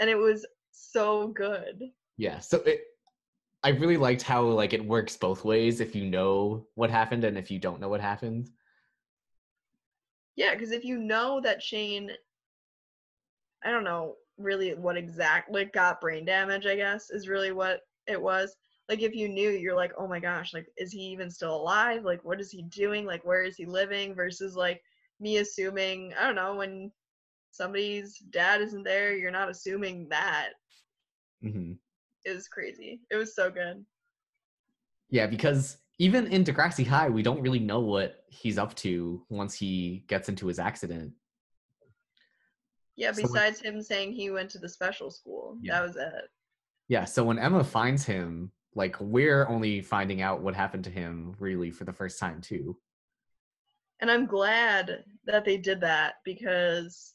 and 0.00 0.08
it 0.08 0.16
was 0.16 0.46
so 0.70 1.28
good. 1.28 1.82
yeah 2.16 2.38
so 2.38 2.58
it 2.58 2.80
i 3.64 3.70
really 3.70 3.96
liked 3.96 4.22
how 4.22 4.42
like 4.42 4.72
it 4.72 4.84
works 4.84 5.16
both 5.16 5.44
ways 5.44 5.80
if 5.80 5.94
you 5.96 6.06
know 6.08 6.66
what 6.74 6.90
happened 6.90 7.24
and 7.24 7.36
if 7.36 7.50
you 7.50 7.58
don't 7.58 7.80
know 7.80 7.88
what 7.88 8.00
happened 8.00 8.48
Yeah, 10.36 10.54
because 10.54 10.70
if 10.70 10.84
you 10.84 10.98
know 10.98 11.40
that 11.42 11.60
Shane, 11.62 12.12
I 13.64 13.70
don't 13.72 13.82
know 13.84 14.14
really 14.38 14.74
what 14.74 14.96
exact 14.96 15.50
like 15.52 15.72
got 15.72 16.00
brain 16.00 16.24
damage. 16.24 16.64
I 16.66 16.76
guess 16.76 17.10
is 17.10 17.28
really 17.28 17.50
what 17.50 17.80
it 18.06 18.20
was. 18.20 18.54
Like 18.88 19.02
if 19.02 19.14
you 19.14 19.28
knew, 19.28 19.50
you're 19.50 19.76
like, 19.76 19.92
oh 19.98 20.08
my 20.08 20.18
gosh, 20.20 20.54
like 20.54 20.66
is 20.78 20.92
he 20.92 21.00
even 21.00 21.30
still 21.30 21.54
alive? 21.54 22.04
Like 22.04 22.24
what 22.24 22.40
is 22.40 22.50
he 22.50 22.62
doing? 22.62 23.04
Like 23.04 23.24
where 23.24 23.42
is 23.42 23.56
he 23.56 23.66
living? 23.66 24.14
Versus 24.14 24.56
like 24.56 24.82
me 25.20 25.38
assuming, 25.38 26.14
I 26.18 26.24
don't 26.24 26.36
know, 26.36 26.54
when 26.56 26.90
somebody's 27.50 28.18
dad 28.30 28.60
isn't 28.62 28.84
there, 28.84 29.14
you're 29.16 29.30
not 29.30 29.50
assuming 29.50 30.08
that. 30.08 30.50
hmm 31.42 31.72
It 32.24 32.34
was 32.34 32.48
crazy. 32.48 33.00
It 33.10 33.16
was 33.16 33.34
so 33.34 33.50
good. 33.50 33.84
yeah 35.10 35.26
because 35.26 35.78
even 35.98 36.26
in 36.26 36.44
degrassi 36.44 36.86
high 36.86 37.08
we 37.08 37.22
don't 37.22 37.40
really 37.40 37.58
know 37.58 37.80
what 37.80 38.24
he's 38.28 38.58
up 38.58 38.74
to 38.74 39.24
once 39.30 39.54
he 39.54 40.04
gets 40.06 40.28
into 40.28 40.46
his 40.46 40.58
accident 40.58 41.12
Yeah. 42.96 43.12
So 43.12 43.22
Besides 43.22 43.60
him 43.60 43.80
saying 43.80 44.12
he 44.12 44.30
went 44.30 44.50
to 44.50 44.58
the 44.58 44.68
special 44.68 45.10
school, 45.10 45.56
Yeah. 45.62 45.72
that 45.80 45.86
was 45.86 45.96
it. 45.96 46.24
yeah 46.88 47.04
so 47.06 47.24
when 47.24 47.38
emma 47.38 47.64
finds 47.64 48.04
him 48.04 48.50
like 48.74 48.96
we're 49.00 49.46
only 49.48 49.80
finding 49.80 50.20
out 50.22 50.40
what 50.40 50.54
happened 50.54 50.84
to 50.84 50.90
him 50.90 51.34
really 51.38 51.70
for 51.70 51.84
the 51.84 51.92
first 51.92 52.18
time 52.18 52.40
too 52.40 52.76
and 54.00 54.10
I'm 54.10 54.26
glad 54.26 55.02
that 55.26 55.44
they 55.44 55.56
did 55.56 55.80
that 55.80 56.14
because 56.24 57.14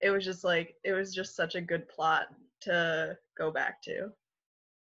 it 0.00 0.10
was 0.10 0.24
just 0.24 0.44
like 0.44 0.74
it 0.84 0.92
was 0.92 1.14
just 1.14 1.36
such 1.36 1.54
a 1.56 1.60
good 1.60 1.88
plot 1.88 2.28
to 2.62 3.16
go 3.36 3.50
back 3.50 3.82
to. 3.82 4.08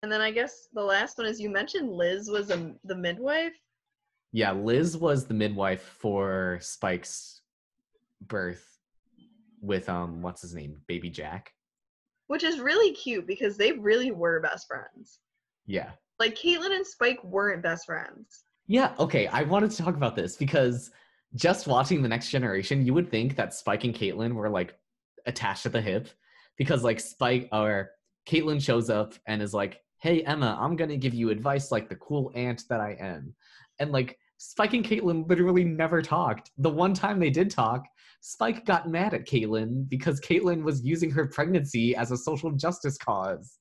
And 0.03 0.11
then 0.11 0.20
I 0.20 0.32
guess 0.32 0.66
the 0.72 0.82
last 0.82 1.18
one 1.18 1.28
is 1.28 1.40
you 1.40 1.49
mentioned 1.49 1.93
Liz 1.93 2.28
was 2.28 2.51
a, 2.51 2.74
the 2.84 2.97
midwife. 2.97 3.55
yeah 4.32 4.51
liz 4.53 4.97
was 4.97 5.26
the 5.26 5.34
midwife 5.34 5.82
for 5.82 6.59
spike's 6.61 7.43
birth 8.22 8.66
with 9.61 9.88
um 9.88 10.22
what's 10.22 10.43
his 10.43 10.55
name 10.55 10.76
baby 10.88 11.09
jack 11.11 11.53
Which 12.26 12.43
is 12.43 12.59
really 12.59 12.93
cute 12.95 13.26
because 13.28 13.57
they 13.57 13.72
really 13.72 14.11
were 14.11 14.40
best 14.40 14.66
friends. 14.66 15.20
Yeah 15.67 15.91
Like 16.19 16.37
Caitlin 16.37 16.75
and 16.75 16.87
Spike 16.87 17.23
weren't 17.25 17.63
best 17.63 17.87
friends. 17.87 18.45
Yeah, 18.67 18.95
okay. 18.99 19.27
I 19.27 19.43
wanted 19.43 19.71
to 19.73 19.83
talk 19.83 19.97
about 19.97 20.17
this 20.17 20.37
because 20.37 20.91
just 21.35 21.67
watching 21.67 22.03
the 22.03 22.09
next 22.09 22.31
generation, 22.31 22.87
you 22.87 22.95
would 22.95 23.11
think 23.11 23.37
that 23.37 23.55
Spike 23.55 23.85
and 23.85 23.95
Caitlin 23.95 24.35
were 24.35 24.51
like 24.51 24.75
attached 25.27 25.67
at 25.67 25.73
the 25.73 25.81
hip 25.81 26.09
because 26.57 26.85
like 26.85 27.01
Spike 27.01 27.49
or 27.53 27.91
Caitlin 28.29 28.63
shows 28.63 28.91
up 28.91 29.15
and 29.27 29.43
is 29.43 29.55
like, 29.55 29.81
Hey 30.01 30.23
Emma, 30.23 30.57
I'm 30.61 30.77
gonna 30.77 30.97
give 30.97 31.15
you 31.15 31.31
advice 31.31 31.73
like 31.73 31.89
the 31.89 31.97
cool 31.97 32.33
aunt 32.35 32.65
that 32.69 32.81
I 32.81 32.97
am. 33.01 33.35
And 33.79 33.93
like 33.93 34.19
Spike 34.39 34.75
and 34.75 34.85
Caitlin 34.85 35.29
literally 35.29 35.65
never 35.65 36.03
talked. 36.03 36.51
The 36.59 36.71
one 36.71 36.95
time 36.95 37.21
they 37.21 37.31
did 37.31 37.51
talk, 37.51 37.85
Spike 38.21 38.65
got 38.65 38.89
mad 38.89 39.15
at 39.15 39.27
Caitlin 39.27 39.89
because 39.89 40.21
Caitlin 40.21 40.63
was 40.63 40.85
using 40.85 41.11
her 41.11 41.27
pregnancy 41.27 41.95
as 41.95 42.11
a 42.11 42.17
social 42.17 42.51
justice 42.53 42.99
cause. 42.99 43.59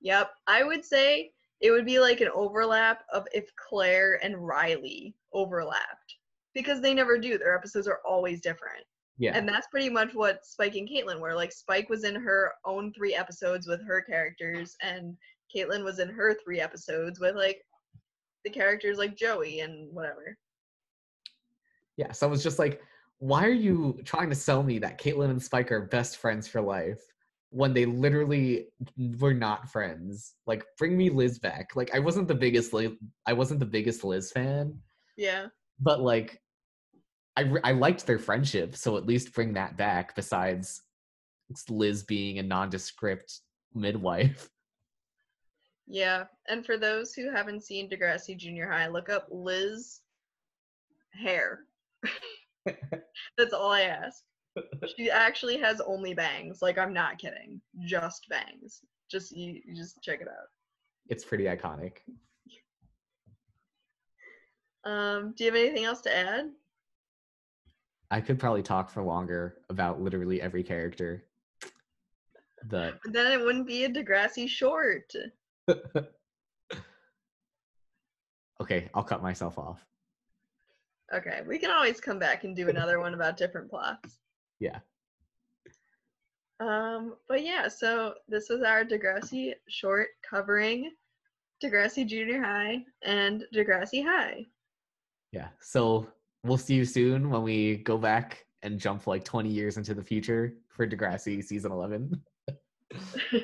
Yep. 0.00 0.30
I 0.46 0.62
would 0.62 0.84
say 0.84 1.30
it 1.60 1.70
would 1.70 1.86
be 1.86 1.98
like 1.98 2.20
an 2.20 2.30
overlap 2.34 3.04
of 3.12 3.26
if 3.32 3.50
Claire 3.56 4.20
and 4.22 4.36
Riley 4.36 5.14
overlapped. 5.32 6.14
Because 6.54 6.80
they 6.80 6.94
never 6.94 7.18
do. 7.18 7.38
Their 7.38 7.56
episodes 7.56 7.86
are 7.86 8.00
always 8.06 8.40
different. 8.40 8.84
Yeah. 9.18 9.36
And 9.36 9.48
that's 9.48 9.66
pretty 9.66 9.90
much 9.90 10.14
what 10.14 10.46
Spike 10.46 10.76
and 10.76 10.88
Caitlin 10.88 11.20
were. 11.20 11.34
Like 11.34 11.52
Spike 11.52 11.88
was 11.88 12.04
in 12.04 12.14
her 12.14 12.52
own 12.64 12.92
three 12.92 13.14
episodes 13.14 13.66
with 13.66 13.84
her 13.84 14.00
characters, 14.00 14.76
and 14.80 15.16
Caitlin 15.54 15.84
was 15.84 15.98
in 15.98 16.08
her 16.08 16.34
three 16.34 16.60
episodes 16.60 17.18
with 17.18 17.34
like 17.34 17.60
the 18.44 18.50
characters 18.50 18.98
like 18.98 19.16
Joey 19.16 19.60
and 19.60 19.92
whatever. 19.92 20.36
Yeah, 21.96 22.12
so 22.12 22.28
I 22.28 22.30
was 22.30 22.44
just 22.44 22.60
like, 22.60 22.80
why 23.18 23.44
are 23.44 23.50
you 23.50 23.98
trying 24.04 24.30
to 24.30 24.36
sell 24.36 24.62
me 24.62 24.78
that 24.78 25.00
Caitlin 25.00 25.30
and 25.30 25.42
Spike 25.42 25.72
are 25.72 25.82
best 25.82 26.18
friends 26.18 26.46
for 26.46 26.60
life 26.60 27.00
when 27.50 27.72
they 27.72 27.86
literally 27.86 28.66
were 29.18 29.34
not 29.34 29.70
friends? 29.70 30.34
Like, 30.46 30.64
bring 30.78 30.96
me 30.96 31.10
Liz 31.10 31.38
back. 31.38 31.74
Like, 31.76 31.94
I 31.94 31.98
wasn't 31.98 32.28
the 32.28 32.34
biggest 32.34 32.72
Liz, 32.72 32.92
I 33.26 33.32
wasn't 33.32 33.60
the 33.60 33.66
biggest 33.66 34.04
Liz 34.04 34.30
fan, 34.32 34.78
Yeah. 35.16 35.46
but 35.80 36.00
like, 36.00 36.40
I 37.36 37.42
re- 37.42 37.60
I 37.62 37.72
liked 37.72 38.06
their 38.06 38.18
friendship, 38.18 38.74
so 38.76 38.96
at 38.96 39.06
least 39.06 39.32
bring 39.32 39.52
that 39.54 39.76
back. 39.76 40.14
Besides 40.16 40.82
Liz 41.70 42.02
being 42.02 42.38
a 42.38 42.42
nondescript 42.42 43.40
midwife. 43.74 44.48
Yeah. 45.90 46.24
And 46.50 46.66
for 46.66 46.76
those 46.76 47.14
who 47.14 47.30
haven't 47.30 47.64
seen 47.64 47.88
Degrassi 47.88 48.36
Junior 48.36 48.70
High, 48.70 48.88
look 48.88 49.08
up 49.08 49.26
Liz 49.30 50.00
hair. 51.14 51.60
That's 53.38 53.54
all 53.54 53.70
I 53.72 53.84
ask. 53.84 54.22
She 54.96 55.10
actually 55.10 55.58
has 55.58 55.80
only 55.80 56.14
bangs. 56.14 56.62
Like 56.62 56.78
I'm 56.78 56.92
not 56.92 57.18
kidding. 57.18 57.60
Just 57.84 58.28
bangs. 58.28 58.80
Just 59.10 59.36
you, 59.36 59.60
you 59.64 59.74
just 59.74 60.02
check 60.02 60.20
it 60.20 60.28
out. 60.28 60.48
It's 61.08 61.24
pretty 61.24 61.44
iconic. 61.44 61.98
Um, 64.84 65.34
do 65.36 65.44
you 65.44 65.50
have 65.50 65.60
anything 65.60 65.84
else 65.84 66.00
to 66.02 66.16
add? 66.16 66.50
I 68.10 68.20
could 68.20 68.38
probably 68.38 68.62
talk 68.62 68.90
for 68.90 69.02
longer 69.02 69.58
about 69.68 70.00
literally 70.00 70.40
every 70.40 70.62
character. 70.62 71.24
But 72.64 72.98
Then 73.04 73.32
it 73.32 73.44
wouldn't 73.44 73.66
be 73.66 73.84
a 73.84 73.88
Degrassi 73.88 74.48
short. 74.48 75.12
okay, 78.60 78.88
I'll 78.94 79.04
cut 79.04 79.22
myself 79.22 79.58
off. 79.58 79.84
Okay, 81.14 81.40
we 81.46 81.58
can 81.58 81.70
always 81.70 82.00
come 82.00 82.18
back 82.18 82.44
and 82.44 82.56
do 82.56 82.68
another 82.68 83.00
one 83.00 83.14
about 83.14 83.36
different 83.36 83.70
plots. 83.70 84.18
Yeah. 84.60 84.78
Um, 86.60 87.14
but 87.28 87.44
yeah, 87.44 87.68
so 87.68 88.14
this 88.28 88.48
was 88.48 88.62
our 88.62 88.84
Degrassi 88.84 89.52
short 89.68 90.08
covering 90.28 90.90
Degrassi 91.62 92.06
Junior 92.06 92.42
High, 92.42 92.84
and 93.02 93.44
Degrassi 93.54 94.04
High. 94.04 94.46
Yeah. 95.32 95.48
So 95.60 96.08
we'll 96.44 96.56
see 96.56 96.74
you 96.74 96.84
soon 96.84 97.30
when 97.30 97.42
we 97.42 97.78
go 97.78 97.98
back 97.98 98.46
and 98.62 98.78
jump 98.78 99.06
like 99.06 99.24
20 99.24 99.48
years 99.48 99.76
into 99.76 99.94
the 99.94 100.02
future 100.02 100.54
for 100.68 100.86
Degrassi 100.86 101.42
season 101.42 101.72
11. 101.72 102.20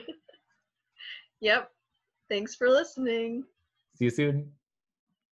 yep. 1.40 1.70
Thanks 2.30 2.54
for 2.54 2.68
listening. 2.68 3.44
See 3.96 4.06
you 4.06 4.10
soon. 4.10 4.50